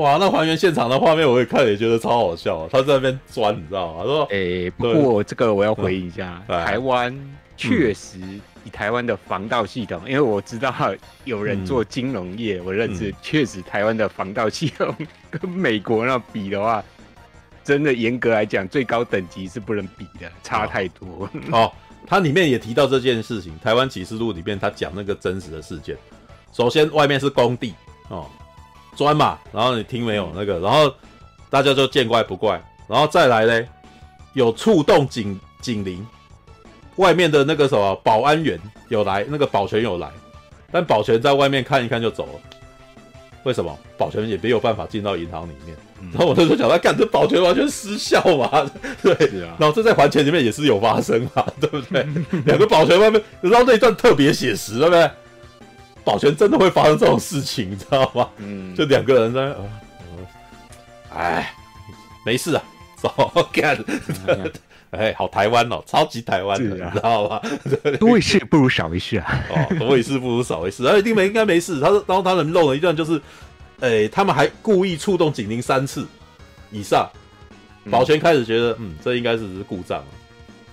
[0.01, 2.67] 哇，那还原现场的画面，我也看也觉得超好笑。
[2.71, 3.99] 他在那边钻，你知道吗？
[3.99, 7.15] 他说，哎、欸，不过这个我要回应一下，嗯、台湾
[7.55, 8.17] 确实
[8.63, 10.73] 以台湾的防盗系统，嗯、因为我知道
[11.23, 14.91] 有人做金融业，嗯、我认识，确实台湾的防盗系统
[15.29, 16.83] 跟美国那比的话，
[17.63, 21.29] 真的严格来讲，最高等级是不能比的，差太多。
[21.53, 21.71] 哦，哦，
[22.07, 25.95] 它里面也提到这件事情，《台湾启示录》里面他讲那个真实的事件。
[26.51, 27.75] 首先，外面是工地
[28.09, 28.25] 哦。
[28.95, 30.93] 砖嘛，然后你听没有那个，然后
[31.49, 33.67] 大家就见怪不怪，然后再来嘞，
[34.33, 36.05] 有触动警警铃，
[36.97, 40.09] 外面的那个什么保安员有来，那个保全有来，
[40.71, 42.39] 但保全在外面看一看就走了，
[43.43, 43.77] 为什么？
[43.97, 48.69] 保全也没有办法进到银行里面，嗯、然后我那时候讲他干这保全完全失效嘛，
[49.03, 49.13] 对，
[49.43, 52.03] 啊、然后这在还钱里面也是有发生嘛，对不对？
[52.45, 55.09] 两个保全外面，然后那一段特别写实，对不对？
[56.03, 58.29] 保全真的会发生这种事情，你知道吗？
[58.37, 59.55] 嗯，就两个人在，
[61.13, 61.53] 哎，
[62.25, 62.63] 没事啊，
[62.95, 63.09] 走
[63.51, 63.77] 干，
[64.91, 67.41] 哎，好台湾哦，超级台湾的，你知道吗？
[67.99, 71.79] 多一事不如少一事啊，哦，多一事不如少一事，而一定没应该没事。
[71.79, 73.21] 他说，然后他们弄了一段，就是，
[73.79, 76.05] 哎，他们还故意触动警铃三次
[76.71, 77.09] 以上，
[77.89, 80.03] 保全开始觉得，嗯，这应该是只是故障，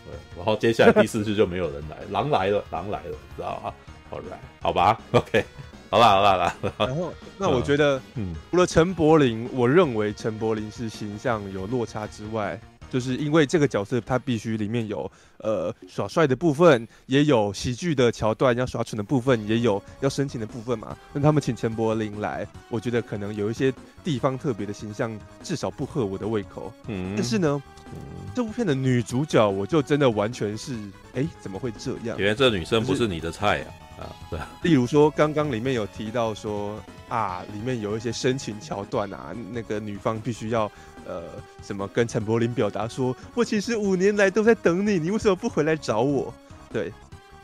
[0.05, 3.73] 对，然后接下来第四次就没有人来，狼来了，狼来了，知道吗？
[4.11, 5.45] 好，right, 好吧，OK，
[5.91, 6.87] 好吧，好吧，好吧。
[6.87, 12.59] 然后，那我觉得，嗯，除了陈柏霖，我认为陈柏霖是形象有落差之外，
[12.91, 20.97] 就是因为这个角色他必须里面有呃耍帅的部分，也有喜剧的桥段，要耍蠢的部分，也有要深情的部分嘛。
[21.13, 26.73] 那他们请陈柏霖来，我觉得可能有一些地方特别的形象，至少不合我的胃口。
[26.87, 27.63] 嗯，但是呢。
[27.91, 30.77] 嗯、这部片的女主角，我就真的完全是，
[31.15, 32.19] 哎，怎么会这样？
[32.19, 33.69] 原来这女生不是你的菜啊！
[33.99, 34.39] 啊，对。
[34.63, 40.71] 例如说，刚刚里面有提到说，啊，里面有一些深情桥段啊，那个女方必须要，
[41.07, 41.25] 呃，
[41.63, 46.33] 什么跟陈柏霖表达说，我其实五年来都在等你，你为什么不回来找我？
[46.73, 46.93] 对，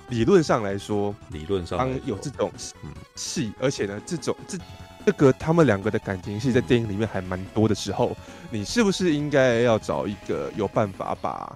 [0.08, 2.50] 理论上来说，理论上，当有这种
[3.14, 4.58] 戏，而且呢，这种这。
[5.06, 8.16] 这个他们两个的感情戏在电影里面还蛮多的时候，
[8.48, 11.54] 你是不是应该要找一个有办法把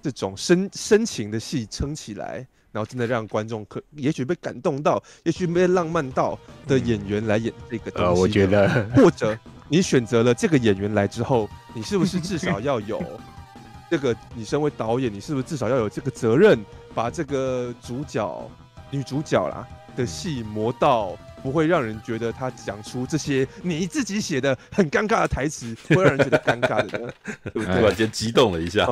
[0.00, 8.06] 这种深深情的戏撑起来，然后真的让观众可也许被感动到，也许被浪漫到的演员来演这个东西？
[8.06, 13.00] 呃，我觉得，或者你选择了这个演员来之后，你是不是至少要有
[13.88, 14.12] 这个？
[14.34, 16.58] 你身为导演，你是不是至少要有这个责任，
[16.92, 18.50] 把这个主角、
[18.90, 19.64] 女主角啦
[19.94, 21.16] 的戏磨到？
[21.44, 27.12] 不会让人觉得他讲出这些你自己写的很尴尬的台词，会让人觉得尴尬的。
[27.52, 28.86] 突然间激动了一下。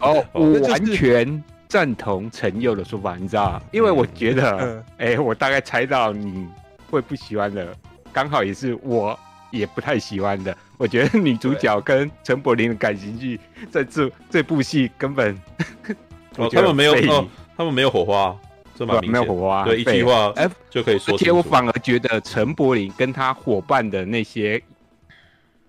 [0.00, 3.62] 哦，我完全赞同陈佑的说法，你知道吗？
[3.72, 6.46] 因为我觉得， 哎，我大概猜到你
[6.90, 7.76] 会不喜欢的，
[8.12, 9.18] 刚好也是我
[9.50, 10.56] 也不太喜欢的。
[10.78, 13.40] 我觉得女主角跟陈柏霖的感情剧，
[13.70, 15.34] 在这这部戏根本，
[16.36, 16.94] 哦，他们没有，
[17.56, 18.36] 他们没有火花。
[19.08, 20.30] 没有火花，对，一句话
[20.68, 21.14] 就可以说。
[21.14, 24.62] 而且我反而觉得陈柏霖跟他伙伴的那些，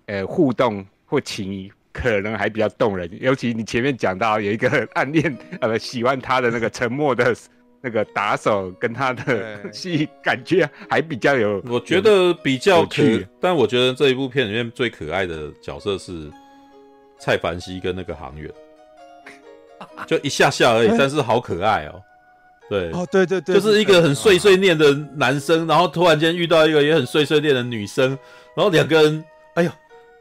[0.04, 3.10] 呃，互动或情谊可能还比较动人。
[3.20, 7.34] 尤其你前面讲到有一个暗恋 呃喜欢他的那个沉默的
[7.82, 11.62] 那个打手，跟他的戏感觉还比较有。
[11.66, 13.02] 我觉得比较可，
[13.40, 16.30] 但我觉得这一部片里面最可爱的角色是
[17.18, 18.50] 蔡凡熙跟那个航员，
[20.06, 22.02] 就一下下而已，但是好可爱哦。
[22.68, 28.10] 对哦，对对对，就是一个很碎碎念的男生，然后突然间遇到一个也很碎碎念的女生，
[28.54, 29.24] 然后两个人，
[29.54, 29.70] 哎呦，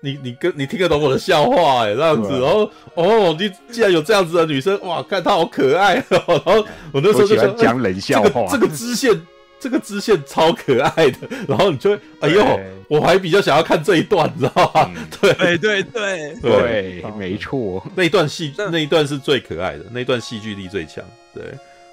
[0.01, 9.19] 你你跟你听得懂我的笑话哎，这样子，然后哦，你既然有这样子的女生，哇，看她好可爱哦，然后我那时候就说讲冷笑话，这个支线，
[9.59, 11.17] 这个支线超可爱的，
[11.47, 14.91] 然后你就会，哎呦，我还比较想要看这一段，你知道吗？
[15.19, 16.35] 对对对对。
[16.41, 21.43] 对，没错，那一段戏那一段是最可爱的，那一段戏剧力最强，对。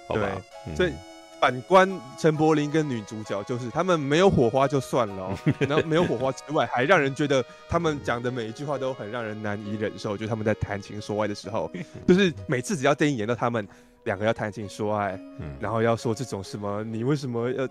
[0.07, 0.21] 对，
[0.77, 0.93] 所以
[1.45, 1.87] 反观
[2.19, 5.39] 陈柏霖跟女主角，就是他们没有火花就算了，喔，
[5.69, 10.17] 然后没有火花之外，还让人觉得他们讲的每一句话都很让人难以忍受。
[10.17, 11.71] 就是他们在谈情说爱的时候，
[12.09, 13.69] 就是每次只要电影演到他们
[14.05, 15.21] 两个要谈情说爱，
[15.61, 17.69] 然后要说这种什么你为什么要，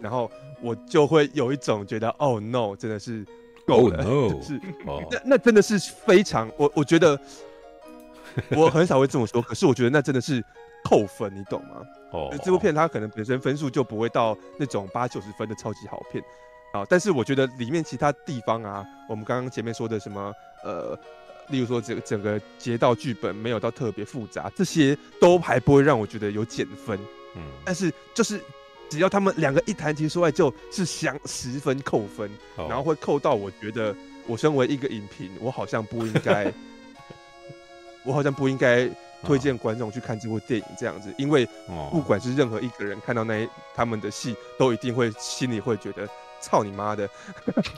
[0.00, 0.30] 然后
[0.62, 3.26] 我就会有一种觉得哦 no，真的是
[3.66, 4.40] 够了，oh, no.
[4.40, 4.60] 是
[5.10, 7.18] 那那真的是非常，我我觉得
[8.50, 10.44] 我很少会这么说，可是我觉得那真的是。
[10.86, 11.86] 扣分，你懂吗？
[12.12, 16.22] 哦，这部片它可能本身分数就不会到那种八九十分的超级好片
[16.72, 20.32] 啊，但是我觉得里面其他地方啊，我们刚刚前面说的什么
[20.64, 20.98] 呃
[21.48, 26.98] 例如说这个整个街道剧本没有到特别复杂，这些都还不会让我觉得有减分。
[27.36, 28.40] 嗯，但是就是
[28.88, 33.94] 只要他们两个一谈情说爱，就是想十分扣分，然后会扣到我觉得
[34.26, 36.52] 我身为一个影评，我好像不应该，
[38.04, 38.88] 我好像不应该
[39.24, 41.48] 推荐观众去看这部电影这样子，因为
[41.90, 46.08] 不管是任何一个人看到那一他们的戏，都一定会心里会觉得。
[46.38, 47.08] 操你妈的！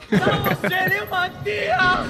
[0.09, 2.05] 让我血流满地啊！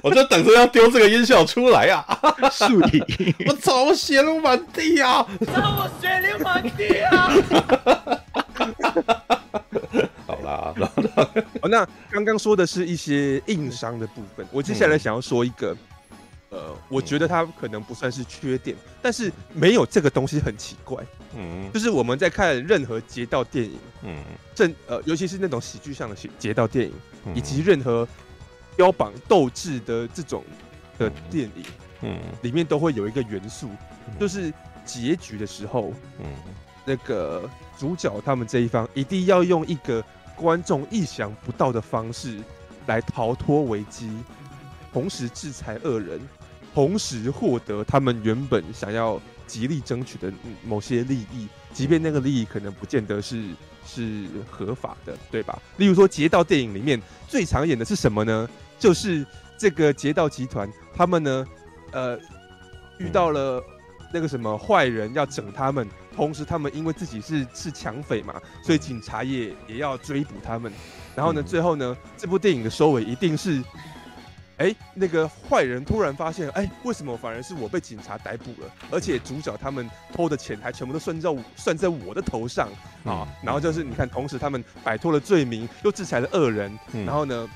[0.02, 2.06] 我就等着要丢这个音效出来啊！
[2.50, 3.02] 树底，
[3.48, 3.82] 我操！
[3.82, 5.26] 我血流满地啊！
[5.52, 7.32] 让我血流满地啊！
[11.68, 15.76] 那刚刚说的是一些硬伤的部分，我接下来想要说一个。
[16.50, 21.04] 呃，我觉得它可能不算是缺点，但是没有这个东西很奇怪。
[21.36, 24.22] 嗯，就是我们在看任何劫道电影，嗯，
[24.54, 26.94] 正呃，尤其是那种喜剧上的劫道电影，
[27.34, 28.06] 以及任何
[28.76, 30.44] 标榜斗志的这种
[30.96, 31.64] 的电影，
[32.02, 33.68] 嗯，里面都会有一个元素，
[34.20, 34.52] 就是
[34.84, 36.26] 结局的时候，嗯，
[36.84, 40.00] 那个主角他们这一方一定要用一个
[40.36, 42.38] 观众意想不到的方式
[42.86, 44.10] 来逃脱危机，
[44.92, 46.20] 同时制裁恶人。
[46.74, 50.32] 同时获得他们原本想要极力争取的
[50.66, 53.50] 某些利益，即便那个利益可能不见得是
[53.86, 55.56] 是合法的，对吧？
[55.76, 58.48] 例如说劫盗电影里面最常演的是什么呢？
[58.76, 59.24] 就是
[59.56, 61.46] 这个劫盗集团，他们呢，
[61.92, 62.18] 呃，
[62.98, 63.62] 遇到了
[64.12, 70.72] 那个什么坏人要整他们，同时他们因为自己是是抢匪嘛，所以警察也也要追捕他们。
[71.16, 73.62] 然后呢，最后呢，这部电影的收尾一定是。
[74.56, 78.70] 哎、欸，那个坏人突然发现，哎、欸，为什么反而是我被警察逮捕了？
[78.88, 82.68] 而且主角他们偷的钱还全部都算在算在我的头上
[83.04, 83.26] 啊！
[83.42, 87.48] 然后就是你看，同时他们摆脱了罪名，又制裁了恶人，然后呢，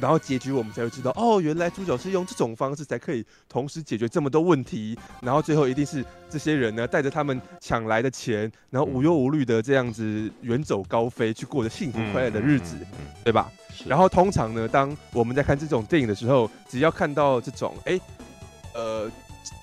[0.00, 4.98] 然后结局我们才会知道，哦，原来主角是用这种方式才可以同时解决这么多问题。
[5.20, 12.76] 然后最后一定是这些人呢，带着他们抢来的钱，然后无忧无虑的这样子远走高飞，去过着幸福快乐的日子，
[13.24, 13.50] 对吧？
[13.86, 18.00] 然后通常呢，当我们在看这种电影的时候，只要看到这种哎，
[18.74, 19.10] 呃，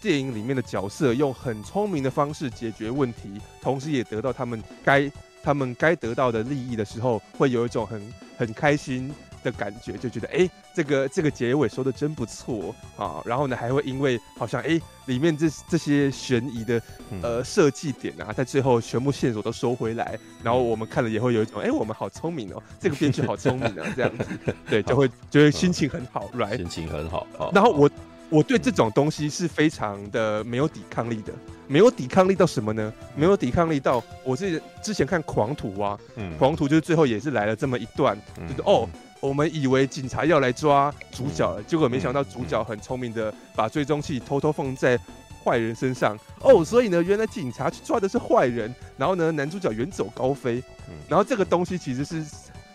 [0.01, 5.11] 电影里面的角色用很聪明的方式解决问题，同时也得到他们该
[5.43, 9.11] 他们该得到的利益的时候，会有一种很很开心
[9.43, 13.21] 的感觉，就觉得哎，这个这个结尾说的真不错啊。
[13.25, 16.81] 然后呢，还会因为好像哎，里面这这些悬疑的
[17.21, 24.25] 呃设计点啊，在最后全部线索都收回来，然后我们看了也会有一种哎，我们好聪明哦， 这个编剧好聪明啊，这样子，
[24.69, 26.57] 对，就会觉得心情很好，right？
[26.57, 27.27] 心情很好。
[27.53, 27.89] 然后我
[28.29, 31.33] 我对这种东西是非常的没有抵抗力的，
[31.67, 32.91] 没有抵抗力到什么呢？
[33.15, 35.99] 没有抵抗力到我是之前看《狂徒》啊，
[36.37, 38.17] 《狂徒》就是最后也是来了这么一段，
[38.49, 38.89] 就是哦。
[39.23, 44.99] 我们以为警察要来抓主角了，结果没想到主角很聪明的把追踪器偷偷放在
[45.41, 46.17] 坏人身上。
[46.41, 50.61] 哦，所以呢，原来警察去抓的是坏人，然后呢，男主角远走高飞，
[51.07, 52.21] 然后这个东西其实是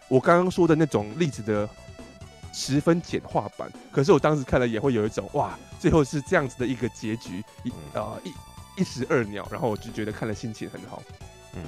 [0.09, 1.69] 我刚刚说的那种例子的
[2.51, 11.03] 十分简化版，可是我当时看了也会有一种哇，最后是这样子的一个结局，一啊一一石二鸟，然后我就觉得看了心情很好，
[11.57, 11.61] 嗯，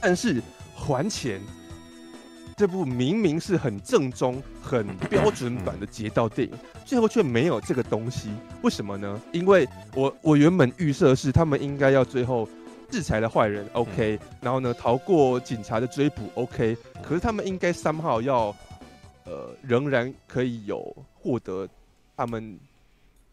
[0.00, 0.42] 但是
[0.74, 1.40] 还钱。
[2.56, 8.30] 这部明明是很正宗、很标准版的劫道电影，最后却没有这个东西，
[8.62, 9.20] 为什么呢？
[9.32, 12.48] 因为我我原本预设是他们应该要最后
[12.90, 18.54] 制裁了坏人，OK，然后呢逃过警察的追捕，OK，可是他们应该 somehow 要
[19.24, 21.68] 呃仍然可以有获得
[22.16, 22.56] 他们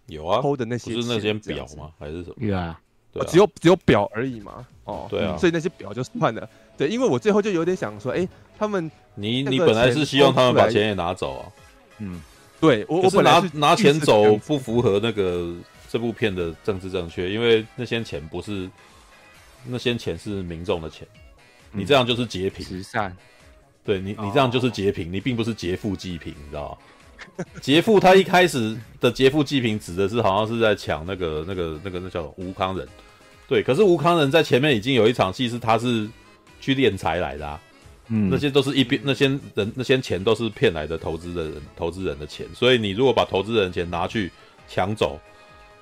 [0.08, 1.92] 有啊偷的那些不是那些表吗？
[2.00, 2.36] 还是什么？
[2.40, 4.66] 有啊，对啊，只有只有表而已嘛。
[4.86, 6.50] 哦，对啊，所以那些表就算了。
[6.82, 8.28] 对，因为我最后就有点想说，哎，
[8.58, 8.90] 他们。
[9.14, 11.44] 你你本来是希望他们把钱也拿走啊？
[12.00, 12.20] 嗯，
[12.60, 15.54] 对，我我本来是拿钱走不符合那个
[15.90, 18.68] 这部片的政治正确，因为那些钱不是
[19.66, 21.06] 那些钱是民众的钱，
[21.72, 23.16] 你这样就是劫贫慈善，
[23.84, 27.46] 对你你这样就是劫贫，你并不是劫富济贫，你知道吗？
[27.62, 32.88] 劫富他一开始的劫富济贫指的是好像是在抢那个那个那个那叫吴康仁，
[33.48, 36.10] 对，可是吴康仁在前面已经有一场戏是他是
[36.62, 37.59] 去敛财来的啊。
[38.07, 44.32] 嗯，那些都是一边那些人那些钱都是骗来的投资的人投资人的钱，所以你如果把投资人的钱拿去
[44.68, 45.20] 抢走，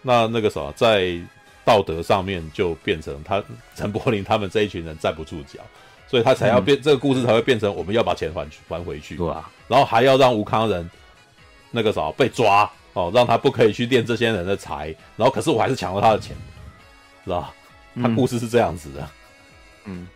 [0.01, 1.19] 那那个什么在
[1.65, 3.43] 道德上面就变成他
[3.75, 5.59] 陈柏霖他们这一群人站不住脚，
[6.07, 10.89] 所以他才要变、嗯、这个故事才会变成我们要把钱还还回去，对啊，然后还要让吴康仁
[11.71, 16.35] 那个啥被抓哦，让他不可以去练这些人的财，然后可是我还是抢了他的钱，
[17.23, 17.53] 知道吧？
[18.01, 19.09] 他故事是这样子的，
[19.85, 20.07] 嗯，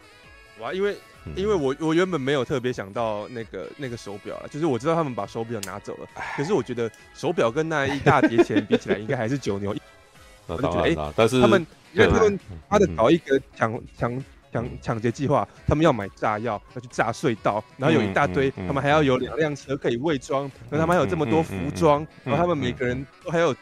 [0.63, 0.95] 哇，因为。
[1.37, 9.81] 因为我我原本没有特别想到那个那个手表了，就是我知道他们把手表拿走了，可是我觉得手表跟那一大叠钱比起来，应该还是九牛一。
[10.45, 12.37] 那当然了，但是他们因为他们
[12.69, 23.55] 他的搞一个抢抢抢抢劫计划，他们要买炸药，要去炸隧道，然后有一大堆，他们还要有两辆车可以伪装，然后他们还有这么多服装，然后他们每个人都还有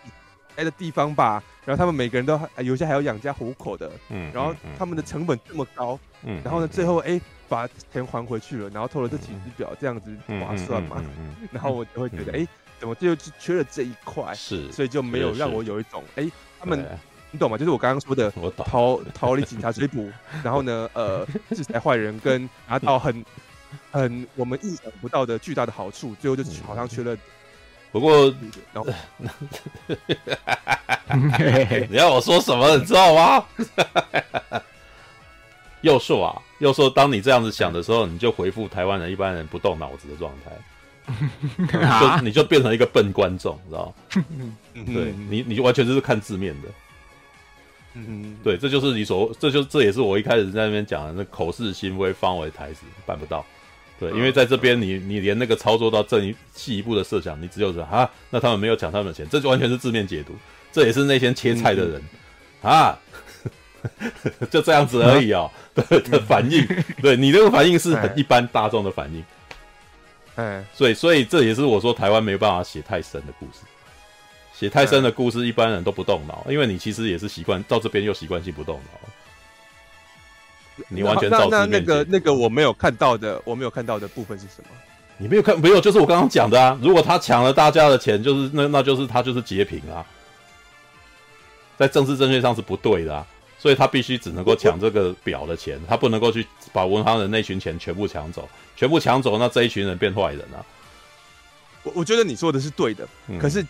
[0.55, 1.43] 待的地方吧。
[1.63, 7.19] 然后他们每个人都还有些还要养家糊口的，嗯，然后他们的成本这么高，嗯，然后呢，最后哎
[7.49, 11.03] 把钱还回去了，然后偷了这几只表，这样子划算吗？
[11.51, 12.47] 然后我就会觉得，哎，
[12.79, 14.33] 怎么就缺了这一块？
[14.33, 16.85] 是，所以就没有让我有一种，哎，他们
[17.31, 17.57] 你懂吗？
[17.57, 18.31] 就是我刚刚说的，
[18.65, 20.09] 逃逃离警察追捕，
[20.43, 23.25] 然后呢，呃，制裁坏人跟拿到很
[23.91, 27.17] 很我们意想不到的巨大的好处，最后就好像缺了。
[27.91, 28.33] 不过，
[31.89, 33.45] 你要我说什么，你知道吗？
[35.81, 44.23] 又说啊，又说，当你这样子想的时候，你就回复台湾人一般人不动脑子的状态， 就你就变成一个笨观众，知道吗？
[44.85, 46.69] 对你，你就完全就是看字面的。
[47.93, 53.45] 嗯，对，这就是你所，这就这也是我一开始在那边讲的，那口是心非，方为台词，办不到。
[53.99, 60.33] 对，因为在这边你你连那个操作到这一细一步的设想，你只有说啊，那他们没有抢他们的钱，这就完全是字面解读。
[60.71, 62.01] 这也是那些切菜的人、
[62.63, 62.97] 嗯、啊，
[64.51, 65.49] 就这样子而已哦。
[65.73, 66.65] 的反应，
[67.01, 69.23] 对你这个反应是很一般大众的反应。
[70.35, 73.59] 哎，所以所以这也是我说台湾没有办法写太深的故事，
[74.53, 80.83] 写太深的故事一般人都不动脑，因为你其实也是习惯到这边又习惯性不动脑。
[80.87, 84.69] 你完全照那那那个那个我没有看到的，我没有看到的部分是什么？
[85.17, 86.79] 你没有看，没有，就是我刚刚讲的啊。
[86.81, 90.03] 如果他抢了大家的钱，就是那那就是他就是截屏啊，
[91.77, 93.27] 在政治正确上是不对的啊，
[93.61, 100.65] 所以他必须只能够抢这个表的钱，他不能够去把文行人那群钱全部抢走，全部抢走，那这一群人变坏人了。
[101.83, 103.63] 我我觉得你说的是对的，嗯、可是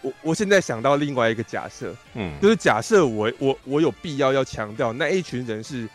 [0.00, 5.86] 我我现在想到另外一个假设，嗯，就是假设我我我有必要要强调那一群人是。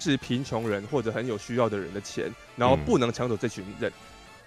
[0.00, 3.92] 是贫穷人或者很有需要的人的钱，然后不能抢走这群人，嗯、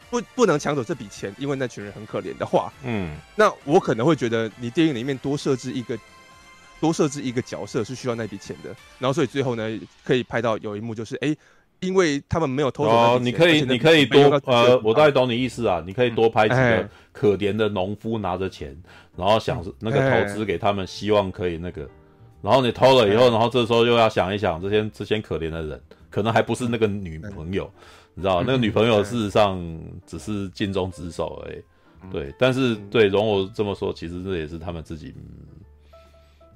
[0.09, 5.99] 不不能抢走这笔钱，因为那群人很可怜的话，嗯，那我可能会觉得你电影里面多设置一个
[6.81, 11.33] 多设置一个角色是需要那笔钱的，然后所以最后呢可以拍到有一幕就是哎，
[11.79, 18.75] 因为他们没有偷走哦，你可以你可以多呃，我大概懂你意思啊，你可以多拍几个可怜的农夫拿着钱，
[19.15, 21.87] 然后想那个投资给他们，希望可以那个。
[22.41, 25.79] 然后你偷了以后，然后这时候又要想一想，这些这些可怜的人，
[26.09, 27.71] 可能还不是那个女朋友，
[28.15, 29.63] 你知道，那个女朋友事实上
[30.07, 31.61] 只是尽忠职守而已。
[32.11, 35.13] 对，但是对，容我这么说，其实这也是他们自己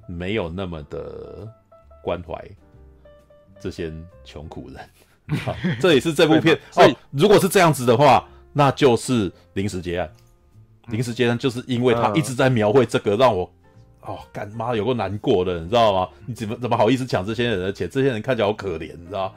[0.06, 1.46] 没有那么的
[2.02, 2.42] 关怀
[3.60, 3.92] 这些
[4.24, 4.88] 穷苦人。
[5.44, 6.96] 好，这也是这部片 哦。
[7.10, 10.10] 如果是这样子的话，那就是临时结案。
[10.88, 13.50] 临时结案就是因为他一直在描绘这个，让我。
[14.02, 16.08] 哦，干妈有够难过的，你知道吗？
[16.26, 17.90] 你怎么怎么好意思抢这些人的钱？
[17.90, 19.34] 这些人看起来好可怜，你知道？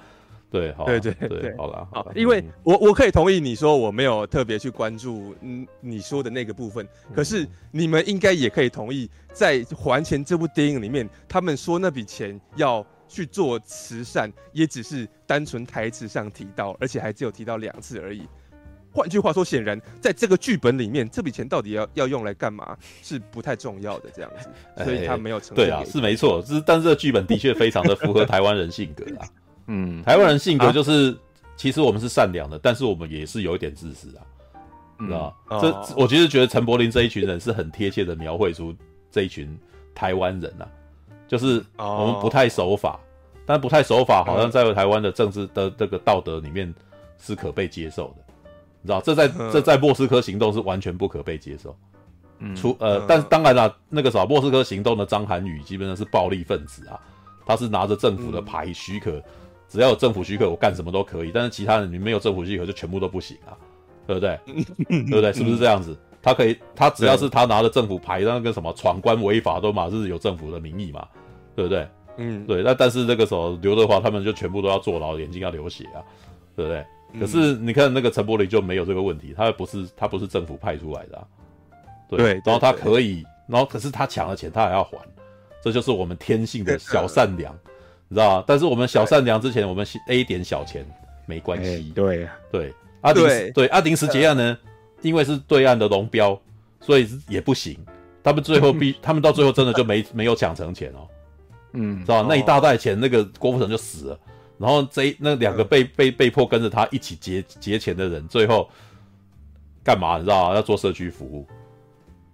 [0.52, 18.28] 对，好，对对对，好了，好，因为我我可以同意你说我没有特别去关注嗯你说的那个部分，可是你们应该也可以同意，在还钱这部电影里面，他们说那笔钱要去做慈善，也只是单纯台词上提到，而且还只有提到两次而已。
[18.91, 24.50] 换句话说，显然在这个剧本里面，这笔钱到底要要用来干嘛是不太重要的这样子，
[24.84, 25.56] 所以他没有成。
[25.56, 29.30] 对啊，是没错，是但是这个剧本的确非常的符合台湾人性格啊。
[29.72, 31.15] 嗯，台湾人性格就是，
[31.55, 34.26] 其实我们是善良的，但是我们也是有一点自私啊，
[34.99, 35.59] 知道吗？
[35.61, 38.76] 这我其实觉得陈柏霖这一群人是很贴切的描绘出
[39.11, 39.55] 这一群
[39.93, 40.67] 台湾人啊，
[41.28, 42.99] 就是我们不太守法，
[43.45, 46.74] 但不太守法好像在台湾的政治的这个道德里面
[47.20, 48.24] 是可被接受的。
[48.82, 51.78] 你知道，这在这在莫斯科行动是完全不可被接受。
[52.39, 56.97] 嗯，除呃，但是当然了，那个啥，莫斯科行动的张涵予基本上是暴力分子啊，
[57.45, 59.22] 他是拿着政府的牌许可，
[59.70, 61.32] 只要有政府许可，我干什么都可以。
[61.34, 63.55] 但是其他人你没有政府许可，就全部都不行啊，
[64.07, 64.39] 对不对？
[65.05, 65.32] 对不对？
[65.32, 65.95] 是不是这样子？
[66.22, 71.07] 他可以，他只要是他拿着政府牌，那个什么闯关违法都嘛是有政府的名义嘛，
[71.55, 71.88] 对不对？
[72.17, 72.61] 嗯，对。
[72.63, 76.03] 那但是那个时候刘德华他们就全部都要坐牢，眼睛要流血啊，
[76.55, 76.86] 对不对？
[77.20, 81.24] 可是你看那个陈柏霖就没有这个问题，他不是他不是政府派出来的，啊，
[82.07, 84.97] 对，对，然后他可以，然后可是他抢了钱，他还要还，
[85.63, 87.57] 这就是我们天性的小善良，
[88.10, 88.43] 你知道吗？
[88.45, 90.86] 但是我们小善良之前，我们 A 点小钱
[91.26, 93.22] 没关系，对对，阿迪
[93.53, 93.68] 对。
[93.68, 94.57] 阿迪斯结案呢，
[95.01, 96.38] 因为是对岸的龙标，
[96.82, 97.78] 所以也不行，
[98.24, 101.07] 他们最后 必他们到最后真的就没没有抢成钱哦，
[101.74, 102.28] 嗯，知道吗？
[102.28, 104.20] 那一大袋钱，那个郭富城就死了。
[104.57, 108.68] 然后这那两个被被被迫跟着他一起劫劫钱的人，最后
[109.84, 110.18] 干嘛？
[110.18, 111.47] 你知道要做社区服务，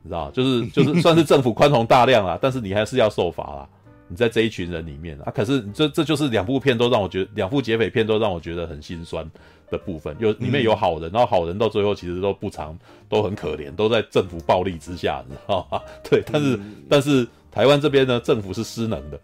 [0.01, 3.69] 你知道就是就是 算是政府宽宏大量啦，但是你还是要受罚啦。
[4.07, 9.29] 你在这一群人里面啊，可是这这就是两部片都让我觉得，两部劫匪片都让我觉得很心酸
[9.69, 10.15] 的部分。
[10.19, 12.77] 有里面有好人，然后好人到最后其实都不长，
[13.09, 15.81] 都很可怜，都在政府暴力之下，你知道吗？
[16.09, 19.19] 对，但是但是台湾这边呢，政府是失能的。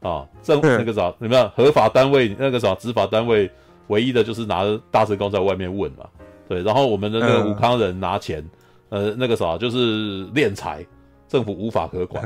[0.00, 3.50] 啊，政那个啥，你们合法单位那个啥执法单位，
[3.88, 6.08] 唯一的就是拿着大声公在外面问嘛，
[6.48, 8.42] 对，然后我们的那个武康人拿钱，
[8.88, 10.82] 呃，那个啥就是敛财，
[11.28, 12.24] 政府无法可管，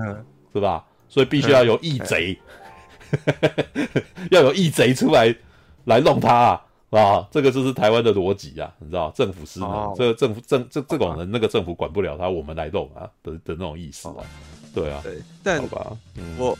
[0.52, 0.84] 是吧？
[1.08, 2.38] 所以必须要有义贼，
[4.30, 5.34] 要有义贼出来
[5.84, 6.60] 来弄他啊！
[6.90, 14.22] 啊，这个就是台湾的逻辑啊，你知道，政府失能，哦、这个政府政这这种人，那个政府管不了他，我们来弄啊的的那种意思啊，
[14.72, 16.56] 对啊，对，但好吧，嗯、我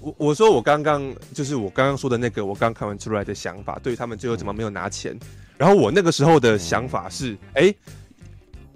[0.00, 5.20] 我我说我刚刚就是我刚刚说的那个，我刚看完出来的想法，对于他们最后怎么没有拿钱，嗯、
[5.58, 7.72] 然后我那个时候的想法是，哎、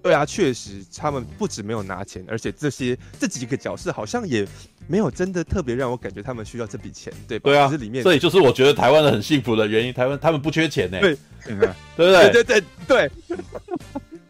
[0.04, 4.46] 对啊，确实，他们不止没有拿钱，而且这些这几个角色好像也
[4.86, 7.50] 没有真的特别让我感觉他们需要这笔钱，对吧？
[7.50, 12.30] 对啊，这里面，所以就是我觉得台湾人很幸福的原因，台湾他们不缺钱呢，对， 对不对？
[12.30, 13.10] 对对对对。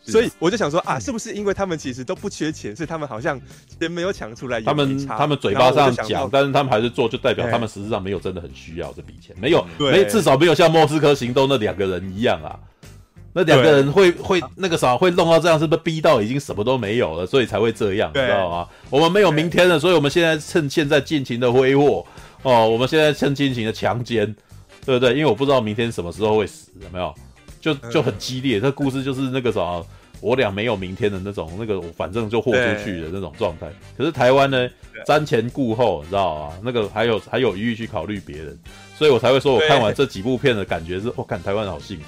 [0.06, 3.40] 所以我就想说啊，是不是因为他们其实都不缺钱，所以他们好像
[3.80, 4.60] 钱没有抢出来？
[4.60, 12.54] 他们他们嘴巴上讲，但是他们还是做，就代表他们实质上没有真的很需要这笔钱，没有，没至少没有像莫斯科行动那两个人一样啊。
[13.37, 18.68] 那两个人会会那个啥会弄到这样，是不是逼到已经什么都没有了，所以才会这样，你知道吗？
[18.91, 22.07] 我们没有明天了，所以我们现在趁现在尽情的挥霍
[22.43, 24.24] 哦，我们现在趁尽情的强奸，
[24.87, 25.11] 对不对？
[25.14, 27.12] 因为我不知道明天什么时候会死，有没有？
[27.61, 29.82] 就就很激烈，这故事就是那个啥，
[30.20, 33.66] 我俩没有明天的那种，那个反正就豁出去的那种状态。
[33.99, 34.68] 可是台湾呢，
[35.07, 36.55] 瞻前顾后，你知道吗？
[36.62, 38.57] 那个还有还有余裕去考虑别人，
[38.97, 42.05] 所以我才会说我看完这几部片的感觉是，我看台湾好幸福。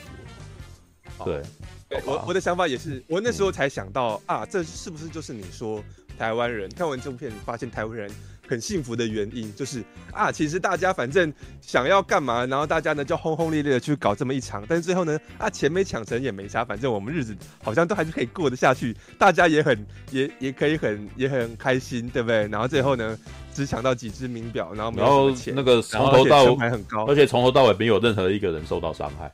[1.25, 1.43] 对，
[1.89, 5.83] 对我我的想法也是，我那时候才想到、嗯、啊，这是不是就是你说
[6.19, 8.11] 台湾人看完这部片，发现台湾人
[8.49, 22.47] 很幸福的原因，就是啊，其实大家反正想要干嘛，然后大家呢就轰轰烈烈的去搞这么一场，但是最后呢，啊，钱没抢成也没啥，反正我们日子好像都还是可以过得下去，大家也很也也可以很也很开心，对不对？
[22.49, 23.19] 然后最后呢，
[23.53, 29.33] 只抢到几只名表，然后没有钱，那个从头到尾还很高，而且从头到尾没有任何一个人受到伤害。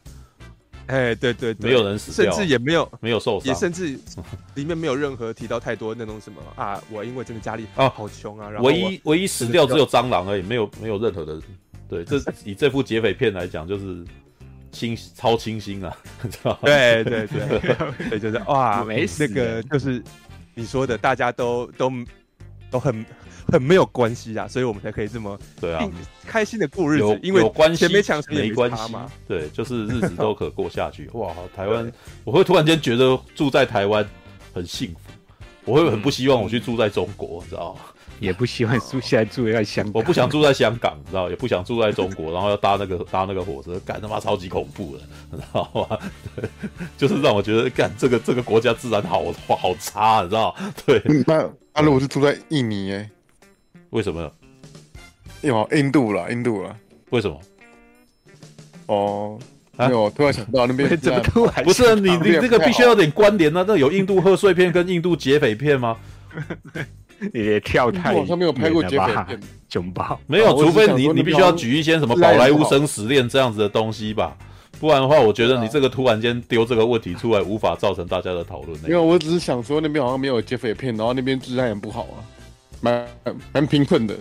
[0.87, 3.99] 哎，对对对，没有人死掉，甚至也没有没有受伤，也甚至
[4.55, 11.41] 里面没有任何提到太多那种什么啊，我因为真的家里啊好穷啊，然后唯一唯一死掉只有蟑螂而已，没有没有任何的，
[11.89, 14.05] 对，这 以这部劫匪片来讲就是
[14.71, 15.97] 清超清新啊，
[16.31, 17.77] 知道对对对，
[18.11, 20.03] 对 就是哇，没那个就是
[20.55, 21.93] 你说的，大家都都
[22.71, 23.05] 都很。
[23.49, 25.89] 很没有关系啊，所以我们才可以这么对啊，
[26.27, 27.05] 开心的过日子。
[27.05, 29.11] 有因为有关系，没抢没关系嘛。
[29.27, 31.09] 对，就是日子 都可过下去。
[31.15, 31.91] 哇，台湾，
[32.25, 34.07] 我会突然间觉得住在台湾
[34.55, 35.13] 很幸福，
[35.65, 37.81] 我会很不希望我去住在中国，你知道吗？
[38.21, 41.29] 也不希望住现在住在香港，我不想住在香港，你知道？
[41.29, 45.99] 也不想住在中国，然后要搭那个搭那个火车，干他妈超级恐怖的，你知道吗？
[46.37, 46.49] 对，
[46.97, 50.55] 就是让我觉得干这个这个国家自然好好差，你知道？
[50.87, 53.11] 对，那那如果是住在印尼哎。
[53.93, 54.31] 为什么？
[55.43, 56.75] 有印度了，印度了。
[57.11, 57.39] 为什么？
[58.87, 59.39] 哦，
[59.77, 61.63] 没有，突然想到那边 怎么突然？
[61.63, 63.63] 不是你，你这个必须要有点关联啊！
[63.69, 65.97] 那有印度贺岁片跟印度劫匪片吗？
[67.35, 70.19] 你也跳太，好像没有拍过劫匪片，囧爆。
[70.27, 74.35] 没有，除非你你必须要举一些什么宝莱坞生死恋这样子的东西吧，
[74.81, 78.75] 不然的话，我觉得你这个突然间丢这个问题出来，无法造成大家的讨论。
[78.85, 82.25] 因为我只是想说，那边好像没有劫匪片，然后那边治安也不好啊。
[82.83, 83.09] 蛮
[83.55, 84.15] 蛮贫困的，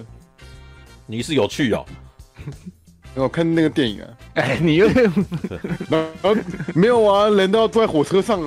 [1.05, 1.83] 你是有趣哦。
[3.13, 4.87] 我看那个电影啊，哎，你又
[6.73, 7.27] 没有啊？
[7.29, 8.39] 人都要坐在火车上。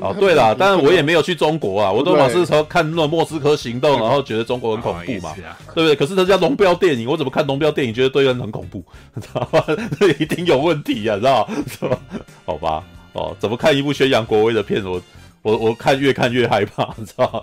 [0.00, 5.32] 哦，对了，但是我也没有去中国啊，我都老是说看那莫斯科行动，然后觉得中国很恐怖嘛，
[5.72, 5.94] 对不对？
[5.94, 8.82] 可是他叫龙标电影，我怎么看龙标电影觉得对人很恐怖？
[9.14, 9.62] 你知道吗？
[10.00, 12.00] 这一定有问题啊，知道是吧？
[12.44, 12.82] 好吧，
[13.12, 15.00] 哦，怎么看一部宣扬国威的片我？
[15.48, 17.40] 我我看越看越害怕，你 知道吗？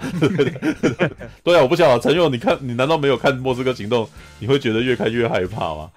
[1.44, 4.06] 对啊，我不晓得陈勇，你看你难道没有看《莫斯科行动》？
[4.38, 5.92] 你会觉得越看越害怕吗？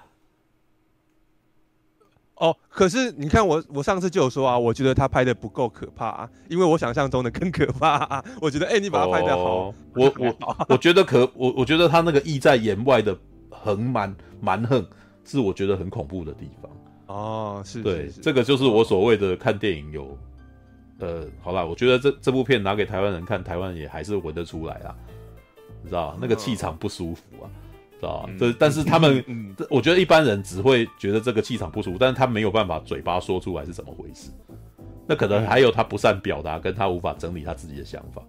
[2.35, 8.25] 哦，可是你看我我上次就有说啊，我觉得他拍的不够可怕啊，因为我想象中的更可怕啊。
[8.41, 10.35] 我觉得哎、欸，你把它拍的好，哦、我我
[10.69, 13.15] 我觉得可我我觉得他那个意在言外的
[13.51, 14.83] 横蛮蛮横，
[15.25, 16.71] 是我觉得很恐怖的地方。
[17.05, 20.17] 哦，是，对，是是这个就是我所谓的看电影有。
[20.99, 24.95] 呃，好啦，我觉得这这部片拿给台湾人看，台湾也还是闻得出来啊，
[25.81, 27.47] 你知道那个气场不舒服啊，
[27.99, 28.29] 知道吧？
[28.37, 34.29] 这但是他们，嗯，我觉得一般人只会觉得这个气场不舒服，但是他没有办法嘴巴说出来是怎么回事。
[35.07, 38.21] 那可能还有他不善表达，跟他无法整理他自己的想法。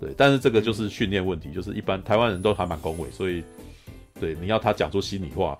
[0.00, 3.44] 对，但是这个就是训练问题，就是一般台湾人都还蛮恭维，所以
[4.18, 5.56] 对你要他讲出心里话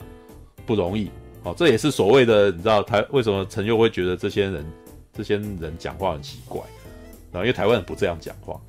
[0.64, 1.10] 不容易。
[1.44, 4.66] 哦，这也是所谓的，你知道台为什么陈佑会觉得这些人
[5.16, 6.60] 这些人讲话很奇怪，
[7.32, 8.60] 然后因为台湾人不这样讲话。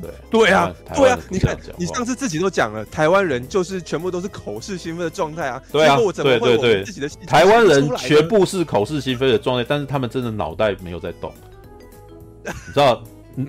[0.00, 5.62] 对对啊，对啊，你看，你上次自己都讲了，台湾人就是全部都是口是心非的状态啊。
[5.70, 11.30] 对啊，我怎么会对对对，自己的台湾人全部是口是心非的状态，但是他们真的脑袋没有在动，
[12.44, 13.02] 你知道，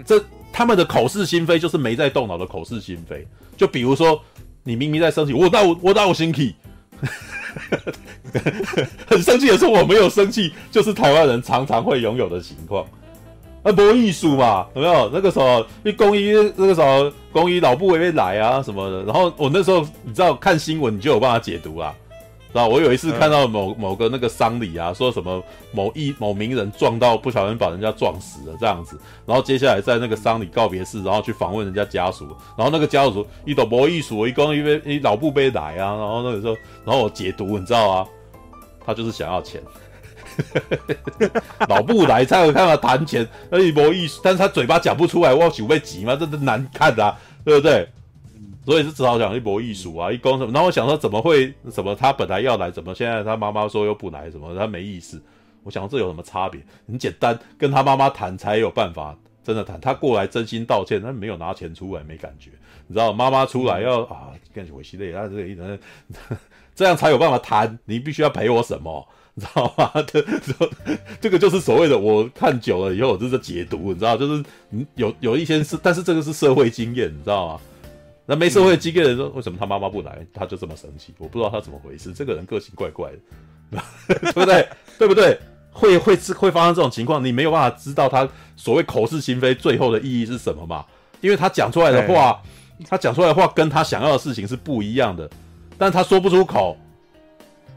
[0.05, 0.21] 这
[0.51, 3.25] 他们的口是心非就是没在动脑的口是心非。
[3.55, 4.21] 就比如说，
[4.63, 6.55] 你明明在生气，我哪有我到我生气，
[9.07, 12.85] 很生气的是我没有生气，就是台湾人常常会拥有的情况。
[13.63, 15.09] 啊，博艺术嘛，有没有？
[15.13, 19.03] 那个时候，一公医那个时候，公医老部也会来啊什么的。
[19.03, 21.93] 然后我那时候，你知道看新闻，你就有办法解读啦。
[22.51, 25.41] 知道我有一次看到某某个那个丧礼啊，说什么
[25.71, 28.99] 某艺某名人撞到，不小心把人家撞死了这样子。
[29.25, 32.27] 然后接下来在那个丧礼告别式，然后去访问人家家属。
[32.57, 35.95] 然后那个家属一抖没艺术，一公因为一老布杯来啊。
[35.95, 38.05] 然后那个时候，然后我解读，你知道啊，
[38.85, 39.61] 他就是想要钱。
[41.67, 47.87] 老不来才有办法谈钱，而且没意思，但是他嘴巴讲不出来，我想被急嘛，这都难看、啊，对不对？
[48.65, 50.51] 所以是只好讲一博艺术啊，一公什么？
[50.51, 51.95] 然后我想说怎么会什么？
[51.95, 54.29] 他本来要来，怎么现在他妈妈说又不来？
[54.29, 54.55] 什么？
[54.55, 55.21] 他没意思。
[55.63, 56.59] 我想这有什么差别？
[56.87, 59.79] 很简单，跟他妈妈谈才有办法真的谈。
[59.79, 62.49] 他过来真心道歉，他没有拿钱出来，没感觉。
[62.87, 65.79] 你知道妈妈出来要啊，感觉我心累，他这个一人
[66.73, 67.77] 这样才有办法谈。
[67.85, 69.07] 你必须要赔我什么？
[69.33, 69.91] 你知道吗？
[70.11, 70.23] 这
[71.21, 77.61] 这个就是所谓的我看久了以后，我就是解读，你知道，就是嗯，有有一些是，但是这个是社会经验，你知道吗？
[78.31, 81.13] 那没社会经验的人说，为什么他妈妈不来，他就这么生气？
[81.17, 83.11] 我不知道他怎么回事，这个人个性怪怪
[83.69, 84.69] 的， 对不对？
[84.97, 85.37] 对不对？
[85.73, 88.25] 会会会发生这种情况，你没有办法知道他
[88.55, 90.85] 所谓口是心非最后的意义是什么嘛？
[91.19, 92.41] 因为他讲出来的话，
[92.87, 95.29] 他讲出来的话跟他想要的事情是不一样的，
[95.77, 96.77] 但他说不出口。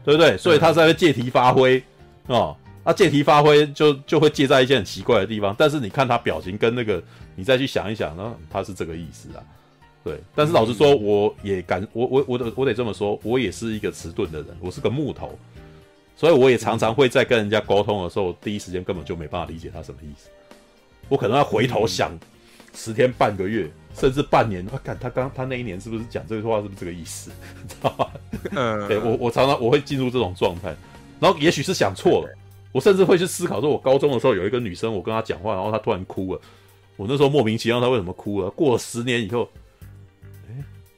[0.05, 0.37] 对不对？
[0.37, 1.83] 所以他在借题发挥，
[2.27, 5.55] 哦，那借题发挥就就会借在一些很奇怪的地方。
[5.57, 7.01] 但是你看他表情跟那个，
[7.35, 9.41] 你再去想一想，呢，他是这个意思啊。
[10.05, 15.37] 对，但是老实说，我也敢，我我我得我得这么说，我也是一个迟钝的人，我是个木头，
[16.15, 20.29] 所以我也常常会在跟人家沟通的时候，第一时间根本就没办法理解他什么意思，
[21.09, 22.17] 我可能要回头想
[22.73, 23.69] 十天半个月。
[23.97, 27.31] 甚至半年，我、啊、看他刚他那一年是不是讲这句话，是不是这个意思？
[27.63, 28.09] 你 知道吗？
[28.51, 30.75] 嗯，对我我常常我会进入这种状态，
[31.17, 32.29] 然后也许是想错了，
[32.73, 36.41] 我甚至会去思考说，我高中的时候有一个女生，我跟她讲话，然后她突然哭了，
[36.97, 38.49] 我那时候莫名其妙，她为什么哭了？
[38.49, 39.47] 过了十年以后，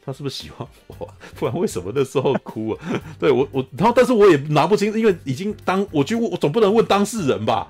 [0.07, 1.13] 哎，她是不是喜欢我？
[1.35, 2.79] 不然为什么那时候哭啊？
[3.19, 7.67] 对我我，然后但是我也拿不清，因为已经当我去问，我总不能问当事人吧？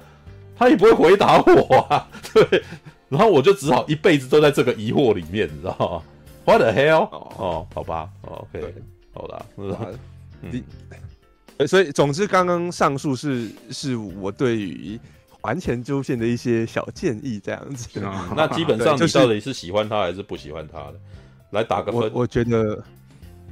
[0.56, 2.64] 他也不会回答我啊， 对。
[3.10, 6.04] 然后我就只好一辈子都在这个疑惑里面，你知道吗
[6.46, 7.04] ？What the hell？
[7.10, 8.74] 哦，哦，好吧，OK，对
[9.14, 9.46] 好的，
[10.42, 10.64] 嗯，
[11.68, 15.00] 所以总之，刚刚上述是是我对于
[15.42, 17.88] 还前纠线的一些小建议，这样子。
[17.96, 21.00] 嗯、那基本上你到底是喜欢他还是不喜欢他的？
[21.52, 22.02] 就是、来打个分。
[22.02, 22.84] 我，我觉得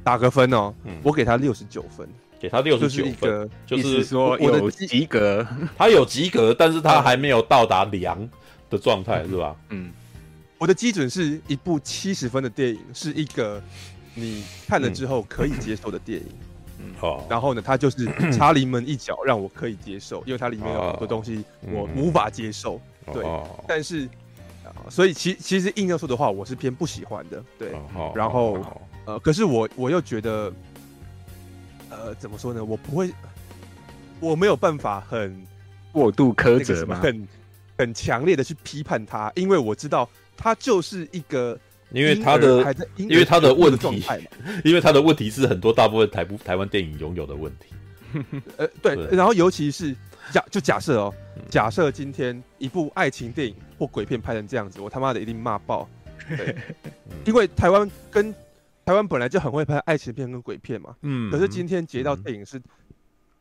[0.02, 2.08] 打个分哦，嗯、我给他六十九分，
[2.38, 5.46] 给他六十九分，就是说有及格，
[5.76, 8.28] 他有及格，但是他还没有到达良。
[8.68, 9.54] 的状态是吧？
[9.68, 9.92] 嗯，
[10.58, 13.62] 我的基准是一部七十分的电影，是一个
[14.12, 16.26] 你看了之后可以接受的电影。
[16.80, 17.24] 嗯，好。
[17.30, 18.04] 然后呢，他就是
[18.36, 22.80] 插临门一脚，让我可以接受，因为它里面有很多东西我无法接受。
[23.12, 23.24] 对，
[23.68, 24.08] 但是，
[24.90, 27.42] 所以其其实硬要说的话，我是偏不喜欢的。
[27.58, 27.72] 对，
[28.14, 28.58] 然后
[29.04, 30.52] 呃，可是我我又觉得，
[31.90, 32.64] 呃，怎么说呢？
[32.64, 33.10] 我不会，
[34.20, 35.46] 我没有办法很
[35.92, 37.26] 过度苛责嘛，很。
[37.78, 44.02] 很强烈的去批判他，因为我知道他就是一个，因为他的，因为他的问题，
[44.64, 47.66] 因为他的问题是很多大部分台部台湾电影拥有的问题。
[48.56, 49.94] 呃，对，对然后尤其是
[50.32, 51.14] 假就假设哦，
[51.50, 55.88] 假设今天一部爱情电影或鬼片拍成这样子，我他妈的一定骂爆。
[56.28, 56.56] 对，
[57.24, 58.34] 因为台湾跟
[58.84, 62.60] 台湾本来就很会拍爱情片跟鬼片嘛，嗯，可是今天截到电影是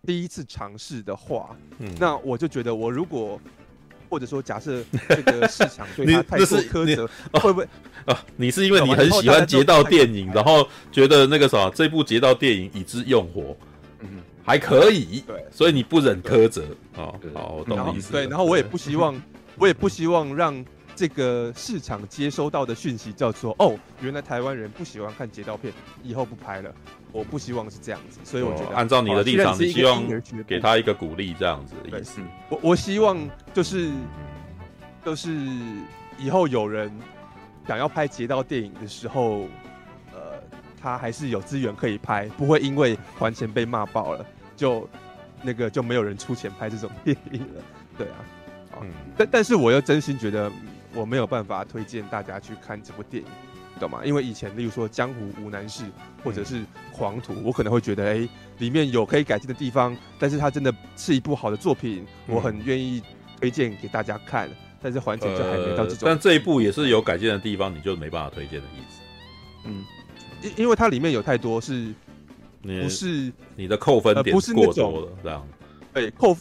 [0.06, 3.40] 第一次尝试的话，嗯，那我就觉得我如果。
[4.08, 7.68] 或者说，假设 这个市场对他 太过苛责，会不会
[8.06, 8.24] 啊？
[8.38, 13.58] 你是因为你很喜欢劫盗电影，然后觉得那个什么这部劫盗电影已知用火，
[14.02, 16.64] 嗯，还可以，对，所以你不忍苛责
[16.96, 17.12] 啊。
[17.34, 18.12] 好，我懂你意思。
[18.12, 19.20] 对，然后我也不希望，
[19.58, 20.64] 我也不希望让
[20.96, 25.74] 这个市场接收到的讯息叫做哦，原来台湾人不喜欢看劫盗片，
[26.04, 26.74] 以后不拍了。
[27.12, 30.04] 我不希望是这样子，所以我觉得、哦、按照你的立场，你希望
[30.46, 32.20] 给他一个鼓励，这样子的意思。
[32.50, 33.18] 我我希望
[33.54, 33.90] 就是
[35.04, 35.34] 就是
[36.20, 36.92] 以后有人
[37.66, 39.48] 想要拍劫盗电影的时候，
[40.14, 40.42] 呃，
[40.82, 44.26] 他还是有资源可以拍，不会因为还钱被骂爆了，
[44.56, 44.90] 就
[45.42, 47.62] 那个就没有人出钱拍这种电影了。
[47.98, 48.18] 对啊，
[48.82, 50.52] 嗯，但但是我又真心觉得。
[50.98, 53.30] 我没有办法推荐大家去看这部电影，
[53.82, 54.00] 懂吗？
[54.06, 55.84] 因为以前，例如说《江湖无难事》
[56.24, 56.62] 或者是
[56.94, 58.30] 《狂徒》，我可能会觉得，哎、欸，
[58.60, 63.04] 里面有可以改进的地方，但是它真的是一部好的作品，我很愿意
[63.42, 64.50] 推荐给大家看。
[64.82, 66.16] 但是环节就还没到这种、呃。
[66.16, 69.02] 但这一部也是有改进的地方，你就没办法推荐的意思。
[69.66, 69.84] 嗯，
[70.44, 71.94] 因因为它里面有太多是，
[72.66, 75.48] 不是你，的扣分点过多了，这样，
[75.94, 76.36] 对扣。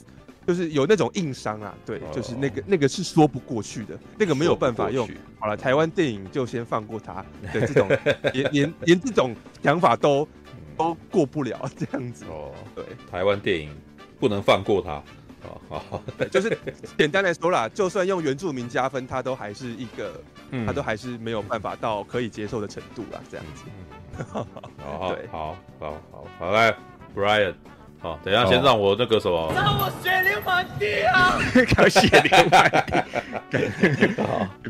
[0.46, 5.08] 就是有那种硬伤啊，对，就是那个那个是说不过去的，那个没有办法用。
[5.38, 7.88] 好了，台湾电影就先放过他，对，这种
[8.34, 10.28] 连连连这种想法都
[10.76, 12.26] 都过不了这样子。
[12.26, 13.70] 哦，对，台湾电影
[14.20, 15.02] 不能放过他。
[15.48, 16.58] 哦，好， 就是
[16.98, 20.20] 简单来说啦，就算用原住民加分，他都还是一个，
[20.66, 23.62] 他都还是没有办法到可以接受的程度啦，这样子。
[24.32, 26.74] 好，对，好好好，好来
[27.16, 27.54] ，Brian。
[28.00, 31.38] 好，等一下，先让我那个什么，让我血流满地啊！
[31.74, 33.02] 搞血流满地，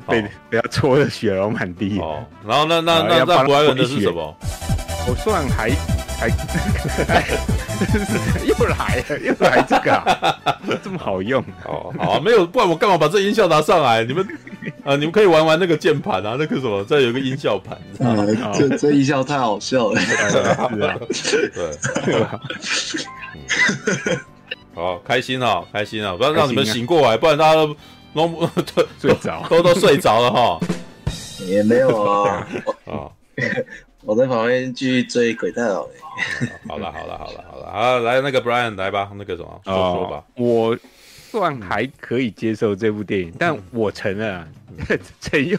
[0.06, 1.98] 被，被不要搓的血流满地。
[1.98, 4.36] 哦，然后那那那那博人的是什么？
[5.06, 5.70] 我算还
[6.18, 6.28] 还，
[8.44, 11.42] 又来了，又来这个啊，这么好用？
[11.66, 14.02] 哦，好啊，没有，不然我干嘛把这音效拿上来？
[14.04, 14.26] 你们
[14.84, 17.76] 啊，你们可以玩玩那个键盘啊，那个什么，这有个音效盘。
[18.54, 22.16] 这这音效太好笑了，是啊，对。
[24.74, 26.16] 好开心啊，开心啊！
[26.16, 27.76] 不要让你们醒过来，不然大家都
[28.14, 28.48] 都
[29.00, 30.58] 睡着，都都睡着了哈。
[31.46, 32.48] 也没有啊，
[32.86, 33.06] 啊，
[34.04, 35.88] 我在旁边继续追鬼太佬。
[36.68, 40.24] 好了，好了，好了，好了，好，来那个 Brian 来吧，那个什么说说吧。
[40.36, 40.78] 我
[41.30, 44.48] 算还可以接受这部电影，但我承认啊，
[45.20, 45.58] 陈佑。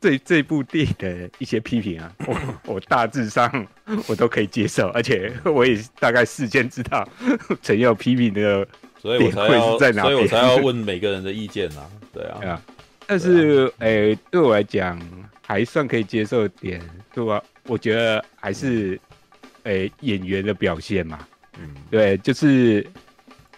[0.00, 3.66] 对这部电影的一些批评啊， 我我大致上
[4.06, 7.04] 我都可以接受，而且我也大概事先知道
[7.60, 8.64] 陈佑批评的，
[9.02, 11.82] 所以我才要在哪，所以我才要问每个人的意见啊，
[12.12, 12.62] 对啊，对啊，
[13.08, 14.96] 但是诶、欸，对我来讲
[15.44, 16.80] 还算可以接受点，
[17.12, 17.42] 对吧？
[17.64, 19.00] 我觉得还是
[19.64, 21.18] 诶、欸、演员的表现嘛，
[21.58, 22.86] 嗯，对，就是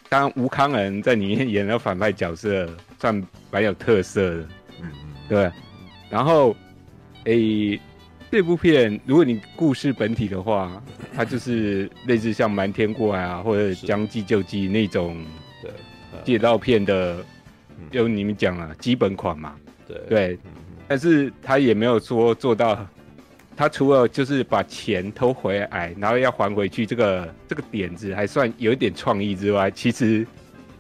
[0.09, 2.68] 当吴康仁在里面演了反派角色，
[2.98, 4.48] 算蛮有特色的，
[4.81, 5.51] 嗯嗯，对。
[6.09, 6.56] 然后，
[7.24, 7.81] 诶、欸，
[8.31, 10.82] 这部片如果你故事本体的话，
[11.14, 15.24] 它就是类似像《瞒天过海》啊，或者《将计就计》那种
[16.24, 17.24] 劫盗片的，
[17.90, 19.55] 就你们讲了基本款嘛。
[19.86, 19.98] 对。
[20.09, 20.39] 对，
[20.89, 22.86] 但是他也没有说做到，
[23.61, 30.27] 他除了就是把钱偷回来，然后要还回去这个这个点子还算有一点创意之外，其实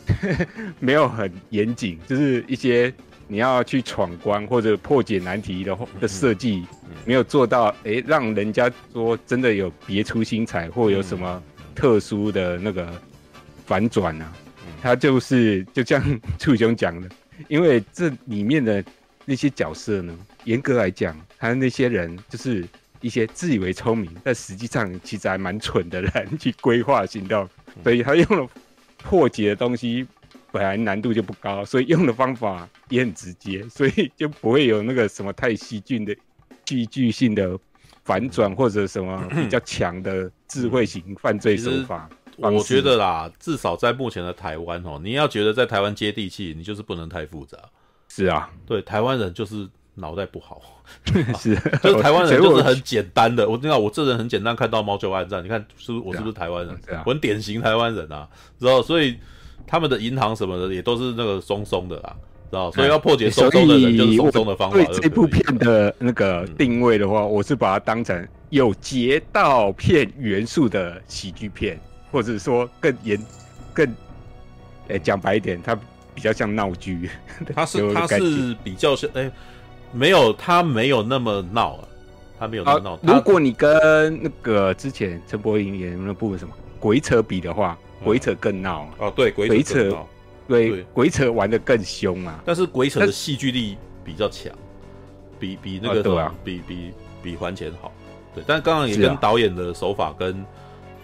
[0.80, 2.90] 没有很严谨，就是一些。
[3.28, 6.64] 你要去闯关或者破解难题的的设计，
[7.04, 11.40] 没有做到，哎、欸，让人家说真的有别出心裁或有什么
[11.72, 12.90] 特殊的那个
[13.66, 14.32] 反转啊？
[14.82, 16.02] 他就是就像
[16.40, 17.08] 处兄讲的，
[17.46, 18.82] 因为这里面的
[19.24, 20.12] 那些角色呢，
[20.42, 22.64] 严格来讲，他那些人就是
[23.00, 27.48] 一些自以为聪明，但实际上其实还蛮蠢的人去规划行动，
[27.82, 28.48] 所以他用了
[28.98, 30.06] 破解的东西。
[30.52, 36.16] 本来难度就不高，所以用的方法也很直接，所以就不会有那个什么太戏剧的
[36.66, 37.56] 戏剧性的
[38.02, 42.10] 反转或者什么比较 强的智慧型犯罪手法。
[42.36, 47.56] 我觉得啦，至少在目前的台湾哦，你要觉得在台湾接地气，你就是不能太复杂。
[48.08, 50.60] 是啊，对，台湾人就是脑袋不好，
[51.38, 53.48] 是，就是台湾人就是很简单的。
[53.48, 55.44] 我知道我这人很简单，看到猫就按赞。
[55.44, 56.78] 你看是不是我是不是台湾人？
[57.04, 58.82] 我很典型台湾人啊，知道？
[58.82, 59.16] 所以。
[59.66, 62.16] 他们的银行什么的也都是那个松松的啦，
[62.50, 62.72] 知道？
[62.72, 64.76] 所以要破解松松的人就是松松的方法。
[64.76, 71.78] 对这部片的那个定位的话，我是把它当成有劫道片元素的喜剧片，
[72.10, 73.16] 或者说更严、
[73.72, 73.94] 更
[74.88, 75.78] 诶讲白一点，它
[76.16, 77.08] 比较像闹剧。
[77.54, 79.30] 它是 它是比较像诶，
[79.92, 81.88] 没有他没有那么闹啊，
[82.38, 82.98] 他没有那么闹。
[83.02, 87.78] 如果你跟那个之前陈柏霖演那部什么鬼扯比的话。
[88.02, 89.94] 鬼扯更闹哦，对，鬼扯，
[90.48, 92.40] 对，鬼扯玩的更凶啊！
[92.46, 94.50] 但是鬼扯的戏剧力比较强，
[95.38, 96.92] 比比那个对啊，比比
[97.22, 97.92] 比还钱好。
[98.34, 100.42] 对，但刚刚也跟导演的手法跟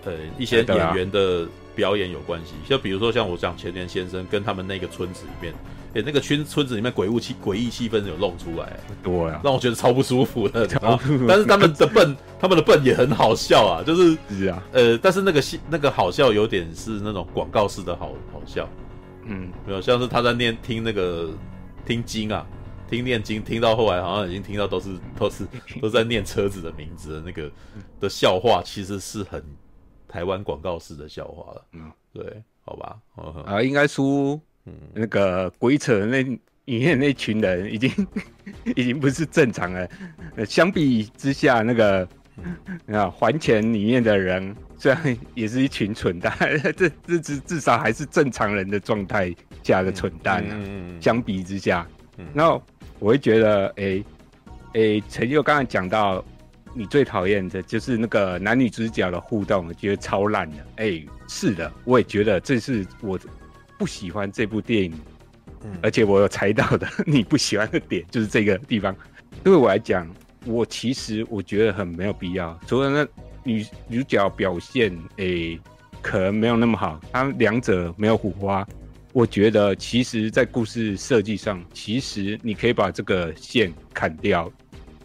[0.06, 2.54] 呃一些演员的表演有关系。
[2.66, 5.52] 就比如说像我讲前田先生跟他们那个村子里面
[5.96, 10.66] 欸，那个村村子里面鬼物气诡异气氛有弄出来，对啊，让我觉得超不舒服的。
[11.26, 18.68] 但是他们的笨，他们的笨也很好笑啊，就是是啊，呃，但是那个戏那个好笑有点是那种广告式的好好笑，
[19.24, 21.30] 嗯，没有像是他在念听那个
[21.86, 22.46] 听经啊，
[22.90, 25.46] 听念经，听到后来好像已经听到都是都是
[25.80, 27.50] 都在念车子的名字的那个
[28.00, 29.42] 的笑话，其实是很
[30.06, 31.64] 台湾广告式的笑话了。
[31.72, 32.98] 嗯，对，好吧，
[33.46, 34.38] 啊，应该说。
[34.66, 37.90] 嗯，那个鬼扯那里面那群人已经
[38.74, 39.88] 已经不是正常了。
[40.44, 42.06] 相比之下，那个
[42.88, 46.36] 啊还钱里面的人虽然也是一群蠢蛋，
[46.76, 49.32] 这这至至少还是正常人的状态
[49.62, 50.50] 下的蠢蛋啊。
[50.52, 51.86] 嗯，相比之下，
[52.34, 52.60] 然后
[52.98, 54.04] 我会觉得，哎、欸、
[54.74, 56.24] 哎，陈、欸、佑刚才讲到
[56.74, 60.56] 你最讨厌的就是那个男女主角的互动，我觉得超烂的。
[60.76, 63.16] 哎、欸，是的，我也觉得这是我。
[63.78, 64.92] 不喜欢这部电影，
[65.64, 68.94] 嗯，而且我有猜到的 你不喜欢的点就是这个地方。
[69.44, 70.08] 对我来讲，
[70.46, 72.58] 我其实我觉得很没有必要。
[72.66, 73.06] 除了那
[73.44, 75.60] 女女主角表现，诶、欸，
[76.00, 78.66] 可能没有那么好，他们两者没有火花。
[79.12, 84.50] 我觉得其实，在故事设计上，其实你可以把这个线砍掉，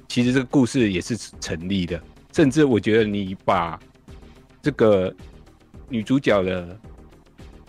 [0.08, 2.02] 其实这个故事也是成立的。
[2.34, 3.80] 甚至我觉得你把
[4.62, 5.14] 这个
[5.90, 6.80] 女主角的。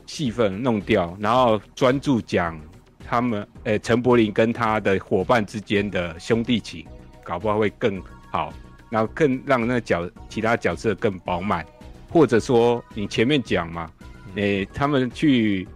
[0.06, 2.60] 戏份弄掉，然后专注讲
[3.06, 6.86] 他们，诶，陈柏霖跟他的伙伴之间的兄弟情，
[7.24, 8.52] 搞不好会更好，
[8.90, 11.64] 然后更让那个角其他角色更饱满，
[12.10, 13.90] 或者说你前面讲嘛，
[14.34, 15.66] 诶，他们去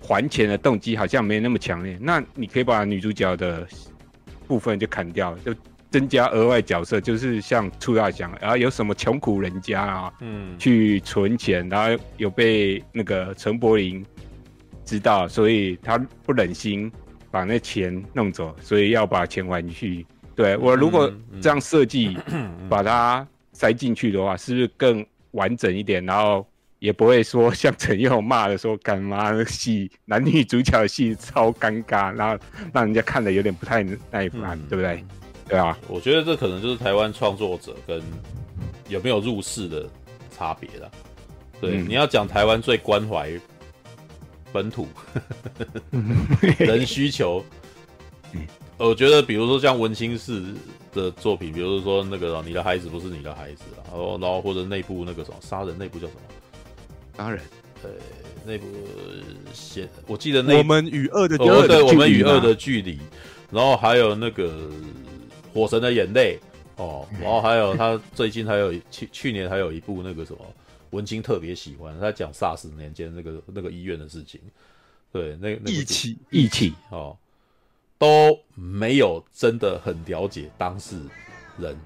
[0.00, 3.66] 还钱的动机好像没那么强烈，那你可以把女主角的
[4.46, 5.54] 部分就砍掉，就。
[5.90, 14.04] 增加额外角色，就是像初大讲，然后有什么穷苦人家啊，嗯，去存钱，然后有被那个陈柏霖
[14.84, 16.90] 知道，所以他不忍心
[17.30, 20.06] 把那钱弄走，所以要把钱还去。
[20.34, 22.16] 对，我如果这样设计，
[22.68, 26.04] 把它塞进去的话，是不是更完整一点？
[26.06, 26.46] 然后
[26.78, 32.38] 也不会说像陈佑骂的说干嘛的戏，男女主角的戏超尴尬，然后
[32.72, 33.82] 让人家看的有点不太
[34.12, 35.04] 耐烦，对不对？
[35.48, 38.02] 对啊，我觉得这可能就是台湾创作者跟
[38.88, 39.88] 有没有入世的
[40.30, 40.90] 差别了。
[41.60, 43.32] 对，嗯、你要讲台湾最关怀
[44.52, 44.86] 本土
[46.58, 47.44] 人需求，
[48.76, 50.42] 我觉得比如说像文青式
[50.92, 56.20] 的作品，比如说那个你的孩子不是你的孩子，然后然后或者内部那个什么杀人，内部叫什么？
[57.16, 57.40] 杀人？
[57.82, 57.90] 呃，
[58.44, 58.66] 那部
[59.52, 62.98] 先，我记得那我们与恶的哦，对，我们与恶的距离，
[63.50, 64.70] 然后还有那个。
[65.52, 66.38] 火神的眼泪
[66.76, 70.38] 哦，然后还有他最近还有去去年还有一部那个什么
[70.90, 74.40] 文青特别喜欢，他讲 SARS 年间那个那个医院的事情，
[75.12, 76.16] 对，那那义气。
[76.30, 76.74] 义气。
[76.90, 77.16] 哦，
[77.98, 81.00] 都没有真的很了解当事
[81.58, 81.76] 人，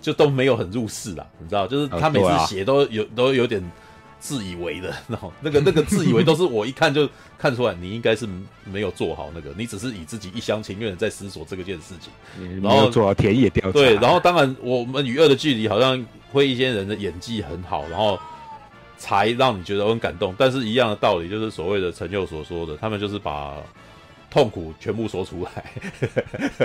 [0.00, 3.62] 就都没有很入世啦，你知道，就是他每次写都有都有点。
[4.22, 8.24] 自以为的，然后那个那个自以为都是我一看就看出来，你应该是
[8.64, 13.72] 没有做好那个，你只是以自己一厢情愿的在思索这个件事情，然后做好田野调查。
[13.72, 18.16] 对，然后当然我们与恶的距离好像会一些人的演技很好，然后
[18.96, 20.32] 才让你觉得很感动。
[20.38, 23.56] 但是一样的道理，就是所谓的陈佑所说的，他们就是把
[24.30, 25.64] 痛苦全部说出来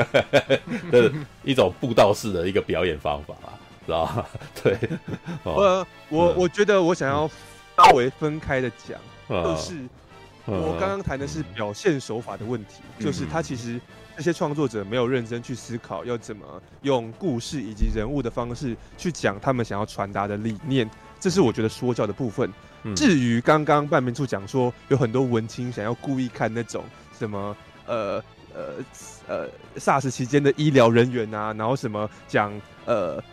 [0.91, 1.11] 的
[1.43, 3.57] 一种布道式的一个表演方法啊。
[3.87, 4.25] 知道吗？
[4.61, 4.77] 对，
[5.43, 7.27] 呃，我我觉得我想要
[7.75, 9.87] 稍微分开的讲，就是
[10.45, 13.79] 我刚刚谈的是表现手法的问题，就是他其实
[14.15, 16.45] 这些创作者没有认真去思考要怎么
[16.81, 20.89] 用故事以及人物的方式去讲他们想要传达的理念，
[21.19, 22.51] 这是我觉得说教的部分。
[22.95, 26.83] 至于刚刚半明处讲说有很多文青想要故意看那种
[27.17, 27.55] 什么
[27.85, 28.23] 呃
[28.53, 28.73] 呃
[29.27, 32.51] 呃 SARS 期间的医疗人员啊，然后什么讲
[32.85, 33.23] 呃。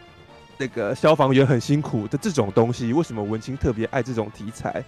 [0.56, 4.84] 那个消防员很辛苦的这种东西，为什么文青特别爱这种题材？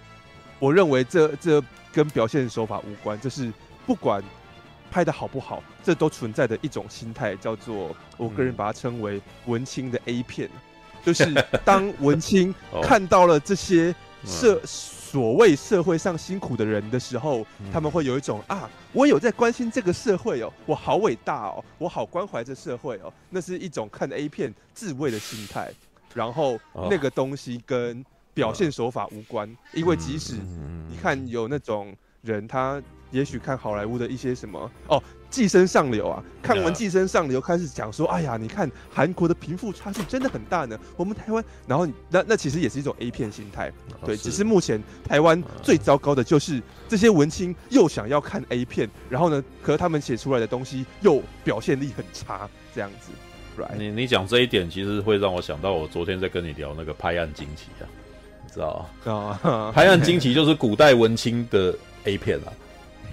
[0.59, 3.51] 我认为这这跟表现手法无关，这是
[3.85, 4.23] 不管
[4.89, 10.49] 拍的好不好，这都存在的一种心态，叫做我个人把它称为文青的 A 片，
[11.03, 11.33] 就是
[11.63, 12.53] 当文青
[12.83, 13.93] 看到了这些
[14.25, 14.61] 社。
[15.09, 25.71] 所谓社会上辛苦的人的时候，他们会有一种啊，我有在关心这个社会哦，我好伟大哦，我好关怀这社会哦，那是一种看 A 片自慰的心态。
[26.13, 26.59] 然后
[26.89, 28.03] 那个东西跟
[28.33, 30.33] 表现手法无关，因为即使
[30.89, 32.81] 你看有那种人，他
[33.11, 35.01] 也许看好莱坞的一些什么哦。
[35.29, 36.23] 寄生上流啊！
[36.41, 40.79] 看完寄生上流，开始讲说：“哎呀，你看韩国的贫富差距真的很大呢。
[40.95, 43.69] 我们台湾，然后那那其实也是一种 A 片心态，
[44.05, 44.15] 对。
[44.15, 53.11] 只是目前台湾最糟糕的就是这些文青又想要看 A 片，然后呢，可是他们写出来的东西又表现力很差，这样子。
[53.61, 53.75] Right?
[53.75, 57.83] 你你讲这一点，其实会让我想到我昨天在跟你聊那个拍案惊奇啊，
[58.45, 59.71] 你知道吗？
[59.75, 61.75] 拍案惊奇就是古代文青的
[62.05, 62.53] A 片啊。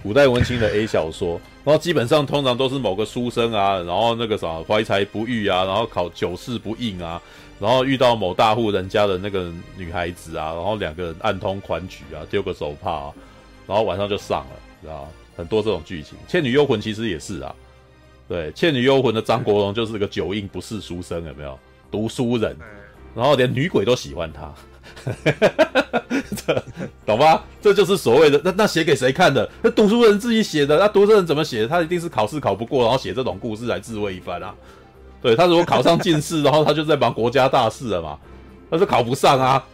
[0.05, 7.19] 古代文青的 A 小说，然后基本上通常都是某个书生啊，然后那个啥怀才不遇啊，然后考九试不应啊，
[7.59, 13.15] 然后遇到某大户人家的那个女孩子啊，然后两个人暗通款曲啊，丢个手帕啊，
[13.67, 17.55] 然后晚上就上了，知道很多这种剧情，《倩女幽魂》其实也是啊，
[18.29, 21.59] 对，《倩女幽魂》的张国荣就是个九应不是书生，有没有？
[21.91, 22.55] 读书人，
[23.15, 24.55] 然后连女鬼都喜欢他。
[27.07, 27.45] 懂吧？
[27.61, 29.49] 这就是所谓的那那写给谁看的？
[29.63, 31.67] 那读书人自己写的，那读书人怎么写？
[31.67, 34.55] 他一定是考试考不过，然后写这种故事来自慰一番啊。
[35.23, 38.19] 对，他如果考上进士，然后他就在忙国家大事了嘛。
[38.71, 39.65] 他是考不上啊，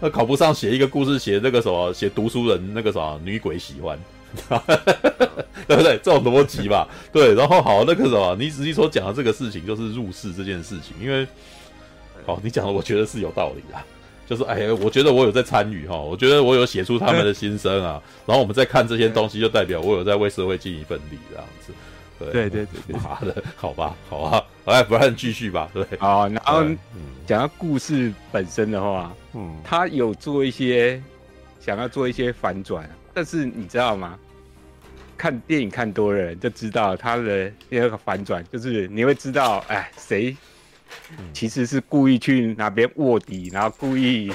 [0.00, 3.98] 他考不上，写一个故事，写那个什么，写读书人那个什么女鬼喜欢，
[5.68, 5.98] 对不对？
[6.02, 6.88] 这种逻辑吧。
[7.12, 11.26] 对，然后好那个什么，你实际所讲的这个事情就是入世这件事情，因为
[12.26, 13.78] 好你讲的，我觉得是有道理的。
[14.26, 21.72] 就是哎呀，我觉得我有在参与哈，我觉得我有写出他们的心声啊， 然后我们在看这些东西，就代表我有在为社会尽一份力这样子。
[22.18, 25.68] 对对对对，妈的，好吧，好啊，来，不然继续吧。
[25.74, 26.64] 对，好，然后
[27.26, 31.02] 讲到故事本身的话，嗯，他有做一些
[31.60, 34.18] 想要做一些反转，但是你知道吗？
[35.16, 40.34] 看电影看多了人就知道他的那个反转，就是你会知道，哎，谁？
[41.32, 44.32] 其实是故意去哪边卧底，然后故意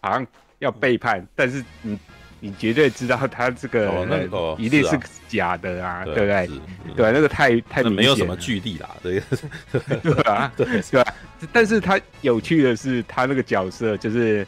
[0.00, 0.26] 好像
[0.58, 1.98] 要背叛，但是你
[2.40, 4.98] 你绝对知道他这个、哦那个、一定是
[5.28, 6.50] 假的啊，对不对？
[6.96, 9.22] 对，那个太太没有什么距离啦， 对
[10.02, 10.52] 对吧？
[10.56, 11.14] 对 对吧？
[11.52, 14.46] 但是他有趣的是，他那个角色就是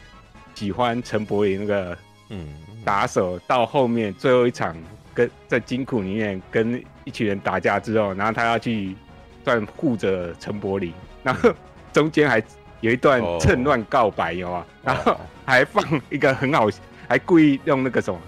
[0.55, 1.97] 喜欢陈柏霖那个
[2.29, 2.47] 嗯
[2.83, 4.75] 打手，到后面最后一场
[5.13, 8.95] 跟在金库里面跟一群人打架之后，然后他要去
[9.43, 10.91] 算护着陈柏霖。
[11.23, 11.51] 然后
[11.91, 12.43] 中间还
[12.81, 16.67] 有一段趁乱告白，有啊，然后还放一个很好，
[17.07, 18.19] 还故意用那个什么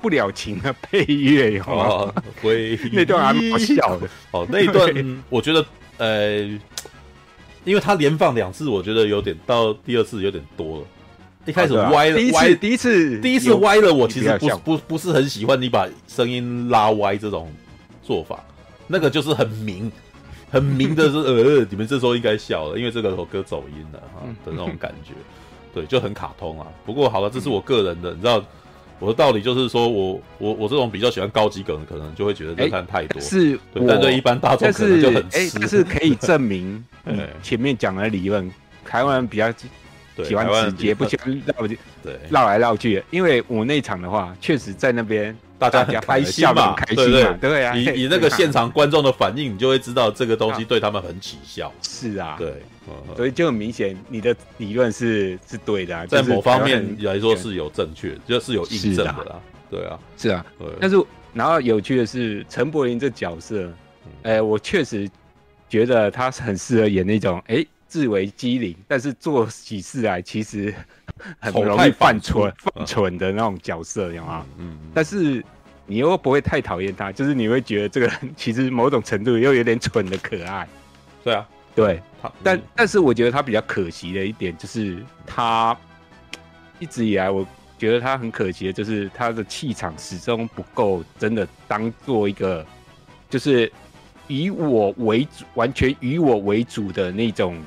[0.00, 2.12] 不了情的配乐，有啊，
[2.92, 4.08] 那段还蛮好笑的。
[4.32, 4.92] 哦，那一段
[5.30, 5.64] 我觉得，
[5.98, 6.38] 呃，
[7.64, 10.84] 因为他连放两次，我觉得有点到第二次有点多了。
[11.44, 17.52] 一开始歪了，歪，第一次第一次歪了，我其实不不不是很喜欢你把声音拉歪这种
[18.02, 18.44] 做法，
[18.86, 19.90] 那个就是很明。
[20.52, 25.14] 很明的是， 呃，你们这时候应该笑了，因为这个首歌走音了哈的那种感觉，
[25.74, 26.66] 对，就很卡通啊。
[26.84, 28.44] 不过好了，这是我个人的，你知道，
[28.98, 35.58] 我的道理就是说我我我这种比较喜欢高级梗的，可能就会觉得这看太多，是，但对一般大众可能就很吃。
[35.58, 36.84] 但是可以证明，
[37.42, 38.52] 前面讲的理论，
[38.84, 39.50] 台湾人比较
[40.22, 43.02] 喜欢直接，不喜欢绕对绕来绕去。
[43.10, 45.34] 因为我那场的话，确实在那边。
[45.70, 51.72] 大家很 开心嘛，开心嘛，对对啊，以以那个现场观众的反应，你就会知道这个东西对他们很起效。
[51.82, 52.62] 是啊，对，
[53.16, 59.40] 所以就很明显，你的理论是是对的，在某方面来说是有正确，就是有印证的啦。
[59.70, 60.44] 对啊，是啊，
[60.80, 61.02] 但是
[61.32, 63.72] 然后有趣的是，陈柏霖这角色，
[64.22, 65.08] 哎，我确实
[65.68, 70.74] 觉得他是很适合演那种哎自为机灵，但是做起事来其实。
[71.38, 74.44] 很容易犯蠢、犯蠢的那种角色，有吗？
[74.58, 75.44] 嗯，但是
[75.86, 80.66] 你又不会太讨厌他，就是你会觉得这个人其实某种程度又有点蠢的可爱。
[81.22, 82.02] 对啊，对，
[82.42, 85.76] 但但是我觉得他比较可惜的一点就是他
[86.80, 87.46] 一直以来，我
[87.78, 92.66] 觉得他很可惜的就是他的气场始终不够，真的当做一个
[93.30, 93.70] 就是
[94.26, 97.62] 以我为主、完全以我为主的那种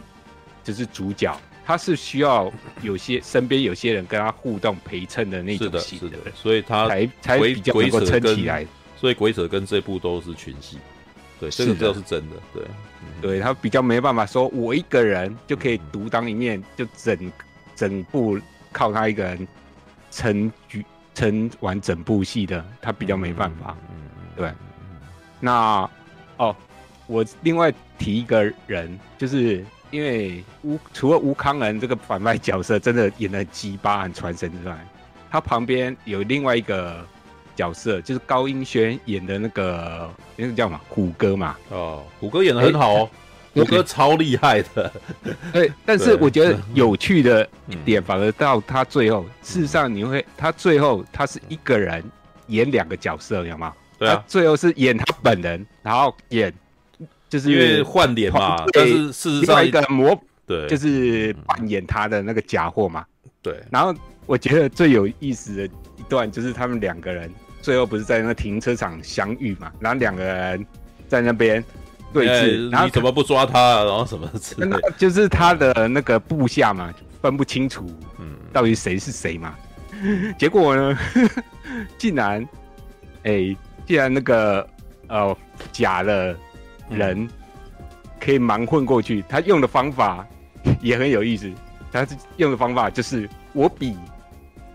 [0.66, 1.34] 就是主角。
[1.68, 8.64] 他是需要有些身边有些人跟他互动陪衬的那种戏的，是的，所以他才才比较能够撑起来。
[8.96, 10.78] 所以鬼扯跟这部都是群戏，
[11.40, 12.64] 对，这个这是真的，对，
[13.20, 17.32] 对他比较没办法说，我一个人就可以独当一面，就整
[17.76, 18.40] 整部
[18.72, 19.48] 靠他一个人
[20.12, 20.86] 撑局
[21.16, 23.76] 撑完整部戏的，他比较没办法。
[23.90, 24.06] 嗯，
[24.38, 24.52] 对。
[25.40, 25.90] 那
[26.38, 26.56] 哦，
[27.08, 29.66] 我另外提一个人就是。
[29.92, 34.78] 因为吴除了吴康仁这个反派角色真的演的鸡巴很传神之外，
[35.32, 37.06] 他旁边有另外一个
[37.56, 41.56] 角色，就是高英轩演的那个那个叫什么虎哥嘛。
[41.70, 43.10] 哦，虎哥演的很好哦，
[43.54, 44.92] 虎哥超厉害的。
[45.54, 52.04] 对，但是我觉得有趣的一点，反而到他最后，事实上你会他最后他是一个人
[52.48, 53.74] 演两个角色，有吗？
[53.98, 56.54] 对啊，最后是演他本人，然后演
[57.36, 60.18] 就是因为换脸嘛，但是事实上一个模
[60.48, 63.06] 对，就是扮演他的那个假货嘛。
[63.42, 63.94] 对，然后
[64.26, 67.30] 我觉得最有意思的一段就是他们两个人
[67.62, 70.66] 最后不是在那个停车场相遇嘛，然后两个人
[71.10, 71.62] 在那边
[72.14, 73.84] 对峙，然后你怎么不抓他啊？
[73.84, 76.90] 然后什么之类的，就是他的那个部下嘛，
[77.22, 77.86] 分不清楚，
[78.18, 79.54] 嗯，到底谁是谁嘛。
[80.40, 80.98] 结果呢，
[82.00, 82.42] 竟然，
[83.24, 84.66] 哎、欸，竟然那个
[85.08, 85.36] 呃
[85.74, 86.34] 假的
[86.90, 87.28] 人
[88.20, 90.26] 可以盲混过去，他用的方法
[90.82, 91.52] 也很有意思。
[91.92, 93.96] 他是用的方法就是我比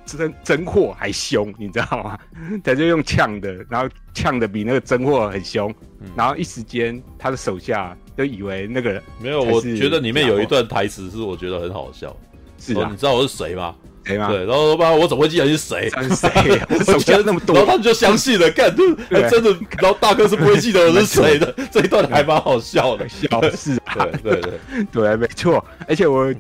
[0.06, 2.18] 真真货还凶，你知道吗？
[2.64, 9.42] 他就用呛的，然后呛的比那个真货很凶，嗯、然后一时间他的手下都以为那个人没有。
[9.42, 12.16] 我觉得里面有一段台词是我觉得很好笑，
[12.58, 13.74] 是啊，你知道我是谁吗？
[14.04, 14.28] 谁吗？
[14.28, 15.90] 对，然后吧，我怎么会记得你是谁？
[15.90, 16.28] 谁、
[16.58, 16.66] 啊？
[16.84, 18.70] 手下那么多，然后他们就相信了，干，
[19.10, 26.32] 还真的，然后大哥是不会记得我是谁的，这一段还蛮好笑的，笑是啊，对对对对，没错，而且我。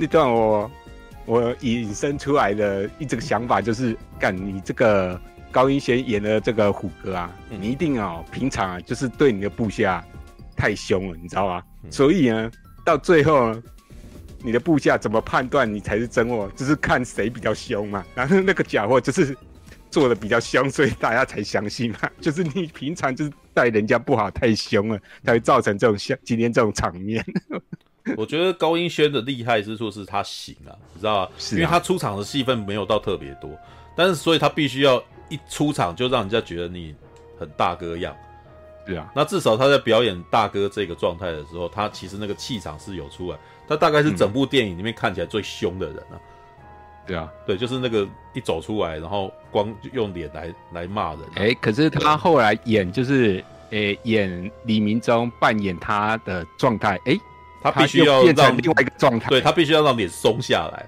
[0.00, 0.70] 那段我
[1.26, 5.20] 我引申出来的一整个想法就是，干你这个
[5.50, 10.04] 高英贤演的这个虎哥啊，嗯、你一定哦，平常啊就是对你的部下
[10.56, 11.60] 太凶了，你知道吗？
[11.82, 12.48] 嗯、所以呢，
[12.84, 13.62] 到最后呢，
[14.42, 18.04] 你的部下怎么判断你才是真货，就是看谁比较凶嘛。
[18.14, 19.36] 然后那个假货就是
[19.90, 21.98] 做的比较凶，所以大家才相信嘛。
[22.20, 27.24] 就是你平常就是待人家不好，太凶了，才会造成这种像今天这种场面。
[28.16, 31.30] 我觉得高英轩的厉害之处是他行啊，你知道吗？
[31.52, 33.50] 因为他出场的戏份没有到特别多，
[33.96, 36.94] 但是所以他必须要一出场就让人家觉得你
[37.38, 38.16] 很大哥样。
[38.86, 43.36] 对啊，那至少他在表演大哥这个状态的时候，他其实那个气场是有出来。
[43.68, 46.16] 他大概是整部电影里面看起来最凶的人啊。
[47.06, 51.20] 对啊，对，就是那个一走出来，然后光用脸来来骂人。
[51.36, 57.18] 哎，可是他后来演就是，诶，演李明忠扮演他的状态，哎。
[57.60, 60.86] 他必须要变成另外一个状态，对，他必须要让脸松下来，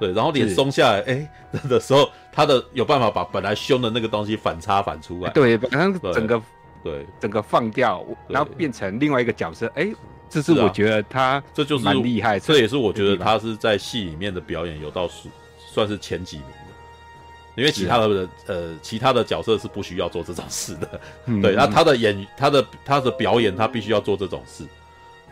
[0.00, 6.40] 对，然后脸松下来，哎是， 的时候，他的有办法把本来凶的那个东西反差反出来，对，反正整个
[6.86, 9.92] 对，整个放掉，然后变成另外一个角色，哎，
[10.30, 15.28] 这是我觉得他这就是蛮厉害，这也是我觉得他是在戏里面的表演有到数，
[15.72, 24.64] 算是前几名的，因为其他的、啊、呃其他的角色是不需要做这种事的，嗯、对，那他的演他的他的表演他必须要做这种事，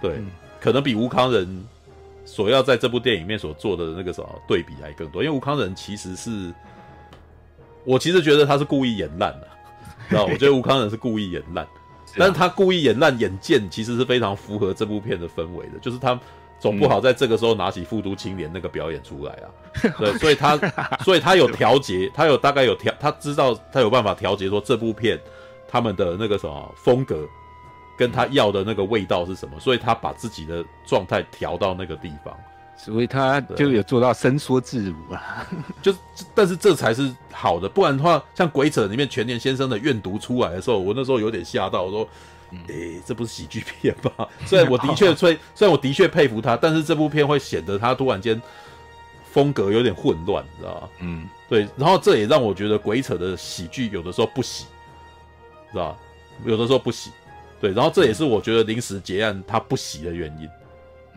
[0.01, 0.15] 对。
[0.17, 0.31] 嗯。
[0.61, 1.63] 可能比吴康仁
[2.25, 6.51] 所要在这部电影里面所做的那个什么对比还更多，因为吴康仁其实是，
[7.85, 9.49] 我其实觉得他是故意演烂的，
[10.09, 10.25] 知道？
[10.25, 11.67] 我觉得吴康仁是故意演烂，
[12.17, 16.19] 但是他故意演烂演贱，其实是非常符合这部片的氛围的，就是他
[16.59, 19.47] 总不好在这个时候拿起《复读青年》那个表演出来啊，
[19.99, 20.57] 对， 所以他
[21.05, 25.19] 所以他有调节，他有大概有调，他知道他有办法调节说这部片
[25.69, 27.27] 他们的那个什么风格。
[27.97, 29.55] 跟他要的那个味道是什么？
[29.61, 32.37] 所以他把自己的状态调到那个地方，
[32.77, 35.47] 所以他就有做到伸缩自如啊。
[35.83, 35.95] 就
[36.35, 42.09] 但是这才是好的，不然的话，像《鬼扯》里面全年先生的怨毒出来的时候，我那时候有点吓到，我说
[42.69, 48.41] ：“诶、欸，这不是喜剧片吧？” 虽然我的确，虽 虽然我的确佩服他，但是这部片会显得他突然间
[49.33, 50.89] 风格有点混乱，你知道吗？
[51.01, 51.67] 嗯，对。
[51.77, 54.67] 然后这也让我觉得《鬼扯》的喜剧有的时候不喜，
[55.73, 55.99] 知道吧？
[56.45, 57.11] 有的时候不喜。
[57.61, 60.49] 对，然后这也是我觉得临时结案他不喜的原因，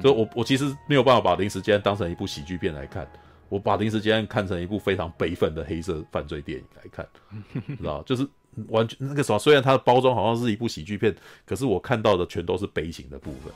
[0.01, 3.07] 所以我我其实没有办法把临时间当成一部喜剧片来看，
[3.49, 7.07] 我把临时间看成一部非常悲愤的黑色犯罪电影来看，
[7.77, 8.27] 知道就是
[8.69, 11.15] 完全那个什么，虽然它的包装好像是一部喜剧片，
[11.45, 13.53] 可是我看到的全都是悲情的部分，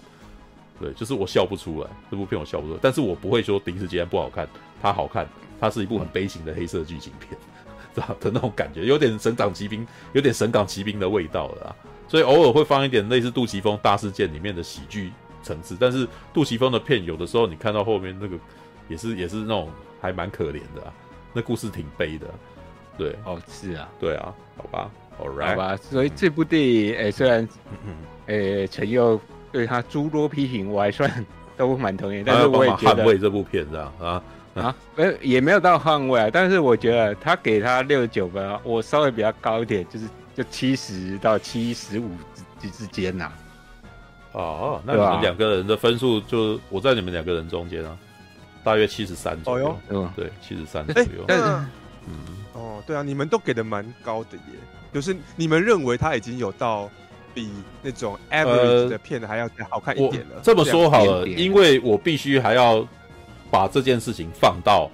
[0.80, 4.48] 对，就是我笑不出来，这部片我笑不出来，但是我不会说临时间不好看，
[4.82, 5.28] 它好看，
[5.60, 7.38] 它是一部很悲情的黑色剧情片，
[7.94, 11.76] 知道的那种感觉，有点神港骑兵，有点神港骑兵的味道了啊。
[12.08, 18.36] 所以偶尔会放一点类似杜琪峰大事件里面的喜剧层次，但是杜琪峰的片有的时候你看到后面那个
[18.88, 19.70] 也是也是那种
[20.00, 20.94] 还蛮可怜的啊，
[21.34, 22.28] 那故事挺悲的，
[22.98, 27.48] 对，哦，是啊，对啊，好吧，All right，好吧，所以这部电影，哎、虽然，
[28.28, 29.20] 哎，陈佑
[29.52, 31.26] 对他诸多批评，我还算
[31.58, 34.24] 都蛮同意，但是我也觉得捍卫这部片这样啊。
[34.54, 40.06] 啊，没也没有到捍卫啊，但是我觉得他给他六十九分，我稍微比较高一点，就是。
[40.34, 42.10] 就七十到七十五
[42.58, 43.30] 之之间呐，
[44.34, 47.98] 哦，那你们两个人的分数就我在你们两个人中间啊，
[48.64, 51.26] 大约七十三左右，嗯，对，七十三左右。
[51.28, 51.44] 但是，
[52.08, 52.16] 嗯，
[52.54, 54.54] 哦，对啊，你们都给的蛮高的耶，
[54.94, 56.90] 就是你们认为他已经有到
[57.34, 57.50] 比
[57.82, 60.42] 那种 average 的片还要好看一点了。
[60.42, 62.88] 这么说好了，因为我必须还要
[63.50, 64.90] 把这件事情放到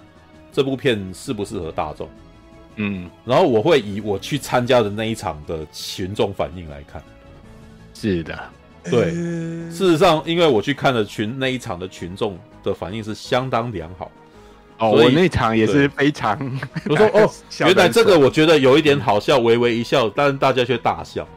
[0.51, 2.09] 这部片适不适合大众。
[2.77, 7.01] 嗯，然后我会以我去参加的那一场的群众反应来看。
[7.93, 8.37] 是的，
[8.89, 9.11] 对，欸、
[9.71, 14.11] 事实上，因为我去看了群那一场的群众的反应是相当良好。
[14.79, 16.37] 哦，我那场也是非常。
[16.87, 17.29] 我说 哦，
[17.61, 21.27] 原来这个我觉得有一点好笑，微微一笑，但是大家却大笑。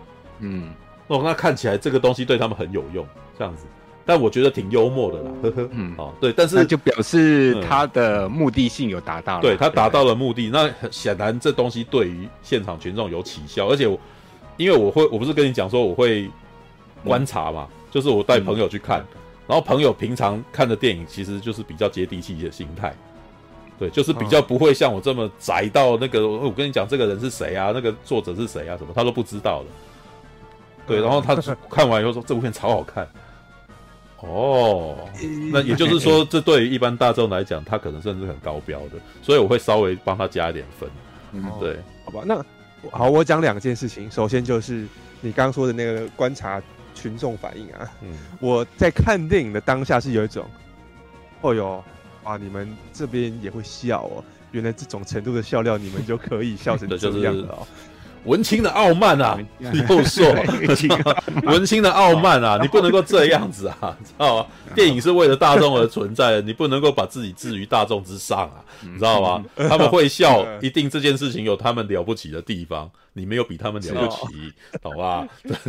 [0.40, 0.70] 嗯，
[1.06, 3.06] 哦，那看起来这个东西对他们很有用，
[3.38, 3.64] 这样子。
[4.04, 5.68] 但我觉得挺幽默的啦，呵呵。
[5.72, 10.50] 嗯，哦，对，但是就表示他的目的性有达到了，对他达到了目的。
[10.50, 13.98] 那显然这东西对于现场群众有起效，而且我
[14.56, 16.28] 因为我会，我不是跟你讲说我会
[17.04, 19.04] 观察嘛，就是我带朋友去看，
[19.46, 22.94] 然后朋友平常看的电影其实就是比较接地气的心态。
[23.78, 29.68] 对，就是比较不会像我这么宅到那个，我跟你讲这个人是谁啊，那个作者是谁啊，什么他都不知道的。
[30.86, 31.34] 对，然后他
[31.70, 33.08] 看完以后说这部片超好看。
[34.18, 35.08] 哦，
[35.50, 40.86] 那也就是说，这对于一般大众来讲，他可能甚至很高标的，所以我会稍微帮他加一点分。
[41.32, 42.44] 嗯，对，好吧，那
[42.90, 44.10] 好，我讲两件事情。
[44.10, 44.86] 首先就是
[45.22, 46.60] 你刚刚说的那个观察
[47.00, 48.08] 群众反应啊，嗯，
[48.40, 50.44] 我在看电影的当下是有一种，
[51.40, 51.82] 哦哟。
[52.22, 52.36] 啊！
[52.36, 54.22] 你们这边也会笑哦，
[54.52, 57.66] 原来这种程度的笑料，你们就可以笑成 这样了哦。
[58.26, 60.30] 文青的傲慢啊，你 又说
[61.44, 64.46] 文青的傲慢啊，你不能够这样子啊，知道吗？
[64.74, 69.42] 电影是为了大众而存在的，你不能够把自己置于大众之上啊，你知道吗？
[69.56, 75.26] 他们会笑，一定这件事情有他们了不起的地方，你没有比他们了不起，好吧？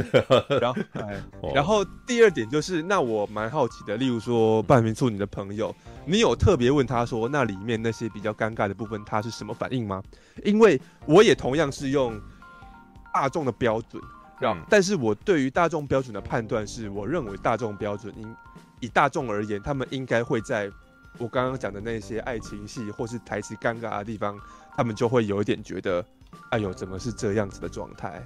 [0.61, 10.03] 然后，然后第二点就是，那我蛮好奇的，例如说半瓶醋，你的朋友，你有特别问他说，那里面那些比较尴尬的部分，他是什么反应吗？
[10.43, 12.19] 因为我也同样是用。
[13.13, 14.01] 大众的标准，
[14.41, 18.35] 嗯，但是我对于大众标准的判断是，我认为大众标准应
[18.79, 20.71] 以大众而言，他们应该会在
[21.17, 24.39] 我刚刚讲的那些爱情戏或是台词尴尬的地方，
[24.77, 26.01] 他们就会有一点觉得，
[26.49, 28.25] 哎呦，怎么是这样子的状态？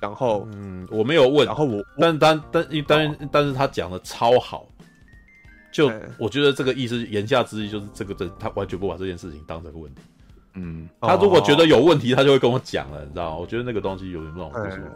[0.00, 4.66] 然后，嗯，我没有问，然后我，但但但但但但是他讲的超好，
[5.72, 10.02] 就我觉得这个意思言下之意就是这个这他完全不把这件事情当成个问题。
[10.54, 13.36] 嗯，他如果觉得有问题，他就会跟我讲了，你知道吗？
[13.36, 14.88] 我觉得那个东西有点让我不舒服。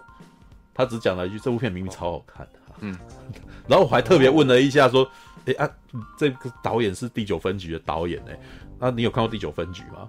[0.75, 2.47] 他只讲了一句：“这部片明明超好看。”
[2.81, 2.95] 嗯，
[3.67, 5.09] 然后我还特别问了一下，说
[5.47, 5.71] ：“哎啊，
[6.19, 8.39] 这个导演是第九分局的导演哎，
[8.79, 10.07] 那你有看过第九分局吗？”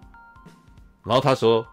[1.05, 1.65] 然后他说：“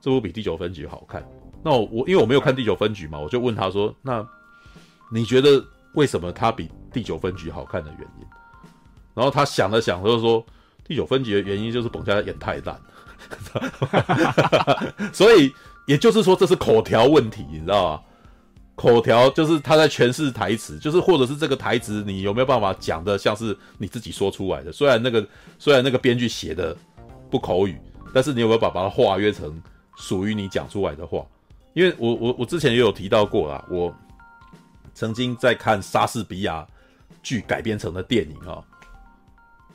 [0.00, 1.22] 这部比第九分局好看。”
[1.62, 4.26] 那我因为我没有看第九分局嘛，我就问他说：“那
[5.12, 5.62] 你觉得
[5.94, 8.26] 为什么他比第九分局好看的原因？”
[9.14, 10.44] 然后他想了想，就是说
[10.84, 12.80] ：“第九分局的原因就是彭佳演太烂。
[15.12, 15.52] ”所以
[15.86, 18.00] 也就是说，这是口条问题，你知道吗？
[18.76, 24.72] 口条就是他在诠释台词，就是或者是这个台词，你有没有办法讲的像是你自己说出来的？
[24.72, 25.26] 虽然那个
[25.58, 26.74] 虽然那个编剧写的
[27.28, 27.78] 不口语，
[28.14, 29.62] 但是你有没有把把它化约成
[30.00, 31.24] 属于你讲出来的话？
[31.74, 33.94] 因为我我我之前也有提到过啦，我
[34.92, 36.66] 曾经在看莎士比亚
[37.22, 38.64] 剧改编成的电影啊，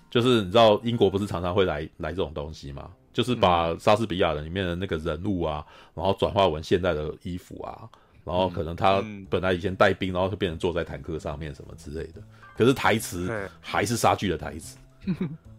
[0.09, 2.89] 就是你知道英国不是常常会来来这种东西吗？
[3.13, 7.87] 就是把莎士比亚的里面的那个人物啊，然后转化为现代的衣服啊，
[8.25, 12.21] 然后可能他本来以前带兵，然后就变成坐在坦克上面什么之类的。
[12.57, 14.77] 可是台词还是莎剧的台词。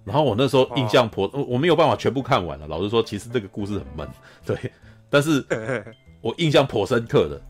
[0.07, 2.67] 然后我那时候印象颇，我没有办法全部看完了。
[2.69, 4.09] 老实说，其实这个故事很闷，
[4.47, 4.57] 对。
[5.11, 5.45] 但是
[6.23, 7.41] 我印象颇深刻的，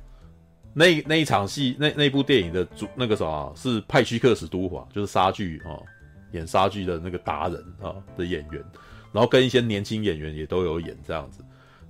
[0.73, 5.77] 那那一场戏，那那部电影的主那个什么是派屈克史都华，就是莎剧啊，
[6.33, 8.65] 演莎剧的那个达人啊的演员。
[9.13, 11.43] 然后跟一些年轻演员也都有演这样子，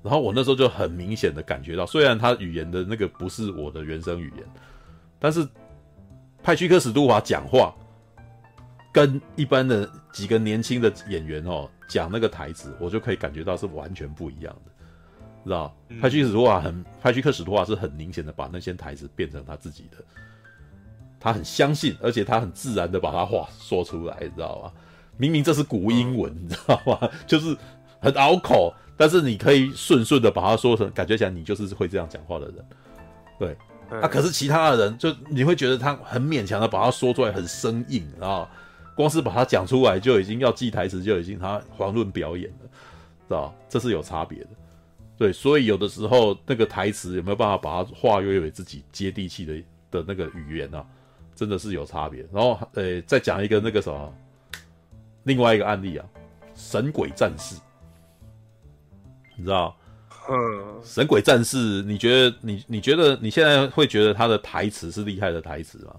[0.03, 4.47] 然后我那时候就很明显的感觉到，虽然他语言的那个不是我的原生语言，
[5.19, 5.47] 但是
[6.43, 7.75] 派屈克·史都华讲话
[8.93, 14.73] 跟一般的几个年轻的演员哦讲那个台词，我就可以感觉到是完全不一样的，
[15.45, 15.77] 知道？
[16.01, 19.99] 派屈克·史都华很，派屈克·史都华是很明显的把那些台词变成他自己的，
[21.21, 24.73] 他很相信，而且他很自然的把他话说出来，知道吧？
[25.19, 27.11] 明明这是古英文，你知道吗？
[27.27, 27.55] 就是
[28.01, 32.55] 很拗口，但是你可以顺顺的把它说成，感觉起来你就是会这样讲话的人。
[33.39, 33.55] 对，
[34.01, 38.49] 啊，可是其他的人就你会觉得他很勉强的把它说出来，很生硬啊，
[38.97, 42.69] 光是把它讲出来就已经要记台词，就已经他遑论表演了，
[43.29, 43.55] 知道？
[43.69, 44.49] 这是有差别的。
[45.17, 50.85] 对，所以有的时候那个台词有没有办法把它化约为自己接地气的的那个语言啊，
[51.35, 52.27] 真的是有差别。
[52.33, 54.15] 然后，呃，再讲一个那个什么。
[55.25, 56.07] 另外一个案例啊，
[56.55, 57.57] 《神鬼战士》，
[59.37, 59.77] 你知道？
[60.29, 60.37] 嗯，
[60.85, 65.97] 《神鬼战士》，你觉得你你觉得你现在会觉得他的台词是厉害的台词吗？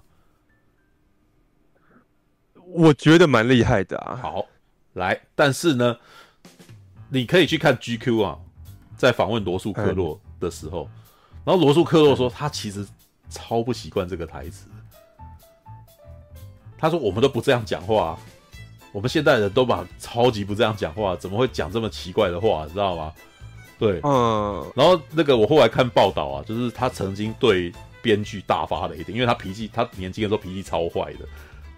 [2.78, 4.16] 我觉得蛮厉害的啊。
[4.22, 4.46] 好，
[4.94, 5.98] 来，但是呢，
[7.10, 8.38] 你可以去看 GQ 啊，
[8.96, 10.90] 在访问罗素克洛的时候，嗯、
[11.46, 12.88] 然后罗素克洛说他其实
[13.30, 14.68] 超不习惯这个台词。
[16.78, 18.20] 他说我们都不这样讲话、啊，
[18.92, 22.64] 我们现代人都把超级不这样讲话，怎么会讲这么奇怪的话？
[22.66, 23.12] 你知道吗？
[23.80, 24.72] 对，嗯。
[24.76, 27.72] 然后那个我后来看报道啊，就是他曾经对
[28.04, 31.28] 编剧大发雷霆，因为他脾气，他年轻的时候脾气超坏的。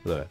[0.03, 0.27] 对，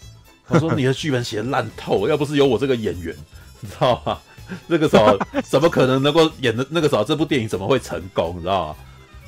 [0.48, 3.14] 他说你的剧本写的烂透，要不是有我这个演员，
[3.60, 4.18] 你知道吗？
[4.66, 5.14] 那个时候
[5.44, 6.66] 怎么可能能够演的？
[6.70, 8.34] 那个时候这部电影怎么会成功？
[8.36, 8.76] 你知道吗？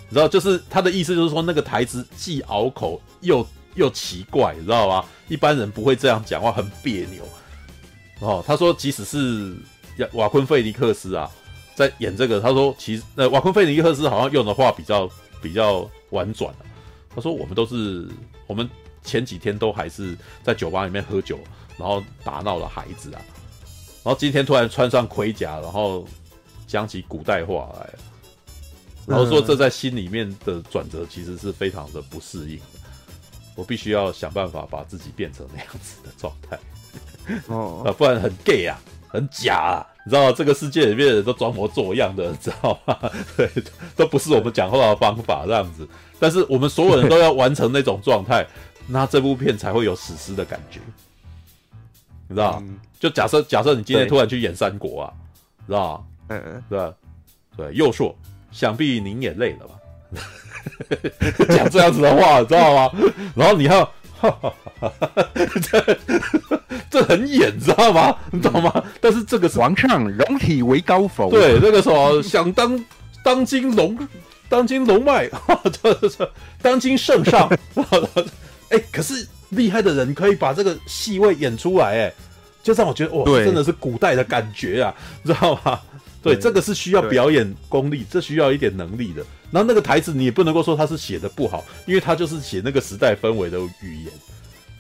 [0.09, 5.05] 你知道，就是他的意思，就是说那个台词既拗口又又奇怪，你知道吗？
[5.28, 7.22] 一般人不会这样讲话，很别扭。
[8.20, 9.55] 哦，他说即使是
[10.12, 11.30] 瓦昆费尼克斯啊，
[11.74, 15.09] 在演这个，他说其实呃瓦昆费尼克斯好像用的话比较
[15.42, 16.64] 比较婉转啊。
[17.14, 18.09] 他说我们都是
[18.47, 18.68] 我们
[19.02, 21.39] 前几天都还是在酒吧里面喝酒，
[21.78, 23.20] 然后打闹的孩子啊。
[24.02, 26.06] 然后今天突然穿上盔甲，然后
[26.66, 27.90] 讲起古代话来，
[29.06, 32.81] 然后说这在心里面的转折其实是非常的不适应的。
[33.56, 36.59] 我必须要想办法把自己变成那样子的状态，
[37.48, 40.35] 哦，啊，不然很 gay 啊，很假啊，你知道吗？
[40.35, 42.97] 这个世界里面的人都装模作样的，你知道吗？
[43.36, 43.51] 对，
[43.97, 45.86] 都不是我们讲话的方法这样子。
[46.18, 48.47] 但是我们所有人都要完成那种状态，
[48.91, 50.81] 那这部片才会有史诗的感觉。
[52.29, 55.12] 你知道、嗯、就假设假设你今天突然去演三国啊，
[55.67, 56.95] 知道嗯嗯，对吧？
[57.57, 58.17] 对，右硕，
[58.53, 59.75] 想必您也累了吧？
[61.57, 62.93] 讲这样子的话，知道吗？
[63.35, 63.93] 然后你要，
[65.62, 65.99] 这
[66.91, 68.17] 这很演，知道吗？
[68.31, 68.85] 你懂吗？
[69.01, 71.31] 但是这个是皇上龙体为高否？
[71.31, 72.85] 对，那个什么想当
[73.25, 73.97] 当今龙，
[74.49, 75.29] 当今龙脉，
[75.83, 77.51] 这 这当今圣上。
[78.70, 79.26] 哎、欸，可是。
[79.51, 82.12] 厉害的人可以把这个戏位演出来，哎，
[82.62, 84.94] 就让我觉得哇，真的是古代的感觉啊，
[85.26, 85.80] 知道吗？
[86.22, 89.26] 对，这个是需要表演功力，这需要一点能力的。
[89.51, 94.12] 然后那个台词你也不能够说他是写的不好，因为他就是写那个时代氛围的语言，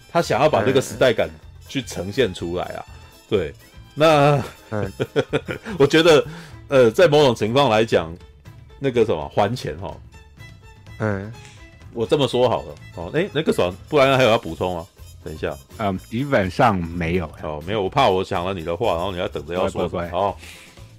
[0.08, 1.28] 他想要把这个时代感
[1.66, 2.86] 去呈现出来啊。
[3.28, 3.52] 对，
[3.92, 4.40] 那
[5.80, 6.24] 我觉得，
[6.68, 8.16] 呃，在某种情况来讲，
[8.78, 9.96] 那个什么还钱哈，
[10.98, 11.32] 嗯。
[11.92, 14.86] 我这么说好了，哦，哎，那个什么，不然还有要补充吗？
[15.22, 20.08] 等一下，嗯，基本上没有，哦，没有，我怕我抢了你的话，然后你要等着要说出来。
[20.08, 20.38] 好，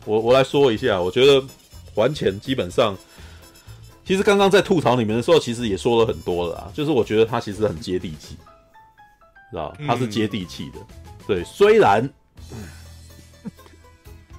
[0.05, 1.43] 我我来说一下，我觉得
[1.95, 2.95] 还钱基本上，
[4.05, 8.35] 其实刚刚在吐槽你们的时候，其实也说了很多了啊，就是我觉得他其实很接地气，
[9.49, 12.07] 知道他是接地气的，嗯、对，虽然，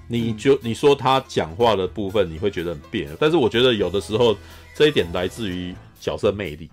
[0.06, 4.36] 你就你说他讲话的部分你会觉得很别扭，但是我觉得有的时候
[4.76, 5.74] 这一点来自于。
[6.02, 6.68] 角色魅力，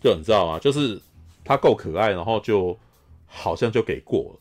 [0.00, 0.56] 就你知道吗？
[0.60, 1.00] 就是
[1.44, 2.78] 他够可爱，然后就
[3.26, 4.40] 好像就给过了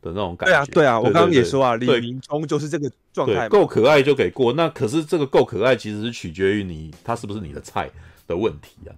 [0.00, 0.54] 的那种感觉。
[0.54, 4.54] 对啊，对啊，我刚刚也说啊，李明忠就是这个状态，够可爱就给过。
[4.54, 7.90] 那可是这个够可爱，其实是取决于你他是不是你的菜
[8.26, 8.96] 的问题啊。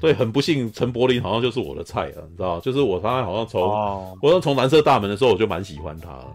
[0.00, 2.60] 所以很不幸，陈柏霖好像就是我的菜啊，你知道吗？
[2.64, 6.34] 就是我他好像从、哦、我从蓝色大门的时候我就蛮喜欢他了。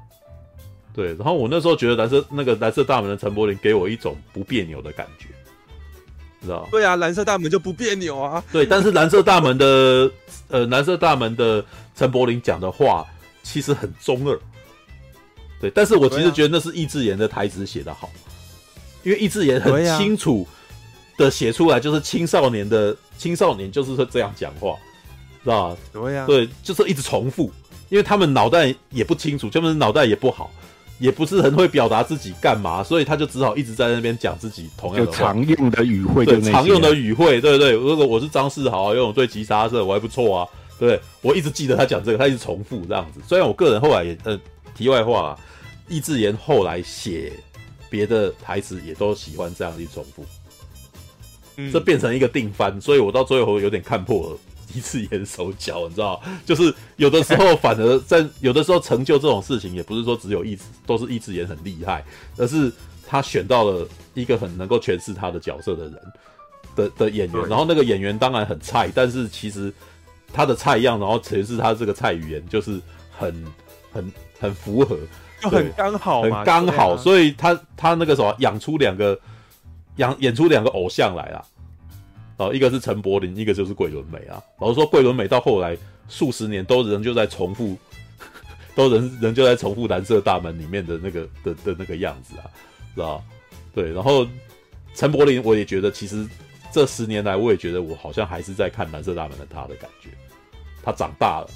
[0.94, 5.28] 对，然后我那时候觉得蓝色那个蓝色大门的陈柏霖给我一种不别扭的感觉。
[6.46, 8.44] 知道对啊，蓝色大门就不别扭啊。
[8.52, 10.10] 对，但是蓝色大门的
[10.48, 11.64] 呃，蓝色大门的
[11.96, 13.06] 陈柏霖讲的话
[13.44, 14.40] 其实很中二。
[15.60, 18.10] 对，但是我其实觉得那是易智言的台词写的好，
[19.04, 20.48] 因为易智言很清楚
[21.18, 24.76] 的写出来，就是青少年的青少年就是说这样讲话，
[25.44, 25.78] 知道吧？
[25.94, 27.52] 对啊，对，就是一直重复，
[27.90, 30.52] 因为他们脑袋也不清楚，他们脑袋也不好。
[30.98, 35.12] 也不是很会表达自己干嘛， 所以他就只好一直在那边讲自己同样的。
[35.12, 37.72] 常用的语汇，对，常用的语汇，对对对。
[37.74, 40.48] 如果我是张世豪，用最急刹车我还不错啊，
[40.80, 43.20] 对，我一直记得他讲这个，他一直重复这样子。
[43.28, 44.40] 虽然我个人后来也呃，
[44.76, 45.40] 题外话啊，
[45.88, 47.32] 易智言后来写
[47.90, 50.26] 别的台词也都喜欢这样去重复，
[51.58, 54.38] 嗯，这变成一个定番，所以我到最后有点看破了。
[54.76, 62.04] 一次演手脚，你知道，就是有的时候反而在有的时候成就这种事情，也不是说只有一都是一直演很厉害，
[62.38, 62.72] 而是
[63.08, 65.94] 他选到了一个很能够诠释他的角色的人
[66.76, 69.74] 的的演员，然后那个演员当然很菜，但是其实
[70.34, 72.82] 他的菜样，然后诠释他这个菜语言，就是
[73.18, 73.46] 很
[73.94, 74.98] 很很符合，
[75.40, 79.18] 就很刚好，很刚好，所以他他那个什么养出两个
[79.96, 81.46] 养演出两个偶像来啊。
[82.38, 84.42] 哦，一个是陈柏霖，一个就是桂纶镁啊。
[84.60, 85.78] 老实说，桂纶镁到后来
[86.10, 87.78] 数十年都仍旧在重复，
[88.76, 92.44] 都仍仍旧在重复蓝色大门里面的那个的的那个样子啊，
[92.94, 93.24] 知道？
[93.74, 94.28] 对，然后
[94.94, 96.28] 陈柏霖，我也觉得其实
[96.72, 100.10] 这十年来，我也觉得我好像还是在看蓝色大门的他的感觉，
[100.84, 101.50] 他长大了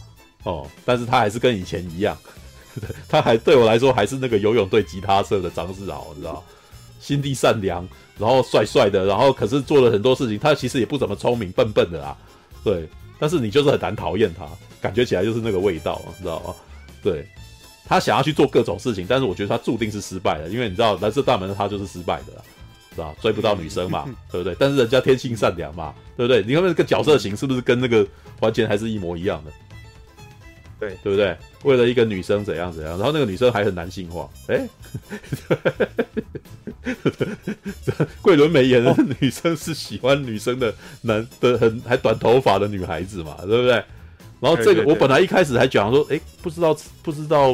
[0.44, 2.18] 哦，但是他还是跟以前一样，
[3.10, 6.44] 他还对我来说还是那个游泳队吉他社的张志豪，你知道，
[7.00, 7.88] 心地善良，
[8.20, 12.16] 然后帅帅的，然后可是做了很多事情，他其实也不怎么聪明，笨笨的啦，
[12.64, 12.88] 对，
[13.18, 14.46] 但是你就是很难讨厌他，
[14.82, 16.54] 感觉起来就是那个味道，你知道吗？
[17.02, 17.26] 对，
[17.86, 22.42] 他想要去做各种事情，但是我觉得他注定是失败的，因为你知道蓝色大门他就是失败的啦。
[22.96, 23.14] 是吧？
[23.22, 24.54] 追不到女生嘛， 对不对？
[24.60, 26.44] 但是人家天性善良嘛，对不对？
[26.44, 28.06] 你看那个角色型是不是跟那个
[28.42, 29.52] 完全还是一模一样的？
[30.80, 31.36] 对，对不对？
[31.64, 34.68] 为了一个女生怎样怎样，然后那个女生还很男性化，哎，
[38.22, 43.84] 桂纶镁演的女生是喜欢女生的男的很还短头发的女孩子嘛，对不对？
[44.40, 46.74] 然后这个我本来一开始还讲说，哎，不知道
[47.04, 47.54] 不知道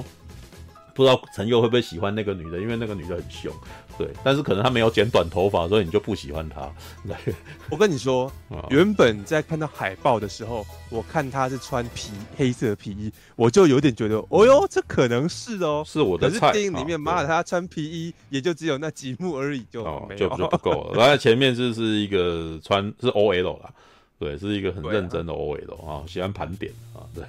[0.94, 3.52] 不知道陈佑会不会喜欢那个女的，因为那个女的很凶。
[3.98, 6.70] 对，但是可能他没有剪短头发，所以你就不喜欢他。
[7.72, 8.32] 我跟你说，
[8.70, 16.40] 原本在看到海报的时候，我看他是穿皮黑色皮衣，我就有点觉得，哦哟，这可能是哦，是我的菜。
[16.40, 20.94] 可是电影里面，妈的，他穿皮衣也就只有那几幕而已，就没有，就就不够了。
[20.96, 23.72] 然后前面就是一个穿是 OL 啦。
[24.18, 27.04] 对，是一个很认真的 OL 啊，喜欢盘点啊。
[27.14, 27.24] 对，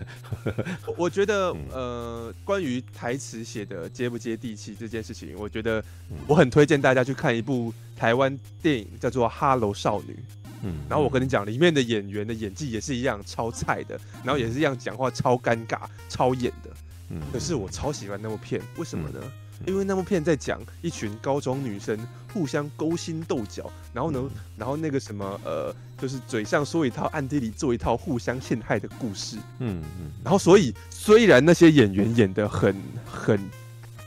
[0.97, 5.85] 我觉得 呃，关于台词写的接不接地气这件事情，我觉得
[6.29, 10.13] 我很推荐大家去看一部台湾电影，叫做《哈喽少女》。
[10.63, 16.71] 嗯，然后我跟你讲，里面的演员的演技也是一样超菜的，然后也是一样讲话超尴尬、超演的。
[17.11, 19.21] 嗯，可是我超喜欢那部片，为什么呢？
[19.65, 21.99] 因为那部片在讲一群高中女生
[22.33, 24.23] 互相勾心斗角，然后呢，
[24.57, 29.39] 然后那个什么呃，就是嘴上说一套，暗地里做一套，互相陷害的故事。
[29.61, 30.11] 嗯嗯。
[30.23, 32.77] 然后所以虽然那些演员演的很
[33.07, 33.41] 很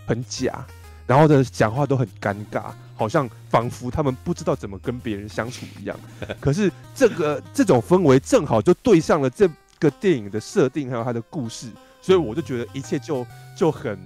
[0.06, 0.66] 很假，
[1.08, 6.00] 然后呢讲话都很尴尬，好像仿佛他们不知道怎么跟别人相处一样。
[6.40, 9.50] 可是这个这种氛围正好就对上了这
[9.80, 11.68] 个电影的设定，还有它的故事，
[12.02, 13.26] 所以我就觉得一切就
[13.58, 13.98] 就很。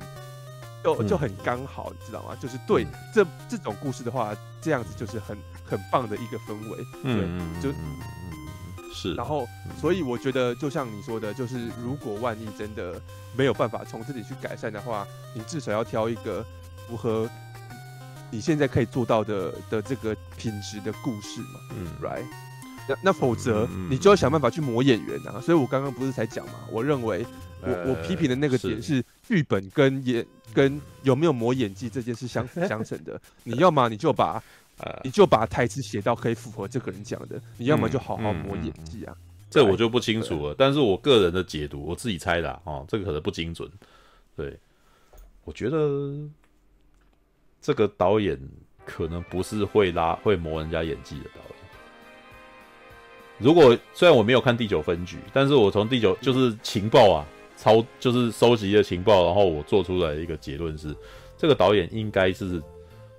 [0.83, 2.35] 就就很刚好，你知道吗？
[2.39, 6.77] 就是对这这种故事的话，这样子就是很很棒的一个氛围。
[7.03, 7.75] 对，就是。
[9.15, 9.45] 然后，
[9.81, 13.01] 所以我觉得，就像你说的，就是如果万一真的
[13.35, 16.45] 没有办法从这里去改善的话，你至少要挑一个
[16.87, 17.27] 符合
[18.31, 21.59] 你现在可以做到的的这个品质的故事嘛。
[21.75, 22.23] 嗯，right。
[22.87, 25.41] 那那否则你就要想办法去磨演员啊。
[25.41, 27.25] 所以我刚刚不是才讲嘛，我认为
[27.61, 30.25] 我我批评的那个点是剧本跟演。
[30.53, 34.41] 跟有没有磨演技这件事相辅相成的，你要么你就把
[34.79, 39.15] 呃，你就把台词写到可以符合这个人讲的，你要么就好好磨演技啊。
[39.49, 43.69] 这我就不清楚了，但是我个人的解读，我自己猜的啊，哦，这个可能不精准。
[44.35, 44.57] 对，
[45.43, 46.11] 我觉得
[47.61, 48.39] 这个导演
[48.83, 51.53] 可能不是会拉会磨人家演技的导演。
[53.37, 57.25] 如果虽然我没有看第九分局，但是我从第九就是情报啊。
[57.63, 60.93] 超就是收集的情报，然后我做出来一个结论是，
[61.37, 62.61] 这个导演应该是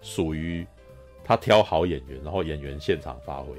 [0.02, 0.66] 属于
[1.24, 3.54] 他挑好演员，然后演员现场发挥，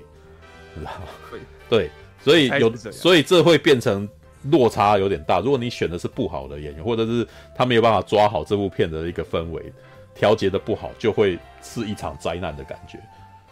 [0.76, 1.07] 知道吗？
[1.68, 1.90] 对，
[2.22, 4.07] 所以有，所以这会变成
[4.52, 5.40] 落差有点大。
[5.40, 9.74] 如果你选的是不好的演员，或者是他没有办法抓好这部片的一个氛围，
[10.14, 12.99] 调节的不好，就会是一场灾难的感觉。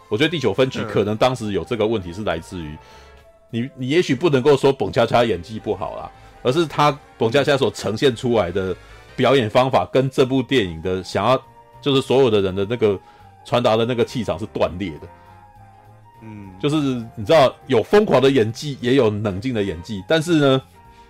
[0.08, 2.78] 我觉得第九分局可能当时有这个问题是来自于
[3.50, 6.12] 你，你也许不能够说澎恰恰演技不好啦。
[6.44, 8.76] 而是他澎恰恰所呈现出来的
[9.16, 11.42] 表演方法，跟这部电影的想要，
[11.80, 12.96] 就是所有的人的那个
[13.44, 15.08] 传达的那个气场是断裂的。
[16.22, 16.76] 嗯，就是
[17.16, 20.62] 你知道，有疯狂的演技，也有冷静的演技，但是呢，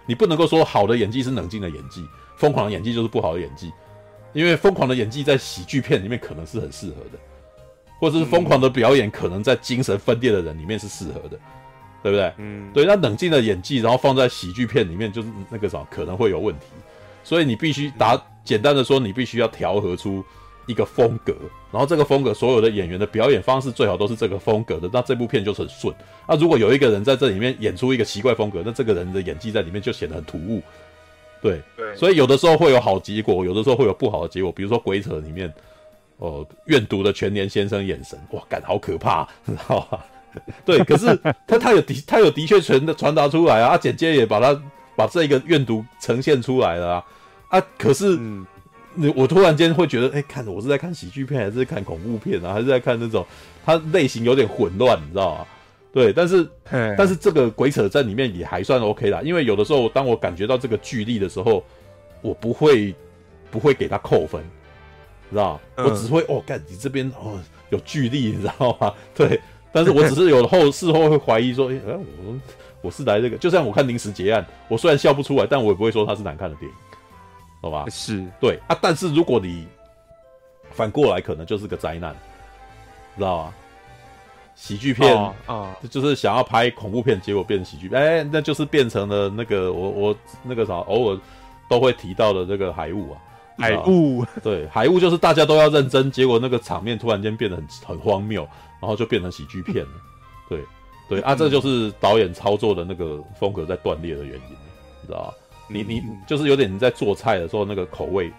[0.07, 2.05] 你不能够说好的演技是冷静的演技，
[2.37, 3.73] 疯狂的演技就是不好的演技，
[4.33, 7.19] 因为疯狂的演技在喜剧片里面可能是很适合的，
[8.01, 11.39] 或者是疯狂的表演可能在精神分裂的人里面是适合的。
[12.05, 12.31] 对不对？
[12.37, 16.67] 嗯，对，那冷静的演技，然后放在喜剧片里面，就是那个什么可能会有问题，
[17.25, 20.23] 所以你必须打简单的说，你必须要调和出
[20.67, 21.35] 一个风格，
[21.73, 25.95] 然后这个风格所有的演员的表演方式最好都是这个风格的，那这部片就是很顺。
[26.29, 30.61] 那如果有一个人在这里面演出一个奇怪风格，那这个人的演技在里面就显得很突兀。
[31.41, 34.53] 对对，所以有的时候会有好结果，有的时候会有不好的结果。
[34.53, 35.51] 比如说《鬼扯》里面，
[36.19, 40.05] 哦，愿赌的全年先生眼神，哇，感好可怕，知道吧？
[40.65, 44.61] 对，可是他他有的他有的确传的传达出来啊，啊，简介也把他
[44.97, 47.05] 把这个愿读呈现出来了啊，
[47.49, 53.27] 啊，可是你、嗯、我突然间会觉得，哎、欸，看我是在看喜剧片还是在看恐怖片啊，还是在看那种
[53.65, 55.47] 他类型有点混乱，你知道吗？
[55.93, 56.49] 对，但是
[56.99, 61.65] 但是这个鬼扯在里面也还算 OK 啦，因为有的时候当我感觉到这个剧力的时候，
[62.21, 62.95] 我不会
[63.51, 64.43] 不会给他扣分，
[65.31, 65.61] 知道吗？
[65.85, 67.39] 我只会哦，干你这边哦
[67.71, 68.93] 有剧力，你知道吗？
[69.15, 69.41] 对。
[69.75, 72.35] 但是我只是有后事后会怀疑说，哎、欸，我
[72.83, 76.77] 我是来这个，就像我看《临时结案》，我虽然笑不出来，但我也不会说它是难看的电影，
[77.61, 77.85] 好吧？
[77.91, 79.67] 是对啊，但是如果你
[80.71, 82.15] 反过来，可能就是个灾难，
[83.17, 83.55] 知道吗？
[84.55, 85.13] 喜剧片
[85.47, 91.19] 啊，就是想要拍恐怖片，结果变成喜剧片，哎，那就是变成了那个我我那个啥，偶尔
[91.69, 93.19] 都会提到的这个海雾啊，
[93.59, 98.49] 海雾，对，海雾就是大家都要认真，结果那个场面突然间变得很很荒谬，
[98.85, 99.93] 然后就变成喜剧片了，
[100.51, 100.63] 对
[101.09, 104.57] 对啊，这就是导演操作的那个风格在断裂的原因，
[105.01, 105.35] 你知道吧？
[105.69, 108.31] 你你就是有点你在做菜的时候那个口味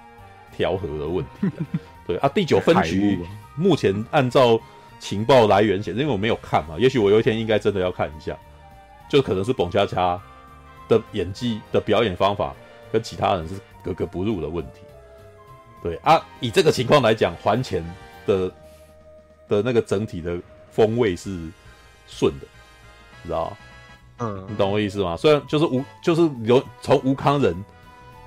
[0.55, 1.49] 调和的问题，
[2.05, 3.19] 对啊，第九分局
[3.55, 4.59] 目前按照。
[4.97, 8.35] 情报来源显示，因为我没有看嘛，也许我有一天应该真的要看一下，
[9.09, 10.19] 就可能是澎恰恰
[10.87, 12.55] 的演技的表演方法
[12.93, 14.79] 跟其他人是格格不入的问题。
[15.83, 17.83] 对啊，以这个情况来讲，还钱
[18.25, 18.49] 的
[19.47, 20.37] 的那个整体的
[20.71, 21.49] 风味是
[22.07, 22.47] 顺的，
[23.23, 23.57] 知道吗？
[24.19, 25.17] 嗯，你懂我意思吗？
[25.17, 27.55] 虽然就是吴，就是由从吴康仁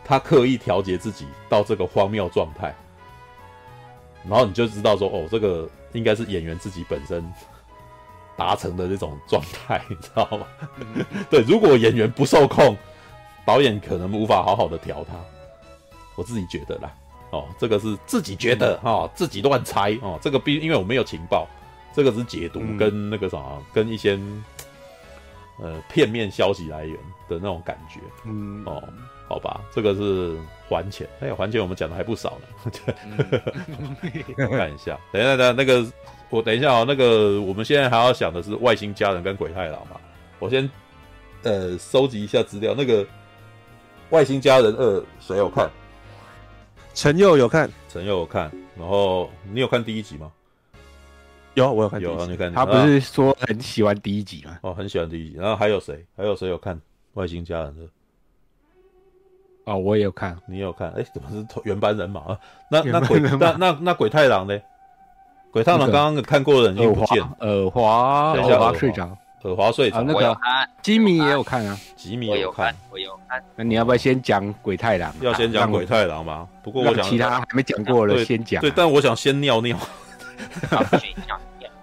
[0.04, 2.74] 他刻意调节自己到这个荒谬状态，
[4.28, 5.68] 然后你就知道说，哦，这个。
[5.94, 7.24] 应该是演员自己本身
[8.36, 10.46] 达成的这种状态，你知道吗？
[11.30, 12.76] 对，如果演员不受控，
[13.46, 15.14] 导演可能无法好好的调他。
[16.14, 16.92] 我自己觉得啦，
[17.30, 20.18] 哦，这个是自己觉得哈、哦，自己乱猜哦。
[20.20, 21.46] 这个必因为我没有情报，
[21.94, 24.18] 这个是解读跟那个啥，嗯、跟一些
[25.58, 26.96] 呃片面消息来源
[27.28, 28.00] 的那种感觉。
[28.24, 28.82] 嗯，哦。
[29.30, 30.38] 好吧，这个是
[30.70, 31.06] 还钱。
[31.20, 32.72] 哎，还钱我们讲的还不少呢。
[33.04, 35.86] 嗯、 看一下，等一下，等一下，那个
[36.30, 36.82] 我等一下哦。
[36.88, 40.00] 那个我们现在还要想的是外星家人跟鬼太郎嘛。
[40.38, 40.66] 我先
[41.42, 42.74] 呃收集一下资料。
[42.74, 43.06] 那个
[44.08, 45.70] 外星家人二谁有看？
[46.98, 48.50] 陈佑有看，陈佑有看。
[48.76, 50.32] 然后你有看第一集吗？
[51.54, 52.00] 有，我有看。
[52.00, 52.52] 有，你看。
[52.52, 54.58] 他不是说很喜欢第一集吗？
[54.62, 55.36] 哦，很喜欢第一集。
[55.36, 56.04] 然后还有谁？
[56.16, 56.76] 还有谁有看
[57.12, 57.82] 外星家人的？
[59.66, 62.40] 哦，我也有看，你也有看，哎，怎么是原班人马啊？
[62.68, 64.60] 那那鬼那那那鬼太郎呢？
[65.52, 70.02] 鬼太郎刚刚看过的人已经不见，耳滑，耳滑睡着，耳滑睡着。
[70.02, 70.36] 那个
[70.82, 73.42] 吉米也有看啊，吉米也有看，我有看。
[73.56, 75.12] 那你要不要先讲鬼太郎？
[75.20, 76.48] 要先讲鬼太郎吗？
[76.62, 78.60] 不过我想其他还没讲过了，先讲。
[78.60, 79.78] 对，但我想先尿尿。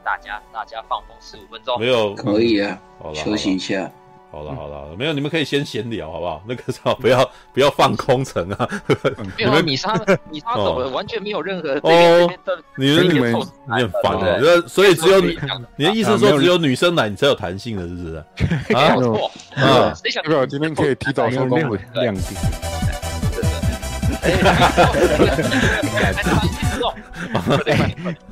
[0.03, 2.80] 大家大家放风十五分钟，没有可以啊，
[3.14, 3.90] 休息一下。
[4.36, 6.44] 好了好了，没有你们可以先闲聊好不好？
[6.45, 8.68] 那个时候 不要不要放空城啊！
[9.40, 9.94] 你们米莎
[10.30, 12.30] 米莎走了，完全没有任何哦。
[12.76, 15.40] 你们你们你很烦的，所以只有你
[15.78, 18.24] 你的意思说只有女生来你才有弹性的，是不是？
[18.68, 21.57] 没错啊，谁想不今天可以提早收工
[21.94, 22.16] 亮点。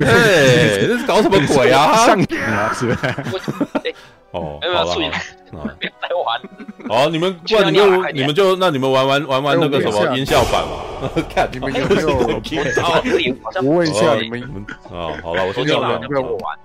[0.86, 2.06] 这是搞什么鬼啊？
[2.06, 2.98] 上瘾啊，是不是？
[4.34, 6.40] 哦，好了，好了， 别再玩。
[6.88, 11.08] 好，你们，不然你就你们就那你们玩玩玩玩那个什么音效版嘛。
[11.30, 12.08] 看你们有没有？
[13.62, 14.42] 我问一下你们，
[14.90, 16.58] 啊，好了，我说你们有没有玩？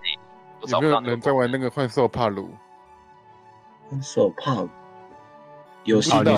[0.67, 2.49] 有没有人在玩那个幻兽帕鲁？
[3.89, 4.69] 幻兽帕鲁
[5.83, 6.31] 游戏的，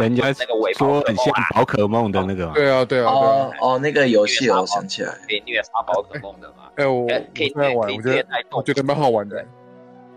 [0.00, 0.32] 人家
[0.78, 2.46] 说很像宝可梦的那个。
[2.54, 3.10] 对啊，对啊。
[3.12, 5.12] 哦哦，那个游戏我想起来，
[5.44, 6.70] 虐杀宝可梦的嘛。
[6.76, 7.08] 哎，我我
[7.54, 9.44] 在玩，我觉得我觉得蛮好玩的。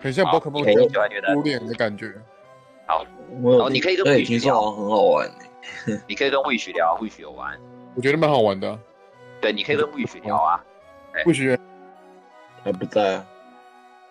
[0.03, 0.69] 很像宝可梦初
[1.43, 2.13] 恋的感觉。
[2.85, 3.05] 好，
[3.41, 5.31] 我你可以跟 Wish 聊，很好玩。
[6.09, 7.57] 你可以跟 Wish 聊，Wish 有玩。
[7.95, 8.77] 我觉得蛮好玩的。
[9.39, 10.61] 对，你可以跟 Wish 聊啊。
[11.25, 11.57] Wish
[12.65, 13.27] 还不在啊。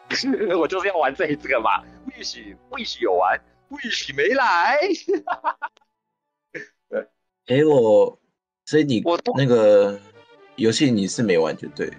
[0.59, 1.83] 我就是要玩这一个嘛。
[2.09, 3.39] Wish Wish 有玩
[3.71, 4.79] ，Wish 没来。
[7.49, 8.19] 哎，我
[8.65, 9.03] 所以你
[9.37, 10.01] 那个
[10.57, 11.93] 游戏你是没玩就对。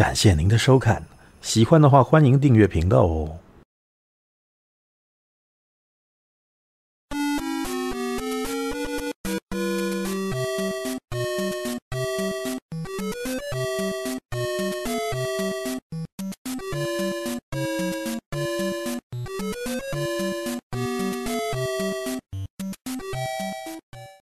[0.00, 1.02] 感谢您的收看，
[1.42, 3.36] 喜欢的话欢迎订阅频道哦。